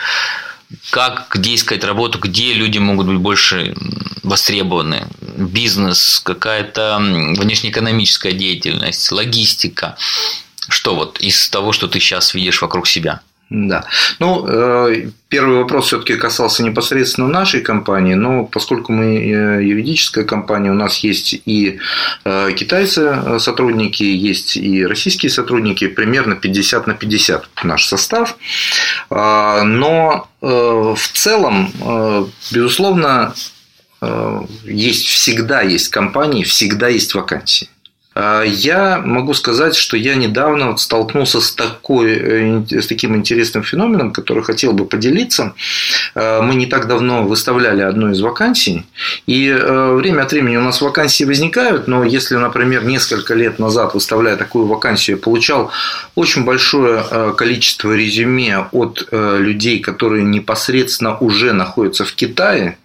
как, 0.91 1.27
где 1.31 1.55
искать 1.55 1.85
работу, 1.85 2.19
где 2.19 2.53
люди 2.55 2.79
могут 2.79 3.07
быть 3.07 3.19
больше 3.19 3.75
востребованы, 4.23 5.07
бизнес, 5.21 6.21
какая-то 6.25 6.99
внешнеэкономическая 6.99 8.33
деятельность, 8.33 9.13
логистика, 9.13 9.97
что 10.69 10.95
вот 10.95 11.21
из 11.21 11.49
того, 11.49 11.73
что 11.73 11.89
ты 11.89 12.01
сейчас 12.01 12.35
видишь 12.35 12.63
вокруг 12.63 12.87
себя? 12.87 13.21
Да. 13.55 13.85
Ну, 14.19 14.47
э, 14.49 15.11
первый 15.29 15.59
вопрос 15.59 15.89
все-таки 15.89 16.15
касался 16.17 16.63
непосредственно 16.63 17.29
нашей 17.29 17.61
компании, 17.61 18.15
но 18.15 18.47
поскольку 18.47 18.93
мы 18.93 19.19
э, 19.19 19.63
юридическая 19.63 20.25
компания, 20.25 20.71
у 20.71 20.75
нас 20.75 20.97
есть 20.99 21.35
и 21.45 21.79
э, 22.25 22.53
китайцы 22.57 23.39
сотрудники, 23.39 24.05
есть 24.05 24.57
и 24.57 24.87
российские 24.87 25.29
сотрудники, 25.29 25.87
примерно 25.87 26.35
50 26.35 26.87
на 26.87 26.95
50 26.95 27.49
наш 27.65 27.85
состав. 27.85 28.39
А, 29.11 29.63
но 29.65 30.29
в 30.41 31.09
целом, 31.13 31.71
безусловно, 32.51 33.33
есть 34.65 35.07
всегда 35.07 35.61
есть 35.61 35.89
компании, 35.89 36.43
всегда 36.43 36.89
есть 36.89 37.15
вакансии. 37.15 37.69
А, 38.15 38.43
я 38.43 39.01
могу 39.05 39.35
сказать, 39.35 39.75
что 39.75 39.97
я 39.97 40.15
недавно 40.15 40.77
столкнулся 40.77 41.41
с, 41.41 41.53
такой, 41.53 42.13
э, 42.13 42.63
с 42.71 42.87
таким 42.87 43.17
интересным 43.17 43.63
феноменом, 43.63 44.13
который 44.13 44.43
хотел 44.43 44.73
бы 44.73 44.85
поделиться. 44.85 45.55
А, 46.15 46.43
мы 46.43 46.55
не 46.55 46.67
так 46.67 46.87
давно 46.87 47.23
выставляли 47.23 47.83
одну 47.83 48.11
из 48.11 48.21
вакансий, 48.21 48.85
и 49.27 49.49
э, 49.49 49.93
время 49.95 50.23
от 50.23 50.33
времени 50.33 50.57
у 50.57 50.63
нас 50.63 50.83
вакансии 50.83 51.25
возникают, 51.25 51.89
но 51.89 52.05
если, 52.05 52.37
например, 52.37 52.85
несколько 52.85 53.35
лет 53.35 53.59
назад, 53.59 53.95
выставляя 53.95 54.37
такую 54.37 54.67
вакансию, 54.67 55.17
я 55.17 55.23
получал 55.23 55.71
очень 56.15 56.45
большое 56.45 57.03
э, 57.11 57.35
количество 57.37 57.95
резюме 57.95 58.69
от 58.73 59.09
людей, 59.13 59.81
которые 59.81 60.25
непосредственно 60.25 61.17
уже 61.19 61.53
находятся 61.53 62.05
в 62.05 62.13
Китае, 62.13 62.79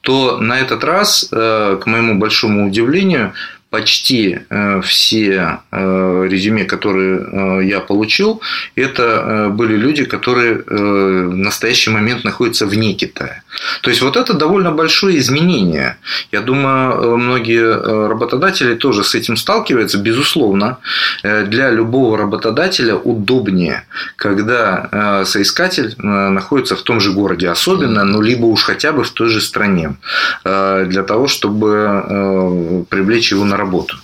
то 0.00 0.38
на 0.38 0.58
этот 0.60 0.84
раз, 0.84 1.26
к 1.30 1.82
моему 1.86 2.18
большому 2.18 2.68
удивлению, 2.68 3.32
почти 3.70 4.40
э, 4.48 4.80
все 4.80 5.60
э, 5.70 6.26
резюме, 6.30 6.64
которые 6.64 7.20
э, 7.20 7.64
я 7.66 7.80
получил, 7.80 8.40
это 8.76 9.48
были 9.50 9.76
люди, 9.76 10.04
которые 10.04 10.62
в 10.66 11.36
настоящий 11.36 11.90
момент 11.90 12.24
находятся 12.24 12.66
вне 12.66 12.94
Китая. 12.94 13.42
То 13.82 13.90
есть 13.90 14.02
вот 14.02 14.16
это 14.16 14.32
довольно 14.34 14.70
большое 14.72 15.18
изменение. 15.18 15.96
Я 16.32 16.40
думаю, 16.40 17.18
многие 17.18 18.08
работодатели 18.08 18.74
тоже 18.74 19.04
с 19.04 19.14
этим 19.14 19.36
сталкиваются. 19.36 19.98
Безусловно, 19.98 20.78
для 21.22 21.70
любого 21.70 22.16
работодателя 22.16 22.94
удобнее, 22.94 23.84
когда 24.16 25.24
соискатель 25.24 25.94
находится 25.98 26.76
в 26.76 26.82
том 26.82 27.00
же 27.00 27.12
городе, 27.12 27.48
особенно, 27.48 28.04
ну, 28.04 28.20
либо 28.22 28.46
уж 28.46 28.62
хотя 28.62 28.92
бы 28.92 29.02
в 29.02 29.10
той 29.10 29.28
же 29.28 29.40
стране, 29.40 29.96
для 30.44 31.02
того, 31.02 31.26
чтобы 31.26 32.86
привлечь 32.88 33.32
его 33.32 33.44
на 33.44 33.57
работу. 33.58 33.96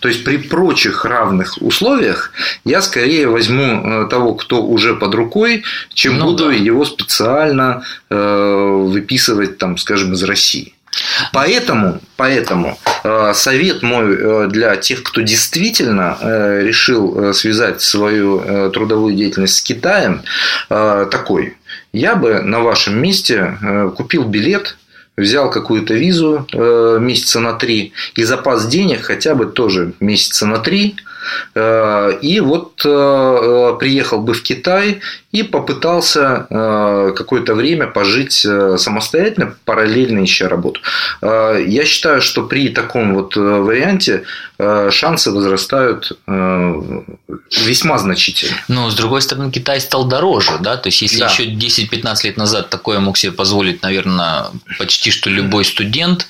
То 0.00 0.08
есть 0.08 0.24
при 0.24 0.36
прочих 0.36 1.04
равных 1.04 1.58
условиях 1.60 2.32
я 2.64 2.82
скорее 2.82 3.28
возьму 3.28 4.04
э, 4.04 4.08
того, 4.08 4.34
кто 4.34 4.62
уже 4.62 4.94
под 4.94 5.14
рукой, 5.14 5.64
чем 5.94 6.18
ну, 6.18 6.26
буду 6.26 6.46
да. 6.46 6.52
его 6.52 6.84
специально 6.84 7.84
э, 8.10 8.16
выписывать, 8.16 9.58
там, 9.58 9.78
скажем, 9.78 10.12
из 10.12 10.22
России. 10.24 10.74
Поэтому, 11.32 12.00
поэтому 12.16 12.78
э, 13.04 13.32
совет 13.34 13.82
мой 13.82 14.48
для 14.48 14.76
тех, 14.76 15.02
кто 15.02 15.22
действительно 15.22 16.18
решил 16.60 17.32
связать 17.32 17.80
свою 17.80 18.70
трудовую 18.70 19.14
деятельность 19.14 19.56
с 19.56 19.62
Китаем, 19.62 20.22
такой. 20.68 21.56
Я 21.94 22.14
бы 22.14 22.42
на 22.42 22.60
вашем 22.60 23.00
месте 23.00 23.56
купил 23.96 24.24
билет 24.24 24.76
взял 25.16 25.50
какую-то 25.50 25.94
визу 25.94 26.46
э, 26.52 26.98
месяца 27.00 27.40
на 27.40 27.52
три 27.54 27.92
и 28.14 28.24
запас 28.24 28.66
денег 28.66 29.02
хотя 29.02 29.34
бы 29.34 29.46
тоже 29.46 29.92
месяца 30.00 30.46
на 30.46 30.58
три 30.58 30.96
и 31.54 32.40
вот 32.40 32.82
э, 32.84 32.88
э, 32.88 33.76
приехал 33.78 34.20
бы 34.20 34.34
в 34.34 34.42
Китай 34.42 35.00
и 35.30 35.42
попытался 35.42 36.46
какое-то 37.16 37.54
время 37.54 37.86
пожить 37.86 38.32
самостоятельно, 38.32 39.54
параллельно 39.64 40.24
ища 40.24 40.46
работу. 40.46 40.80
Я 41.22 41.84
считаю, 41.86 42.20
что 42.20 42.42
при 42.42 42.68
таком 42.68 43.14
вот 43.14 43.34
варианте 43.34 44.24
шансы 44.90 45.30
возрастают 45.30 46.12
весьма 46.26 47.98
значительно. 47.98 48.56
Но, 48.68 48.90
с 48.90 48.94
другой 48.94 49.22
стороны, 49.22 49.50
Китай 49.50 49.80
стал 49.80 50.04
дороже, 50.04 50.58
да? 50.60 50.76
То 50.76 50.88
есть, 50.88 51.00
если 51.00 51.20
да. 51.20 51.28
еще 51.28 51.44
10-15 51.46 52.16
лет 52.24 52.36
назад 52.36 52.68
такое 52.68 53.00
мог 53.00 53.16
себе 53.16 53.32
позволить, 53.32 53.82
наверное, 53.82 54.46
почти 54.78 55.10
что 55.10 55.30
любой 55.30 55.64
студент, 55.64 56.26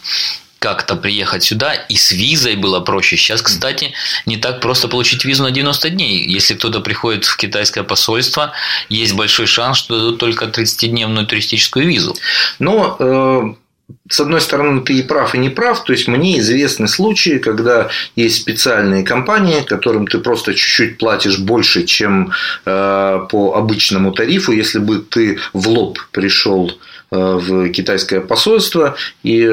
как-то 0.63 0.95
приехать 0.95 1.43
сюда, 1.43 1.75
и 1.75 1.97
с 1.97 2.13
визой 2.13 2.55
было 2.55 2.79
проще. 2.81 3.17
Сейчас, 3.17 3.43
кстати, 3.43 3.93
не 4.27 4.37
так 4.37 4.61
просто 4.61 4.87
получить 4.87 5.25
визу 5.25 5.43
на 5.43 5.51
90 5.51 5.91
дней. 5.91 6.25
Если 6.25 6.55
кто-то 6.55 6.81
приходит 6.81 7.25
в 7.25 7.37
китайское 7.37 7.83
посольство, 7.83 8.53
есть 8.89 9.15
большой 9.15 9.47
шанс, 9.47 9.79
что 9.79 9.99
дадут 9.99 10.19
только 10.19 10.45
30-дневную 10.45 11.27
туристическую 11.27 11.87
визу. 11.89 12.15
Но 12.61 12.97
э, 12.97 13.55
с 14.09 14.21
одной 14.21 14.41
стороны, 14.41 14.83
ты 14.83 14.95
и 14.95 15.03
прав, 15.03 15.35
и 15.35 15.39
не 15.39 15.51
прав. 15.51 15.83
То 15.83 15.93
есть, 15.93 16.07
мне 16.07 16.39
известны 16.39 16.87
случаи, 16.87 17.39
когда 17.39 17.89
есть 18.15 18.37
специальные 18.37 19.03
компании, 19.03 19.63
которым 19.67 20.07
ты 20.07 20.19
просто 20.19 20.55
чуть-чуть 20.55 20.99
платишь 20.99 21.39
больше, 21.41 21.85
чем 21.85 22.31
э, 22.65 23.27
по 23.31 23.55
обычному 23.57 24.13
тарифу. 24.13 24.53
Если 24.53 24.79
бы 24.79 24.99
ты 24.99 25.41
в 25.53 25.69
лоб 25.69 25.99
пришел 26.13 26.71
э, 26.71 27.17
в 27.17 27.69
китайское 27.71 28.21
посольство 28.21 28.95
и 29.25 29.45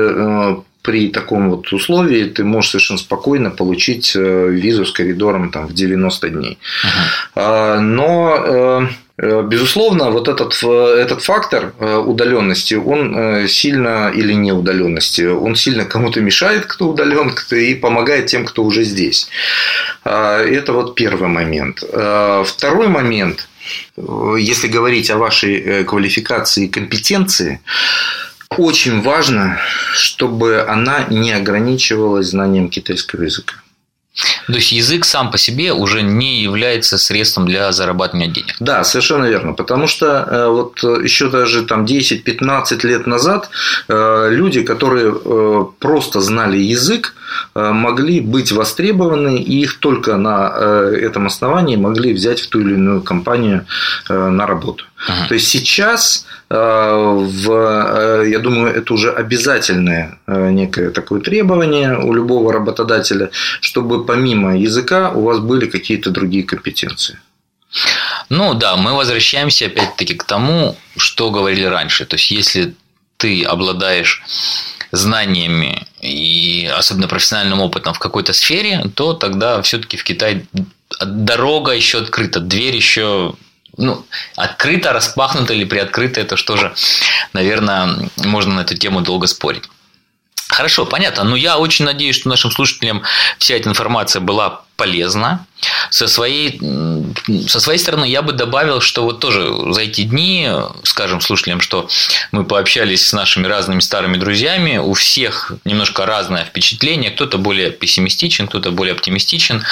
при 0.89 1.09
таком 1.09 1.51
вот 1.51 1.71
условии 1.71 2.23
ты 2.23 2.43
можешь 2.43 2.71
совершенно 2.71 2.97
спокойно 2.97 3.51
получить 3.51 4.15
визу 4.15 4.85
с 4.85 4.91
коридором 4.91 5.51
там, 5.51 5.67
в 5.67 5.73
90 5.73 6.29
дней. 6.29 6.57
Uh-huh. 6.83 7.79
Но 7.79 8.89
Безусловно, 9.21 10.11
вот 10.11 10.29
этот, 10.29 10.63
этот 10.63 11.21
фактор 11.21 11.73
удаленности, 12.05 12.75
он 12.75 13.47
сильно 13.49 14.09
или 14.15 14.31
неудаленности, 14.31 15.23
он 15.27 15.55
сильно 15.55 15.83
кому-то 15.83 16.21
мешает, 16.21 16.65
кто 16.65 16.87
удален, 16.87 17.35
и 17.51 17.75
помогает 17.75 18.27
тем, 18.27 18.45
кто 18.45 18.63
уже 18.63 18.83
здесь. 18.83 19.27
Это 20.05 20.71
вот 20.71 20.95
первый 20.95 21.27
момент. 21.27 21.83
Второй 22.45 22.87
момент 22.87 23.49
если 24.37 24.67
говорить 24.67 25.11
о 25.11 25.17
вашей 25.17 25.59
э, 25.59 25.83
квалификации 25.83 26.65
и 26.65 26.69
компетенции, 26.69 27.61
очень 28.57 29.01
важно, 29.01 29.57
чтобы 29.93 30.65
она 30.67 31.05
не 31.09 31.31
ограничивалась 31.31 32.29
знанием 32.29 32.69
китайского 32.69 33.23
языка. 33.23 33.55
То 34.47 34.53
есть 34.53 34.71
язык 34.71 35.05
сам 35.05 35.31
по 35.31 35.37
себе 35.37 35.71
уже 35.71 36.01
не 36.01 36.41
является 36.41 36.97
средством 36.97 37.45
для 37.45 37.71
зарабатывания 37.71 38.27
денег. 38.27 38.55
Да, 38.59 38.83
совершенно 38.83 39.25
верно. 39.25 39.53
Потому 39.53 39.87
что 39.87 40.27
э, 40.29 40.47
вот 40.47 40.83
еще 41.03 41.29
даже 41.29 41.63
там 41.63 41.85
10-15 41.85 42.85
лет 42.85 43.07
назад 43.07 43.49
э, 43.87 44.27
люди, 44.31 44.63
которые 44.63 45.13
просто 45.79 46.19
знали 46.19 46.57
язык, 46.57 47.15
могли 47.53 48.21
быть 48.21 48.51
востребованы, 48.51 49.37
и 49.37 49.61
их 49.61 49.79
только 49.79 50.17
на 50.17 50.49
этом 50.91 51.27
основании 51.27 51.75
могли 51.75 52.13
взять 52.13 52.39
в 52.41 52.49
ту 52.49 52.61
или 52.61 52.73
иную 52.73 53.01
компанию 53.01 53.65
на 54.09 54.47
работу. 54.47 54.85
Ага. 55.07 55.27
То 55.27 55.33
есть 55.35 55.47
сейчас 55.47 56.25
в, 56.49 58.23
я 58.25 58.39
думаю, 58.39 58.73
это 58.73 58.93
уже 58.93 59.11
обязательное 59.11 60.17
некое 60.27 60.89
такое 60.91 61.21
требование 61.21 61.97
у 61.97 62.13
любого 62.13 62.51
работодателя, 62.51 63.29
чтобы 63.61 64.05
помимо 64.05 64.57
языка 64.57 65.11
у 65.11 65.23
вас 65.23 65.39
были 65.39 65.67
какие-то 65.67 66.09
другие 66.09 66.43
компетенции. 66.43 67.19
Ну 68.29 68.55
да, 68.55 68.75
мы 68.75 68.95
возвращаемся 68.95 69.67
опять-таки 69.67 70.15
к 70.15 70.23
тому, 70.23 70.75
что 70.97 71.29
говорили 71.29 71.65
раньше. 71.65 72.05
То 72.05 72.15
есть, 72.15 72.31
если 72.31 72.73
ты 73.17 73.43
обладаешь 73.43 74.23
знаниями 74.91 75.87
и 76.01 76.71
особенно 76.75 77.07
профессиональным 77.07 77.61
опытом 77.61 77.93
в 77.93 77.99
какой-то 77.99 78.33
сфере, 78.33 78.83
то 78.95 79.13
тогда 79.13 79.61
все-таки 79.61 79.97
в 79.97 80.03
Китай 80.03 80.45
дорога 80.99 81.71
еще 81.71 81.99
открыта, 81.99 82.39
дверь 82.39 82.75
еще 82.75 83.35
ну, 83.77 84.05
открыто, 84.35 84.91
распахнуто 84.93 85.53
или 85.53 85.63
приоткрыто, 85.63 86.19
это 86.19 86.35
что 86.35 86.57
же, 86.57 86.73
наверное, 87.33 88.09
можно 88.17 88.55
на 88.55 88.61
эту 88.61 88.75
тему 88.75 89.01
долго 89.01 89.27
спорить. 89.27 89.63
Хорошо, 90.49 90.85
понятно. 90.85 91.23
Но 91.23 91.35
я 91.35 91.59
очень 91.59 91.85
надеюсь, 91.85 92.15
что 92.15 92.27
нашим 92.27 92.51
слушателям 92.51 93.03
вся 93.37 93.55
эта 93.55 93.69
информация 93.69 94.19
была 94.19 94.63
полезна. 94.77 95.45
Со 95.91 96.07
своей, 96.07 96.59
со 97.47 97.59
своей 97.59 97.77
стороны 97.77 98.05
я 98.05 98.23
бы 98.23 98.31
добавил, 98.31 98.81
что 98.81 99.03
вот 99.03 99.19
тоже 99.19 99.53
за 99.71 99.81
эти 99.81 100.01
дни, 100.03 100.49
скажем 100.83 101.21
слушателям, 101.21 101.61
что 101.61 101.87
мы 102.31 102.45
пообщались 102.45 103.05
с 103.05 103.13
нашими 103.13 103.45
разными 103.45 103.79
старыми 103.79 104.17
друзьями, 104.17 104.77
у 104.77 104.93
всех 104.93 105.51
немножко 105.65 106.07
разное 106.07 106.45
впечатление, 106.45 107.11
кто-то 107.11 107.37
более 107.37 107.69
пессимистичен, 107.69 108.47
кто-то 108.47 108.71
более 108.71 108.93
оптимистичен. 108.93 109.63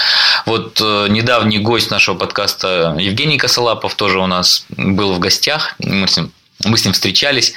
Вот 0.46 0.80
э, 0.80 1.08
недавний 1.10 1.58
гость 1.58 1.90
нашего 1.90 2.16
подкаста 2.16 2.96
Евгений 3.00 3.38
Косолапов 3.38 3.96
тоже 3.96 4.20
у 4.20 4.28
нас 4.28 4.66
был 4.70 5.14
в 5.14 5.20
гостях, 5.20 5.76
мы 5.80 6.08
с 6.08 6.18
ним 6.18 6.32
мы 6.66 6.76
с 6.76 6.86
ним 6.86 6.94
встречались, 6.94 7.54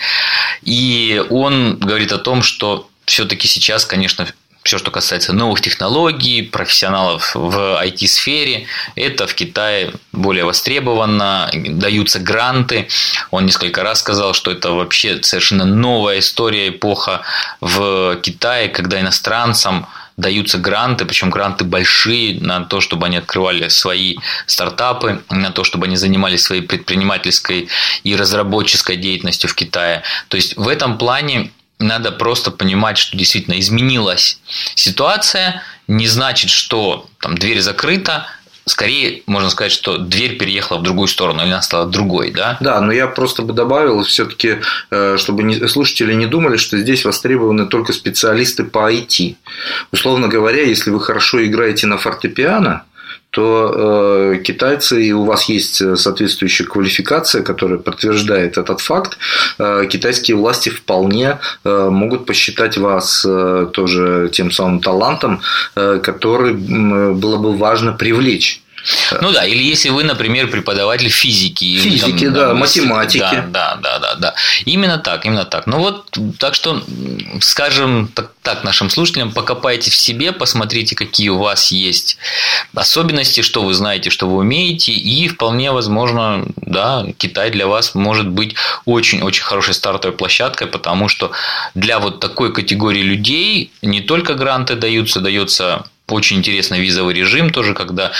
и 0.62 1.24
он 1.30 1.78
говорит 1.78 2.12
о 2.12 2.18
том, 2.18 2.42
что 2.42 2.89
все-таки 3.10 3.48
сейчас, 3.48 3.84
конечно, 3.84 4.26
все, 4.62 4.78
что 4.78 4.90
касается 4.90 5.32
новых 5.32 5.60
технологий, 5.60 6.42
профессионалов 6.42 7.34
в 7.34 7.82
IT-сфере, 7.82 8.66
это 8.94 9.26
в 9.26 9.34
Китае 9.34 9.92
более 10.12 10.44
востребовано, 10.44 11.50
даются 11.52 12.20
гранты. 12.20 12.88
Он 13.30 13.46
несколько 13.46 13.82
раз 13.82 14.00
сказал, 14.00 14.34
что 14.34 14.50
это 14.50 14.70
вообще 14.72 15.22
совершенно 15.22 15.64
новая 15.64 16.18
история, 16.18 16.68
эпоха 16.68 17.22
в 17.60 18.16
Китае, 18.22 18.68
когда 18.68 19.00
иностранцам 19.00 19.86
даются 20.16 20.58
гранты, 20.58 21.06
причем 21.06 21.30
гранты 21.30 21.64
большие 21.64 22.38
на 22.40 22.60
то, 22.60 22.80
чтобы 22.80 23.06
они 23.06 23.16
открывали 23.16 23.68
свои 23.68 24.16
стартапы, 24.46 25.22
на 25.30 25.50
то, 25.50 25.64
чтобы 25.64 25.86
они 25.86 25.96
занимались 25.96 26.42
своей 26.42 26.62
предпринимательской 26.62 27.68
и 28.04 28.14
разработческой 28.14 28.96
деятельностью 28.96 29.48
в 29.48 29.54
Китае. 29.54 30.02
То 30.28 30.36
есть 30.36 30.56
в 30.58 30.68
этом 30.68 30.98
плане 30.98 31.50
надо 31.80 32.12
просто 32.12 32.50
понимать, 32.50 32.98
что 32.98 33.16
действительно 33.16 33.58
изменилась 33.58 34.38
ситуация, 34.76 35.62
не 35.88 36.06
значит, 36.06 36.50
что 36.50 37.08
там 37.18 37.36
дверь 37.36 37.60
закрыта, 37.60 38.26
скорее 38.66 39.22
можно 39.26 39.50
сказать, 39.50 39.72
что 39.72 39.98
дверь 39.98 40.36
переехала 40.36 40.78
в 40.78 40.82
другую 40.82 41.08
сторону, 41.08 41.42
или 41.42 41.50
она 41.50 41.62
стала 41.62 41.86
другой, 41.86 42.30
да? 42.30 42.58
Да, 42.60 42.80
но 42.80 42.92
я 42.92 43.06
просто 43.06 43.42
бы 43.42 43.52
добавил 43.52 44.04
все-таки, 44.04 44.58
э, 44.90 45.16
чтобы 45.18 45.68
слушатели 45.68 46.12
не 46.14 46.26
думали, 46.26 46.56
что 46.56 46.78
здесь 46.78 47.04
востребованы 47.04 47.66
только 47.66 47.92
специалисты 47.92 48.64
по 48.64 48.92
IT. 48.92 49.36
Условно 49.90 50.28
говоря, 50.28 50.62
если 50.62 50.90
вы 50.90 51.00
хорошо 51.00 51.44
играете 51.44 51.86
на 51.86 51.98
фортепиано, 51.98 52.84
то 53.30 54.32
э, 54.34 54.42
китайцы, 54.42 55.02
и 55.04 55.12
у 55.12 55.24
вас 55.24 55.48
есть 55.48 55.80
э, 55.80 55.96
соответствующая 55.96 56.64
квалификация, 56.64 57.42
которая 57.42 57.78
подтверждает 57.78 58.58
этот 58.58 58.80
факт, 58.80 59.18
э, 59.58 59.86
китайские 59.88 60.36
власти 60.36 60.68
вполне 60.68 61.38
э, 61.64 61.88
могут 61.90 62.26
посчитать 62.26 62.76
вас 62.76 63.24
э, 63.28 63.68
тоже 63.72 64.30
тем 64.32 64.50
самым 64.50 64.80
талантом, 64.80 65.40
э, 65.76 66.00
который 66.02 66.52
э, 66.52 67.12
было 67.12 67.36
бы 67.36 67.56
важно 67.56 67.92
привлечь. 67.92 68.62
Ну 69.20 69.32
да, 69.32 69.44
или 69.44 69.62
если 69.62 69.90
вы, 69.90 70.04
например, 70.04 70.48
преподаватель 70.50 71.08
физики. 71.08 71.78
Физики, 71.78 72.24
там, 72.24 72.34
да, 72.34 72.48
там, 72.48 72.58
математики. 72.58 73.18
Да, 73.18 73.46
да, 73.48 73.76
да, 73.82 73.98
да, 73.98 74.14
да. 74.14 74.34
Именно 74.64 74.98
так, 74.98 75.26
именно 75.26 75.44
так. 75.44 75.66
Ну 75.66 75.78
вот, 75.78 76.16
так 76.38 76.54
что, 76.54 76.82
скажем 77.40 78.08
так, 78.14 78.32
так 78.42 78.64
нашим 78.64 78.88
слушателям, 78.90 79.32
покопайте 79.32 79.90
в 79.90 79.94
себе, 79.94 80.32
посмотрите, 80.32 80.96
какие 80.96 81.28
у 81.28 81.38
вас 81.38 81.72
есть 81.72 82.16
особенности, 82.74 83.42
что 83.42 83.62
вы 83.62 83.74
знаете, 83.74 84.10
что 84.10 84.28
вы 84.28 84.38
умеете, 84.38 84.92
и 84.92 85.28
вполне 85.28 85.72
возможно, 85.72 86.46
да, 86.56 87.06
Китай 87.18 87.50
для 87.50 87.66
вас 87.66 87.94
может 87.94 88.28
быть 88.28 88.54
очень-очень 88.84 89.42
хорошей 89.42 89.74
стартовой 89.74 90.16
площадкой, 90.16 90.66
потому 90.66 91.08
что 91.08 91.32
для 91.74 91.98
вот 91.98 92.20
такой 92.20 92.52
категории 92.52 93.02
людей 93.02 93.72
не 93.82 94.00
только 94.00 94.34
гранты 94.34 94.74
даются, 94.74 95.20
дается 95.20 95.84
очень 96.08 96.38
интересный 96.38 96.80
визовый 96.80 97.14
режим 97.14 97.50
тоже, 97.50 97.74
когда 97.74 98.12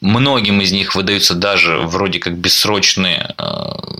Многим 0.00 0.60
из 0.60 0.70
них 0.70 0.94
выдаются 0.94 1.34
даже 1.34 1.78
вроде 1.78 2.20
как 2.20 2.36
бессрочные 2.36 3.34
э, 3.36 3.44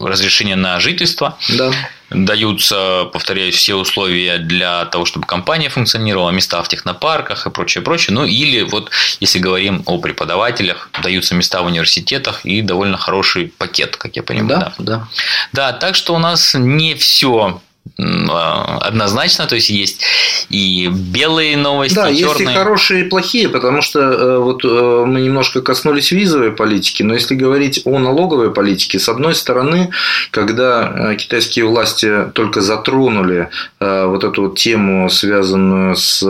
разрешения 0.00 0.54
на 0.54 0.78
жительство. 0.78 1.36
Да. 1.48 1.72
Даются, 2.10 3.04
повторяюсь, 3.12 3.56
все 3.56 3.74
условия 3.74 4.38
для 4.38 4.84
того, 4.86 5.04
чтобы 5.04 5.26
компания 5.26 5.68
функционировала, 5.68 6.30
места 6.30 6.62
в 6.62 6.68
технопарках 6.68 7.46
и 7.46 7.50
прочее, 7.50 7.82
прочее. 7.82 8.14
Ну 8.14 8.24
или 8.24 8.62
вот, 8.62 8.90
если 9.20 9.40
говорим 9.40 9.82
о 9.86 9.98
преподавателях, 9.98 10.88
даются 11.02 11.34
места 11.34 11.62
в 11.62 11.66
университетах 11.66 12.44
и 12.44 12.62
довольно 12.62 12.96
хороший 12.96 13.52
пакет, 13.58 13.96
как 13.96 14.16
я 14.16 14.22
понимаю. 14.22 14.60
Да, 14.60 14.74
да. 14.78 15.08
Да, 15.52 15.72
да 15.72 15.72
так 15.72 15.96
что 15.96 16.14
у 16.14 16.18
нас 16.18 16.54
не 16.54 16.94
все 16.94 17.60
однозначно, 17.96 19.46
то 19.46 19.54
есть 19.54 19.70
есть 19.70 20.02
и 20.48 20.88
белые 20.88 21.56
новости, 21.56 21.94
да, 21.94 22.08
и 22.08 22.16
черные. 22.16 22.38
есть 22.38 22.40
и 22.40 22.54
хорошие, 22.54 23.00
и 23.02 23.08
плохие, 23.08 23.48
потому 23.48 23.82
что 23.82 24.00
э, 24.00 24.38
вот 24.38 24.64
э, 24.64 25.04
мы 25.06 25.20
немножко 25.20 25.60
коснулись 25.60 26.10
визовой 26.10 26.52
политики, 26.52 27.02
но 27.02 27.14
если 27.14 27.34
говорить 27.34 27.82
о 27.84 27.98
налоговой 27.98 28.50
политике, 28.50 28.98
с 28.98 29.08
одной 29.08 29.34
стороны, 29.34 29.90
когда 30.30 31.12
э, 31.12 31.16
китайские 31.16 31.66
власти 31.66 32.30
только 32.32 32.60
затронули 32.60 33.50
вот 33.80 34.24
эту 34.24 34.42
вот 34.42 34.58
тему, 34.58 35.08
связанную 35.10 35.96
с 35.96 36.24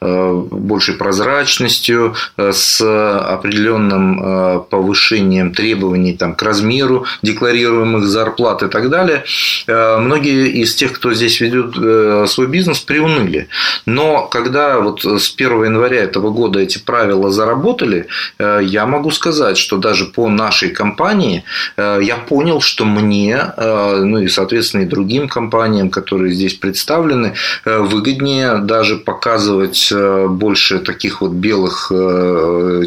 большей 0.00 0.94
прозрачностью, 0.94 2.14
с 2.36 2.80
определенным 2.80 4.64
повышением 4.70 5.54
требований 5.54 6.14
там, 6.14 6.34
к 6.34 6.42
размеру 6.42 7.06
декларируемых 7.22 8.06
зарплат 8.06 8.62
и 8.62 8.68
так 8.68 8.90
далее, 8.90 9.24
многие 9.66 10.48
из 10.48 10.74
тех, 10.74 10.91
кто 10.92 11.12
здесь 11.14 11.40
ведет 11.40 11.74
э, 11.76 12.26
свой 12.28 12.46
бизнес, 12.46 12.80
приуныли. 12.80 13.48
Но 13.86 14.26
когда 14.26 14.80
вот 14.80 15.04
с 15.04 15.34
1 15.34 15.64
января 15.64 16.02
этого 16.02 16.30
года 16.30 16.60
эти 16.60 16.78
правила 16.78 17.30
заработали, 17.30 18.06
э, 18.38 18.60
я 18.62 18.86
могу 18.86 19.10
сказать, 19.10 19.56
что 19.56 19.76
даже 19.78 20.06
по 20.06 20.28
нашей 20.28 20.70
компании 20.70 21.44
э, 21.76 22.00
я 22.02 22.16
понял, 22.16 22.60
что 22.60 22.84
мне, 22.84 23.52
ну 23.56 24.18
и, 24.18 24.28
соответственно, 24.28 24.82
и 24.82 24.86
другим 24.86 25.28
компаниям, 25.28 25.90
которые 25.90 26.32
здесь 26.32 26.54
представлены, 26.54 27.34
выгоднее 27.64 28.58
даже 28.58 28.96
показывать 28.96 29.92
больше 29.92 30.78
таких 30.78 31.20
вот 31.20 31.32
белых 31.32 31.90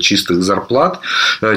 чистых 0.02 0.44
зарплат, 0.44 1.00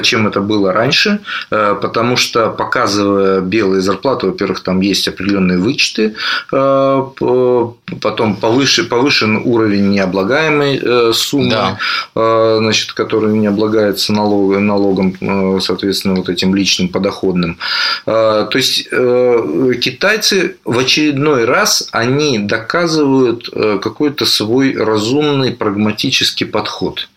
чем 0.01 0.27
это 0.27 0.41
было 0.41 0.73
раньше, 0.73 1.19
потому 1.49 2.17
что 2.17 2.49
показывая 2.49 3.41
белые 3.41 3.81
зарплаты, 3.81 4.27
во-первых, 4.27 4.61
там 4.61 4.81
есть 4.81 5.07
определенные 5.07 5.57
вычеты, 5.57 6.15
потом 6.49 8.35
повыше, 8.35 8.83
повышен 8.83 9.41
уровень 9.45 9.89
необлагаемой 9.89 11.13
суммы, 11.13 11.51
да. 11.51 12.57
значит, 12.59 12.93
который 12.93 13.33
не 13.33 13.47
облагается 13.47 14.13
налог, 14.13 14.57
налогом, 14.57 15.59
соответственно, 15.61 16.15
вот 16.15 16.29
этим 16.29 16.55
личным 16.55 16.89
подоходным. 16.89 17.57
То 18.05 18.49
есть 18.53 18.89
китайцы 18.89 20.57
в 20.65 20.77
очередной 20.79 21.45
раз 21.45 21.89
они 21.91 22.39
доказывают 22.39 23.49
какой-то 23.81 24.25
свой 24.25 24.75
разумный 24.75 25.51
прагматический 25.51 26.45
подход. 26.45 27.09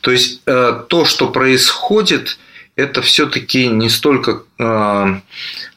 То 0.00 0.10
есть 0.10 0.42
то, 0.44 1.04
что 1.04 1.28
происходит, 1.28 2.38
это 2.76 3.00
все-таки 3.00 3.68
не 3.68 3.88
столько 3.88 4.42
э, 4.58 5.20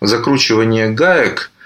закручивание 0.02 0.90
гаек, 0.90 1.50
э, 1.50 1.59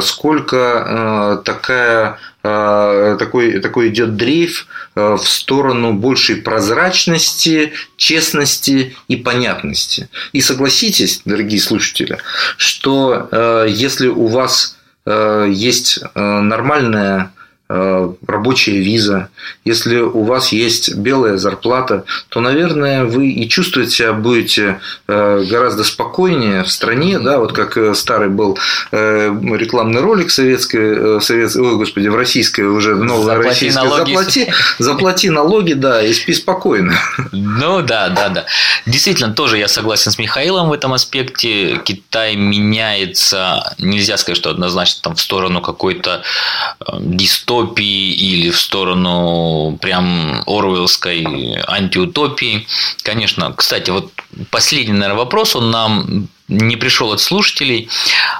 сколько 0.00 0.56
э, 0.56 1.42
такая, 1.44 2.18
такой, 2.42 3.60
такой 3.60 3.88
идет 3.88 4.16
дрейф 4.16 4.66
в 4.94 5.18
сторону 5.18 5.92
большей 5.92 6.36
прозрачности, 6.36 7.72
честности 7.96 8.96
и 9.08 9.16
понятности. 9.16 10.08
И 10.32 10.40
согласитесь, 10.40 11.20
дорогие 11.26 11.60
слушатели, 11.60 12.16
что 12.56 13.66
если 13.66 14.08
у 14.08 14.28
вас 14.28 14.78
есть 15.04 16.00
нормальная 16.14 17.24
Э, 17.24 17.37
рабочая 17.68 18.78
виза, 18.78 19.28
если 19.64 19.98
у 19.98 20.22
вас 20.22 20.52
есть 20.52 20.94
белая 20.94 21.36
зарплата, 21.36 22.04
то, 22.30 22.40
наверное, 22.40 23.04
вы 23.04 23.28
и 23.28 23.46
чувствовать 23.46 23.90
себя 23.90 24.14
будете 24.14 24.80
э, 25.06 25.44
гораздо 25.44 25.84
спокойнее 25.84 26.64
в 26.64 26.70
стране, 26.70 27.18
да, 27.18 27.38
вот 27.38 27.52
как 27.52 27.76
э, 27.76 27.94
старый 27.94 28.30
был 28.30 28.58
рекламный 28.90 30.00
ролик 30.00 30.30
советский, 30.30 31.20
советский 31.20 31.60
ой, 31.60 31.76
господи, 31.76 32.08
в 32.08 32.16
российской 32.16 32.62
уже 32.62 32.96
новая 32.96 33.36
заплати 33.36 33.48
российская, 33.48 33.84
налоги. 33.84 34.14
Заплати, 34.14 34.52
заплати 34.78 35.30
налоги, 35.30 35.72
да, 35.74 36.02
и 36.02 36.14
спи 36.14 36.32
спокойно. 36.32 36.94
Ну 37.32 37.82
да, 37.82 38.08
да, 38.08 38.30
да. 38.30 38.46
Действительно, 38.86 39.34
тоже 39.34 39.58
я 39.58 39.68
согласен 39.68 40.10
с 40.10 40.18
Михаилом 40.18 40.70
в 40.70 40.72
этом 40.72 40.94
аспекте. 40.94 41.78
Китай 41.84 42.34
меняется, 42.34 43.74
нельзя 43.78 44.16
сказать, 44.16 44.38
что 44.38 44.48
однозначно 44.48 45.02
там 45.02 45.16
в 45.16 45.20
сторону 45.20 45.60
какой-то 45.60 46.22
дистопии 46.98 47.57
дистопии 47.58 48.12
или 48.12 48.50
в 48.50 48.58
сторону 48.58 49.78
прям 49.80 50.42
Орвеллской 50.46 51.24
антиутопии. 51.66 52.66
Конечно, 53.02 53.52
кстати, 53.52 53.90
вот 53.90 54.12
последний, 54.50 54.94
наверное, 54.94 55.18
вопрос, 55.18 55.56
он 55.56 55.70
нам 55.70 56.28
не 56.48 56.76
пришел 56.76 57.12
от 57.12 57.20
слушателей, 57.20 57.88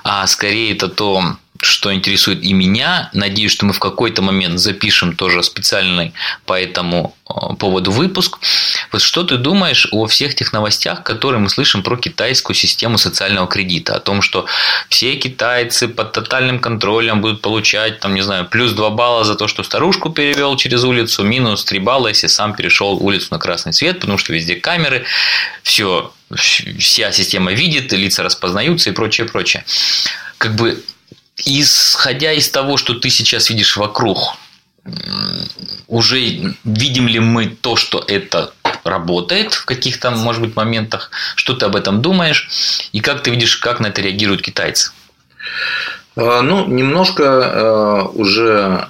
а 0.04 0.26
скорее 0.26 0.72
это 0.72 0.88
то, 0.88 1.36
что 1.60 1.92
интересует 1.92 2.42
и 2.42 2.52
меня. 2.52 3.10
Надеюсь, 3.12 3.52
что 3.52 3.66
мы 3.66 3.72
в 3.72 3.80
какой-то 3.80 4.22
момент 4.22 4.58
запишем 4.58 5.16
тоже 5.16 5.42
специальный 5.42 6.12
по 6.46 6.58
этому 6.58 7.14
поводу 7.58 7.90
выпуск. 7.90 8.38
Вот 8.92 9.02
что 9.02 9.24
ты 9.24 9.36
думаешь 9.36 9.88
о 9.92 10.06
всех 10.06 10.34
тех 10.34 10.52
новостях, 10.52 11.02
которые 11.02 11.40
мы 11.40 11.48
слышим 11.48 11.82
про 11.82 11.96
китайскую 11.96 12.56
систему 12.56 12.98
социального 12.98 13.46
кредита? 13.46 13.96
О 13.96 14.00
том, 14.00 14.22
что 14.22 14.46
все 14.88 15.14
китайцы 15.16 15.88
под 15.88 16.12
тотальным 16.12 16.58
контролем 16.60 17.20
будут 17.20 17.40
получать, 17.40 18.00
там, 18.00 18.14
не 18.14 18.22
знаю, 18.22 18.46
плюс 18.46 18.72
2 18.72 18.90
балла 18.90 19.24
за 19.24 19.34
то, 19.34 19.48
что 19.48 19.62
старушку 19.62 20.10
перевел 20.10 20.56
через 20.56 20.84
улицу, 20.84 21.22
минус 21.22 21.64
3 21.64 21.78
балла, 21.80 22.08
если 22.08 22.26
сам 22.26 22.54
перешел 22.54 22.96
улицу 23.02 23.28
на 23.30 23.38
красный 23.38 23.72
свет, 23.72 24.00
потому 24.00 24.18
что 24.18 24.32
везде 24.32 24.54
камеры, 24.56 25.04
все, 25.62 26.12
вся 26.34 27.12
система 27.12 27.52
видит, 27.52 27.92
лица 27.92 28.22
распознаются 28.22 28.90
и 28.90 28.92
прочее, 28.92 29.26
прочее. 29.26 29.64
Как 30.38 30.54
бы 30.54 30.82
исходя 31.44 32.32
из 32.32 32.48
того, 32.50 32.76
что 32.76 32.94
ты 32.94 33.10
сейчас 33.10 33.50
видишь 33.50 33.76
вокруг, 33.76 34.36
уже 35.86 36.54
видим 36.64 37.08
ли 37.08 37.18
мы 37.18 37.46
то, 37.46 37.76
что 37.76 38.04
это 38.06 38.52
работает 38.84 39.54
в 39.54 39.64
каких-то, 39.64 40.10
может 40.10 40.42
быть, 40.42 40.56
моментах? 40.56 41.10
Что 41.36 41.54
ты 41.54 41.66
об 41.66 41.76
этом 41.76 42.02
думаешь? 42.02 42.48
И 42.92 43.00
как 43.00 43.22
ты 43.22 43.30
видишь, 43.30 43.56
как 43.56 43.80
на 43.80 43.88
это 43.88 44.02
реагируют 44.02 44.42
китайцы? 44.42 44.92
А, 46.16 46.42
ну, 46.42 46.66
немножко 46.66 47.24
а, 47.24 48.02
уже 48.12 48.88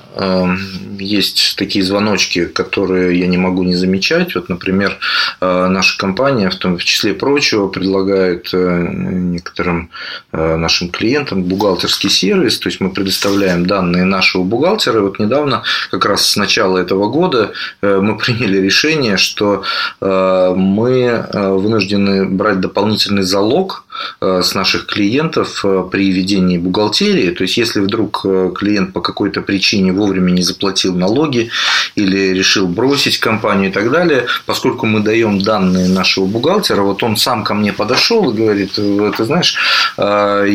есть 0.99 1.55
такие 1.57 1.85
звоночки, 1.85 2.47
которые 2.47 3.19
я 3.19 3.27
не 3.29 3.39
могу 3.39 3.62
не 3.62 3.77
замечать. 3.77 4.35
Вот, 4.35 4.49
например, 4.49 4.99
наша 5.41 5.97
компания, 5.97 6.51
в 6.51 6.57
том 6.57 6.77
в 6.77 6.85
числе 6.85 7.14
прочего, 7.14 7.69
предлагает 7.69 8.53
некоторым 8.53 9.91
нашим 10.33 10.91
клиентам 10.91 11.45
бухгалтерский 11.45 12.11
сервис. 12.11 12.59
То 12.59 12.69
есть 12.69 12.81
мы 12.81 12.91
предоставляем 12.91 13.66
данные 13.66 14.05
нашего 14.05 14.43
бухгалтера. 14.43 14.99
И 14.99 15.03
вот 15.03 15.19
недавно, 15.21 15.62
как 15.91 16.05
раз 16.05 16.27
с 16.27 16.37
начала 16.37 16.79
этого 16.79 17.09
года, 17.09 17.53
мы 17.81 18.16
приняли 18.19 18.59
решение, 18.59 19.16
что 19.19 19.62
мы 20.01 21.27
вынуждены 21.33 22.27
брать 22.27 22.61
дополнительный 22.61 23.23
залог 23.23 23.85
с 24.21 24.55
наших 24.55 24.87
клиентов 24.87 25.64
при 25.91 26.12
ведении 26.12 26.59
бухгалтерии. 26.59 27.31
То 27.31 27.45
есть, 27.45 27.57
если 27.57 27.81
вдруг 27.81 28.25
клиент 28.57 28.93
по 28.93 29.01
какой-то 29.01 29.43
причине 29.43 29.93
вовремя 29.93 30.08
не 30.15 30.43
заплатил 30.43 30.95
налоги 30.95 31.51
или 31.95 32.33
решил 32.33 32.67
бросить 32.67 33.19
компанию 33.19 33.71
и 33.71 33.73
так 33.73 33.91
далее, 33.91 34.27
поскольку 34.47 34.87
мы 34.87 35.01
даем 35.01 35.41
данные 35.41 35.89
нашего 35.89 36.27
бухгалтера, 36.27 36.83
вот 36.83 37.03
он 37.03 37.17
сам 37.17 37.45
ко 37.45 37.55
мне 37.55 37.73
подошел 37.73 38.31
и 38.31 38.37
говорит, 38.37 38.73
ты 38.73 39.25
знаешь, 39.25 39.57
а, 39.97 40.47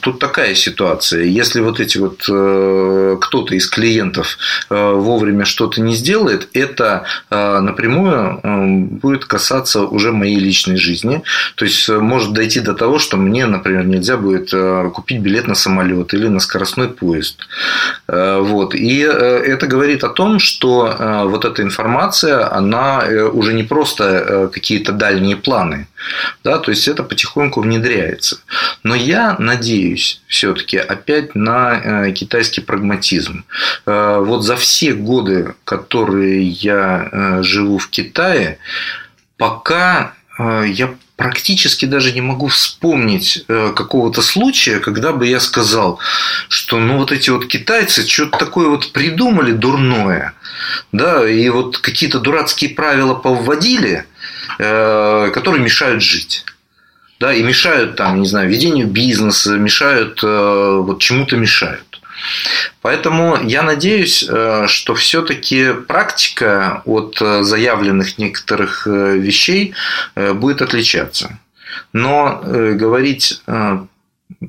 тут 0.00 0.18
такая 0.18 0.54
ситуация, 0.54 1.24
если 1.24 1.60
вот 1.60 1.80
эти 1.80 1.98
вот 1.98 2.24
э, 2.28 3.16
кто-то 3.20 3.54
из 3.54 3.68
клиентов 3.68 4.38
э, 4.68 4.92
вовремя 4.92 5.44
что-то 5.44 5.80
не 5.80 5.94
сделает, 5.94 6.48
это 6.52 7.04
э, 7.30 7.60
напрямую 7.60 8.40
будет 9.00 9.24
касаться 9.24 9.82
уже 9.82 10.12
моей 10.12 10.38
личной 10.38 10.76
жизни, 10.76 11.22
то 11.56 11.64
есть 11.64 11.88
может 11.88 12.32
дойти 12.32 12.60
до 12.60 12.74
того, 12.74 12.98
что 12.98 13.16
мне, 13.16 13.46
например, 13.46 13.86
нельзя 13.86 14.16
будет 14.16 14.50
купить 14.92 15.20
билет 15.20 15.46
на 15.46 15.54
самолет 15.54 16.14
или 16.14 16.28
на 16.28 16.40
скоростной 16.40 16.88
поезд. 16.88 17.36
Вот. 18.06 18.74
И 18.80 19.00
это 19.00 19.66
говорит 19.66 20.04
о 20.04 20.08
том, 20.08 20.38
что 20.38 21.26
вот 21.28 21.44
эта 21.44 21.62
информация, 21.62 22.50
она 22.50 23.04
уже 23.32 23.52
не 23.52 23.62
просто 23.62 24.48
какие-то 24.52 24.92
дальние 24.92 25.36
планы, 25.36 25.86
да, 26.42 26.58
то 26.58 26.70
есть 26.70 26.88
это 26.88 27.02
потихоньку 27.02 27.60
внедряется. 27.60 28.40
Но 28.82 28.94
я 28.94 29.36
надеюсь 29.38 30.22
все-таки 30.26 30.78
опять 30.78 31.34
на 31.34 32.10
китайский 32.12 32.62
прагматизм. 32.62 33.44
Вот 33.84 34.42
за 34.44 34.56
все 34.56 34.94
годы, 34.94 35.54
которые 35.64 36.48
я 36.48 37.40
живу 37.42 37.78
в 37.78 37.88
Китае, 37.88 38.58
пока 39.36 40.14
я 40.64 40.94
практически 41.20 41.84
даже 41.84 42.12
не 42.12 42.22
могу 42.22 42.46
вспомнить 42.46 43.44
э, 43.46 43.72
какого-то 43.76 44.22
случая, 44.22 44.80
когда 44.80 45.12
бы 45.12 45.26
я 45.26 45.38
сказал, 45.38 45.98
что 46.48 46.78
ну 46.78 46.96
вот 46.96 47.12
эти 47.12 47.28
вот 47.28 47.44
китайцы 47.46 48.08
что-то 48.08 48.38
такое 48.38 48.68
вот 48.68 48.90
придумали 48.92 49.52
дурное, 49.52 50.32
да, 50.92 51.28
и 51.28 51.46
вот 51.50 51.76
какие-то 51.76 52.20
дурацкие 52.20 52.70
правила 52.70 53.12
повводили, 53.14 54.06
э, 54.58 55.30
которые 55.34 55.62
мешают 55.62 56.02
жить. 56.02 56.46
Да, 57.18 57.34
и 57.34 57.42
мешают 57.42 57.96
там, 57.96 58.22
не 58.22 58.26
знаю, 58.26 58.48
ведению 58.48 58.86
бизнеса, 58.86 59.58
мешают, 59.58 60.24
э, 60.24 60.78
вот 60.80 61.00
чему-то 61.00 61.36
мешают. 61.36 61.89
Поэтому 62.82 63.38
я 63.42 63.62
надеюсь, 63.62 64.24
э, 64.28 64.66
что 64.66 64.94
все-таки 64.94 65.72
практика 65.72 66.82
от 66.84 67.20
э, 67.20 67.42
заявленных 67.42 68.18
некоторых 68.18 68.86
э, 68.86 69.16
вещей 69.18 69.74
будет 70.14 70.62
отличаться. 70.62 71.38
Но 71.92 72.42
говорить 72.44 73.42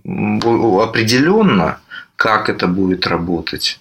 определенно, 0.03 1.79
как 2.15 2.49
это 2.49 2.67
будет 2.67 3.05
работать. 3.07 3.79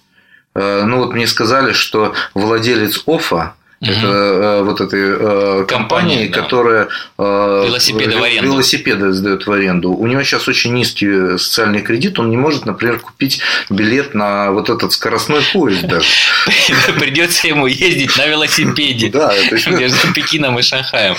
Ну 0.53 0.97
вот 0.97 1.13
мне 1.13 1.27
сказали, 1.27 1.71
что 1.73 2.13
владелец 2.33 3.03
ОФА 3.07 3.55
Угу. 3.81 3.89
Это 3.89 4.07
э, 4.07 4.61
вот 4.63 4.79
этой 4.79 5.01
э, 5.01 5.65
компании, 5.67 6.27
да. 6.27 6.41
которая 6.41 6.87
э, 7.17 7.63
велосипеды, 7.65 8.15
в 8.15 8.23
аренду. 8.23 8.51
велосипеды 8.51 9.11
сдает 9.11 9.47
в 9.47 9.51
аренду. 9.51 9.91
У 9.91 10.05
него 10.05 10.21
сейчас 10.21 10.47
очень 10.47 10.73
низкий 10.73 11.37
социальный 11.39 11.81
кредит, 11.81 12.19
он 12.19 12.29
не 12.29 12.37
может, 12.37 12.67
например, 12.67 12.99
купить 12.99 13.41
билет 13.71 14.13
на 14.13 14.51
вот 14.51 14.69
этот 14.69 14.93
скоростной 14.93 15.41
поезд 15.51 15.87
даже. 15.87 16.07
Придется 16.99 17.47
ему 17.47 17.65
ездить 17.65 18.15
на 18.17 18.27
велосипеде 18.27 19.09
между 19.67 20.07
Пекином 20.13 20.59
и 20.59 20.61
Шанхаем. 20.61 21.15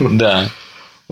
Да. 0.00 0.50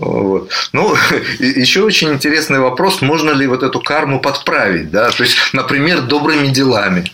Вот. 0.01 0.49
Ну, 0.73 0.95
еще 1.39 1.83
очень 1.83 2.09
интересный 2.09 2.59
вопрос, 2.59 3.01
можно 3.01 3.31
ли 3.31 3.45
вот 3.45 3.61
эту 3.61 3.79
карму 3.79 4.19
подправить, 4.19 4.89
да, 4.89 5.11
то 5.11 5.23
есть, 5.23 5.37
например, 5.53 6.01
добрыми 6.01 6.47
делами. 6.47 7.05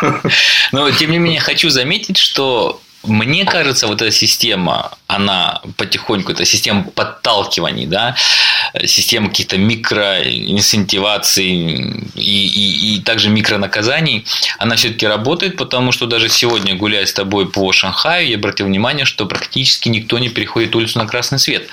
Но, 0.72 0.90
тем 0.90 1.10
не 1.10 1.18
менее, 1.18 1.40
хочу 1.40 1.68
заметить, 1.68 2.16
что 2.16 2.80
мне 3.02 3.44
кажется, 3.44 3.86
вот 3.86 4.00
эта 4.00 4.10
система, 4.10 4.92
она 5.06 5.60
потихоньку, 5.76 6.32
эта 6.32 6.46
система 6.46 6.84
подталкиваний, 6.84 7.86
да, 7.86 8.16
система 8.84 9.28
каких-то 9.28 9.56
микроинцентиваций 9.58 11.46
и, 12.14 12.46
и, 12.46 12.96
и 12.96 13.00
также 13.00 13.28
микронаказаний, 13.30 14.24
она 14.58 14.76
все-таки 14.76 15.06
работает, 15.06 15.56
потому 15.56 15.92
что 15.92 16.06
даже 16.06 16.28
сегодня, 16.28 16.74
гуляя 16.74 17.06
с 17.06 17.12
тобой 17.12 17.50
по 17.50 17.72
Шанхаю, 17.72 18.28
я 18.28 18.36
обратил 18.36 18.66
внимание, 18.66 19.04
что 19.04 19.26
практически 19.26 19.88
никто 19.88 20.18
не 20.18 20.28
переходит 20.28 20.74
улицу 20.74 20.98
на 20.98 21.06
красный 21.06 21.38
свет. 21.38 21.68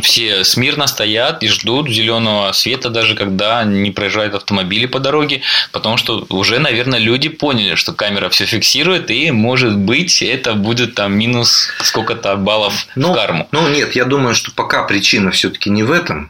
Все 0.00 0.44
смирно 0.44 0.86
стоят 0.86 1.42
и 1.42 1.48
ждут 1.48 1.88
зеленого 1.90 2.52
света, 2.52 2.90
даже 2.90 3.14
когда 3.14 3.64
не 3.64 3.90
проезжают 3.90 4.34
автомобили 4.34 4.86
по 4.86 4.98
дороге, 4.98 5.42
потому 5.72 5.96
что 5.96 6.26
уже, 6.28 6.58
наверное, 6.58 6.98
люди 6.98 7.28
поняли, 7.28 7.74
что 7.74 7.92
камера 7.92 8.28
все 8.28 8.46
фиксирует, 8.46 9.10
и, 9.10 9.30
может 9.30 9.76
быть, 9.76 10.22
это 10.22 10.54
будет 10.54 10.94
там 10.94 11.16
минус 11.16 11.68
сколько-то 11.82 12.36
баллов 12.36 12.86
ну, 12.94 13.12
в 13.12 13.14
карму. 13.14 13.48
Ну, 13.52 13.68
нет, 13.68 13.94
я 13.94 14.04
думаю, 14.04 14.34
что 14.34 14.52
пока 14.52 14.82
причина 14.84 15.30
все-таки 15.30 15.70
не 15.70 15.82
в 15.82 15.90
этом. 15.90 16.25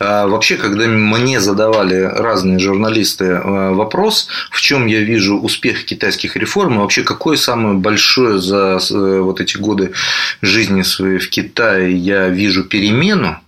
А 0.00 0.26
вообще, 0.26 0.56
когда 0.56 0.86
мне 0.86 1.40
задавали 1.40 1.94
разные 1.94 2.58
журналисты 2.58 3.26
а, 3.26 3.72
вопрос, 3.72 4.28
в 4.50 4.60
чем 4.60 4.86
я 4.86 5.00
вижу 5.00 5.38
успех 5.38 5.84
китайских 5.84 6.36
реформ, 6.36 6.74
и 6.74 6.78
вообще 6.78 7.02
какое 7.02 7.36
самое 7.36 7.76
большое 7.76 8.40
за 8.40 8.78
э, 8.90 9.20
вот 9.20 9.40
эти 9.40 9.56
годы 9.56 9.92
жизни 10.40 10.82
своей 10.82 11.18
в 11.18 11.30
Китае 11.30 11.96
я 11.96 12.28
вижу 12.28 12.64
перемену, 12.64 13.38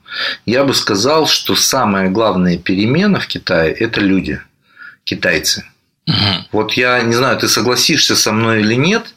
я 0.47 0.65
бы 0.65 0.75
сказал, 0.75 1.27
что 1.27 1.57
самая 1.57 2.09
главная 2.11 2.59
перемена 2.59 3.19
в 3.19 3.27
Китае– 3.27 3.73
это 3.79 4.01
люди, 4.01 4.41
китайцы. 5.05 5.65
Вот 6.53 6.75
я 6.75 7.01
не 7.03 7.15
знаю, 7.15 7.39
ты 7.39 7.49
согласишься 7.49 8.15
со 8.15 8.31
мной 8.33 8.61
или 8.61 8.75
нет. 8.75 9.15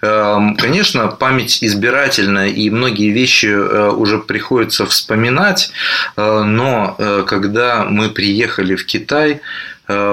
Эм, 0.00 0.56
конечно, 0.56 1.08
память 1.08 1.62
избирательная, 1.62 2.48
и 2.48 2.70
многие 2.70 3.10
вещи 3.10 3.46
э, 3.46 3.90
уже 3.90 4.18
приходится 4.18 4.86
вспоминать, 4.86 5.70
э, 6.16 6.42
но 6.42 6.96
э, 6.98 7.24
когда 7.26 7.84
мы 7.84 8.08
приехали 8.08 8.74
в 8.74 8.86
Китай, 8.86 9.42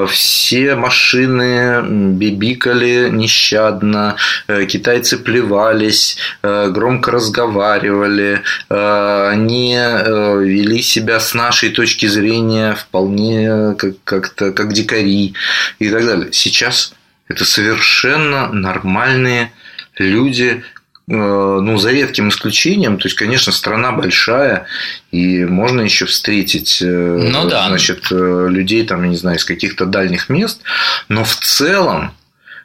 все 0.09 0.75
машины 0.75 1.81
бибикали 2.13 3.09
нещадно, 3.09 4.15
э, 4.47 4.65
китайцы 4.65 5.17
плевались, 5.17 6.17
э, 6.41 6.69
громко 6.69 7.11
разговаривали, 7.11 8.41
они 8.69 9.73
вели 9.75 10.81
себя 10.81 11.19
с 11.19 11.33
нашей 11.33 11.69
точки 11.69 12.05
зрения 12.07 12.75
вполне 12.75 13.75
как-то 14.03 14.51
как 14.51 14.73
дикари 14.73 15.33
и 15.79 15.89
так 15.89 16.05
далее. 16.05 16.29
Сейчас 16.31 16.93
это 17.27 17.45
совершенно 17.45 18.49
нормальные 18.51 19.51
люди, 19.97 20.63
Э, 20.76 20.76
ну, 21.07 21.77
за 21.77 21.91
редким 21.91 22.29
исключением, 22.29 22.97
то 22.97 23.07
есть, 23.07 23.15
конечно, 23.15 23.53
страна 23.53 23.93
большая, 23.93 24.65
и 25.11 25.45
можно 25.45 25.81
еще 25.81 26.05
встретить 26.05 26.81
э, 26.81 26.85
ну, 26.85 27.47
да. 27.47 27.69
значит, 27.69 28.07
э, 28.11 28.47
людей, 28.49 28.85
там, 28.85 29.03
я 29.03 29.09
не 29.09 29.15
знаю, 29.15 29.37
из 29.37 29.45
каких-то 29.45 29.85
дальних 29.85 30.27
мест, 30.27 30.61
но 31.07 31.23
в 31.23 31.35
целом, 31.35 32.11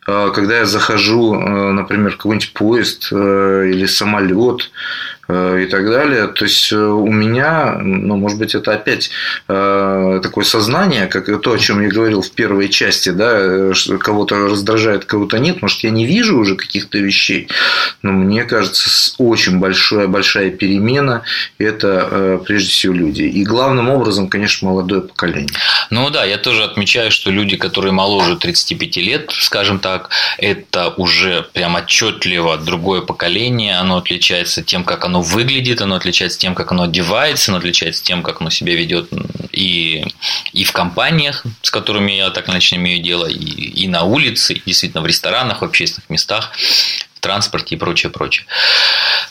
когда 0.04 0.58
я 0.58 0.66
захожу, 0.66 1.34
например, 1.34 2.10
в 2.10 2.16
какой-нибудь 2.16 2.52
поезд 2.54 3.12
или 3.12 3.86
самолет, 3.86 4.72
Э, 5.21 5.21
и 5.28 5.66
так 5.66 5.86
далее. 5.86 6.26
То 6.26 6.44
есть 6.44 6.72
э, 6.72 6.76
у 6.76 7.10
меня, 7.10 7.78
ну, 7.80 8.16
может 8.16 8.38
быть, 8.38 8.54
это 8.54 8.72
опять 8.72 9.10
э, 9.48 10.20
такое 10.22 10.44
сознание, 10.44 11.06
как 11.06 11.40
то, 11.40 11.52
о 11.52 11.58
чем 11.58 11.80
я 11.80 11.88
говорил 11.88 12.22
в 12.22 12.30
первой 12.32 12.68
части, 12.68 13.10
да, 13.10 13.72
что 13.74 13.98
кого-то 13.98 14.48
раздражает, 14.48 15.04
кого-то 15.04 15.38
нет. 15.38 15.62
Может, 15.62 15.84
я 15.84 15.90
не 15.90 16.06
вижу 16.06 16.38
уже 16.38 16.56
каких-то 16.56 16.98
вещей, 16.98 17.48
но 18.02 18.12
мне 18.12 18.44
кажется, 18.44 19.14
очень 19.18 19.58
большая, 19.58 20.08
большая 20.08 20.50
перемена– 20.50 21.22
это 21.58 22.40
прежде 22.46 22.70
всего 22.70 22.94
люди. 22.94 23.22
И 23.22 23.44
главным 23.44 23.90
образом, 23.90 24.28
конечно, 24.28 24.68
молодое 24.68 25.02
поколение. 25.02 25.54
Ну 25.90 26.10
да, 26.10 26.24
я 26.24 26.38
тоже 26.38 26.64
отмечаю, 26.64 27.10
что 27.10 27.30
люди, 27.30 27.56
которые 27.56 27.92
моложе 27.92 28.36
35 28.36 28.96
лет, 28.96 29.30
скажем 29.30 29.78
так, 29.78 30.10
это 30.38 30.88
уже 30.96 31.46
прям 31.52 31.76
отчетливо 31.76 32.56
другое 32.56 33.02
поколение, 33.02 33.76
оно 33.76 33.98
отличается 33.98 34.62
тем, 34.62 34.84
как 34.84 35.04
оно 35.04 35.11
выглядит, 35.20 35.80
оно 35.80 35.96
отличается 35.96 36.38
тем, 36.38 36.54
как 36.54 36.72
оно 36.72 36.84
одевается, 36.84 37.50
оно 37.50 37.58
отличается 37.58 38.02
тем, 38.02 38.22
как 38.22 38.40
оно 38.40 38.50
себя 38.50 38.74
ведет 38.74 39.10
и, 39.52 40.04
и 40.52 40.64
в 40.64 40.72
компаниях, 40.72 41.44
с 41.62 41.70
которыми 41.70 42.12
я 42.12 42.30
так 42.30 42.46
или 42.46 42.54
иначе 42.54 42.76
имею 42.76 43.02
дело, 43.02 43.26
и, 43.26 43.34
и 43.34 43.88
на 43.88 44.04
улице, 44.04 44.54
и 44.54 44.62
действительно 44.64 45.02
в 45.02 45.06
ресторанах, 45.06 45.60
в 45.60 45.64
общественных 45.64 46.08
местах, 46.08 46.52
в 47.14 47.20
транспорте 47.20 47.74
и 47.74 47.78
прочее, 47.78 48.10
прочее. 48.10 48.46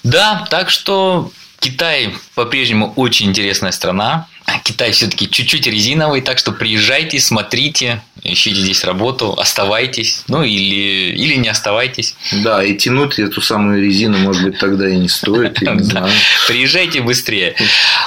Да, 0.04 0.46
так 0.50 0.70
что 0.70 1.32
Китай 1.60 2.14
по-прежнему 2.36 2.94
очень 2.96 3.28
интересная 3.28 3.72
страна. 3.72 4.28
Китай 4.64 4.92
все-таки 4.92 5.30
чуть-чуть 5.30 5.68
резиновый, 5.68 6.22
так 6.22 6.38
что 6.38 6.52
приезжайте, 6.52 7.20
смотрите, 7.20 8.02
ищите 8.24 8.62
здесь 8.62 8.84
работу, 8.84 9.34
оставайтесь, 9.34 10.24
ну 10.28 10.44
или, 10.44 11.16
или 11.16 11.36
не 11.36 11.50
оставайтесь. 11.50 12.16
Да, 12.32 12.64
и 12.64 12.76
тянуть 12.76 13.20
эту 13.20 13.42
самую 13.42 13.84
резину, 13.84 14.18
может 14.20 14.44
быть, 14.44 14.60
тогда 14.60 14.90
и 14.90 14.98
не 14.98 15.10
стоит. 15.10 15.62
Я 15.62 15.74
не 15.74 15.84
знаю. 15.84 16.12
Приезжайте 16.48 17.02
быстрее. 17.02 17.56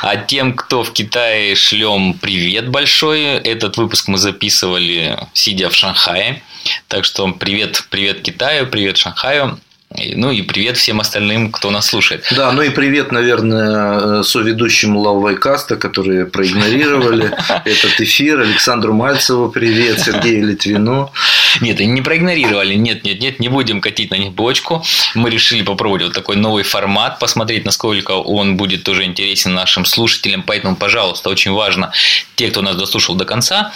А 0.02 0.16
тем, 0.16 0.54
кто 0.54 0.84
в 0.84 0.92
Китае, 0.92 1.54
шлем 1.54 2.14
привет 2.14 2.68
большой. 2.68 3.22
Этот 3.22 3.76
выпуск 3.76 4.08
мы 4.08 4.18
записывали, 4.18 5.18
сидя 5.32 5.70
в 5.70 5.74
Шанхае. 5.74 6.42
Так 6.88 7.04
что 7.04 7.28
привет, 7.32 7.84
привет 7.90 8.22
Китаю, 8.22 8.66
привет 8.66 8.96
Шанхаю. 8.96 9.58
Ну 9.96 10.32
и 10.32 10.42
привет 10.42 10.76
всем 10.76 11.00
остальным, 11.00 11.52
кто 11.52 11.70
нас 11.70 11.86
слушает. 11.86 12.26
Да, 12.34 12.50
ну 12.50 12.62
и 12.62 12.70
привет, 12.70 13.12
наверное, 13.12 14.24
соведущим 14.24 14.96
Лавайкаста, 14.96 15.76
которые 15.76 16.26
проигнорировали 16.26 17.32
этот 17.64 18.00
эфир. 18.00 18.40
Александру 18.40 18.92
Мальцеву 18.92 19.50
привет, 19.50 20.00
Сергею 20.00 20.48
Литвину. 20.48 21.12
Нет, 21.60 21.78
они 21.78 21.92
не 21.92 22.02
проигнорировали. 22.02 22.74
Нет, 22.74 23.04
нет, 23.04 23.20
нет, 23.20 23.38
не 23.38 23.48
будем 23.48 23.80
катить 23.80 24.10
на 24.10 24.16
них 24.16 24.32
бочку. 24.32 24.84
Мы 25.14 25.30
решили 25.30 25.62
попробовать 25.62 26.02
вот 26.02 26.12
такой 26.12 26.34
новый 26.36 26.64
формат, 26.64 27.20
посмотреть, 27.20 27.64
насколько 27.64 28.12
он 28.12 28.56
будет 28.56 28.82
тоже 28.82 29.04
интересен 29.04 29.54
нашим 29.54 29.84
слушателям. 29.84 30.42
Поэтому, 30.42 30.74
пожалуйста, 30.74 31.30
очень 31.30 31.52
важно, 31.52 31.92
те, 32.34 32.48
кто 32.48 32.62
нас 32.62 32.74
дослушал 32.74 33.14
до 33.14 33.24
конца, 33.24 33.72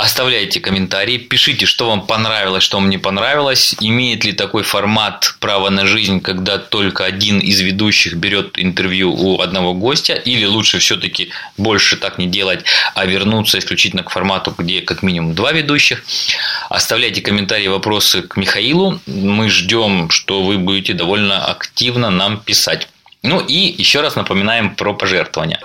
Оставляйте 0.00 0.60
комментарии, 0.60 1.18
пишите, 1.18 1.66
что 1.66 1.90
вам 1.90 2.06
понравилось, 2.06 2.62
что 2.62 2.78
вам 2.78 2.88
не 2.88 2.96
понравилось. 2.96 3.76
Имеет 3.80 4.24
ли 4.24 4.32
такой 4.32 4.62
формат 4.62 5.34
право 5.40 5.68
на 5.68 5.84
жизнь, 5.84 6.22
когда 6.22 6.56
только 6.56 7.04
один 7.04 7.38
из 7.38 7.60
ведущих 7.60 8.14
берет 8.14 8.58
интервью 8.58 9.12
у 9.12 9.42
одного 9.42 9.74
гостя, 9.74 10.14
или 10.14 10.46
лучше 10.46 10.78
все-таки 10.78 11.28
больше 11.58 11.98
так 11.98 12.16
не 12.16 12.26
делать, 12.26 12.64
а 12.94 13.04
вернуться 13.04 13.58
исключительно 13.58 14.02
к 14.02 14.08
формату, 14.08 14.54
где 14.56 14.80
как 14.80 15.02
минимум 15.02 15.34
два 15.34 15.52
ведущих. 15.52 16.02
Оставляйте 16.70 17.20
комментарии, 17.20 17.68
вопросы 17.68 18.22
к 18.22 18.38
Михаилу. 18.38 19.00
Мы 19.06 19.50
ждем, 19.50 20.08
что 20.08 20.42
вы 20.42 20.56
будете 20.56 20.94
довольно 20.94 21.44
активно 21.44 22.08
нам 22.08 22.40
писать. 22.40 22.88
Ну 23.22 23.38
и 23.40 23.74
еще 23.76 24.00
раз 24.00 24.16
напоминаем 24.16 24.74
про 24.74 24.94
пожертвования. 24.94 25.60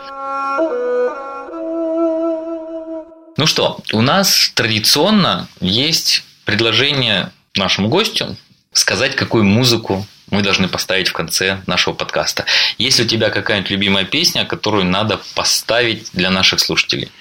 Ну 3.38 3.46
что, 3.48 3.80
у 3.92 4.02
нас 4.02 4.52
традиционно 4.54 5.50
есть 5.60 6.24
предложение 6.46 7.32
нашему 7.56 7.90
гостю 7.90 8.38
сказать, 8.72 9.16
какую 9.16 9.44
музыку 9.44 10.06
мы 10.32 10.42
должны 10.42 10.68
поставить 10.68 11.10
в 11.10 11.14
конце 11.14 11.62
нашего 11.68 11.94
подкаста. 11.94 12.46
Есть 12.78 13.00
ли 13.00 13.06
у 13.06 13.08
тебя 13.08 13.30
какая-нибудь 13.30 13.72
любимая 13.72 14.06
песня, 14.06 14.46
которую 14.46 14.86
надо 14.86 15.20
поставить 15.34 16.10
для 16.14 16.30
наших 16.30 16.60
слушателей? 16.60 17.12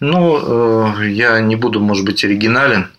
Ну, 0.00 0.96
э, 1.00 1.10
я 1.10 1.40
не 1.40 1.56
буду, 1.56 1.80
может 1.80 2.04
быть, 2.04 2.24
оригинален. 2.24 2.90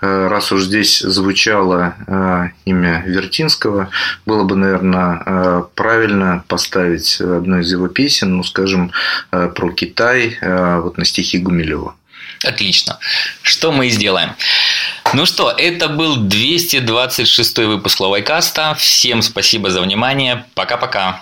Э, 0.00 0.28
раз 0.28 0.52
уж 0.52 0.62
здесь 0.62 1.00
звучало 1.00 1.94
э, 2.06 2.48
имя 2.64 3.02
Вертинского, 3.06 3.90
было 4.24 4.44
бы, 4.44 4.56
наверное, 4.56 5.64
правильно 5.74 6.44
поставить 6.48 7.20
одну 7.20 7.60
из 7.60 7.70
его 7.70 7.88
песен, 7.88 8.36
ну, 8.36 8.42
скажем, 8.42 8.90
про 9.30 9.72
Китай, 9.72 10.38
вот 10.40 10.98
на 10.98 11.04
стихи 11.04 11.38
Гумилева. 11.38 11.94
Отлично. 12.44 12.98
Что 13.42 13.72
мы 13.72 13.88
и 13.88 13.90
сделаем. 13.90 14.30
Ну 15.12 15.26
что, 15.26 15.50
это 15.50 15.88
был 15.88 16.16
226 16.16 17.58
выпуск 17.58 18.00
Ловайкаста. 18.00 18.74
Всем 18.78 19.22
спасибо 19.22 19.70
за 19.70 19.80
внимание. 19.80 20.44
Пока-пока. 20.54 21.20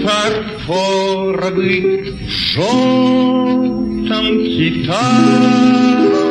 фарфоровый 0.05 1.80
в 2.12 2.28
желтом 2.55 4.26
Китае. 4.45 6.22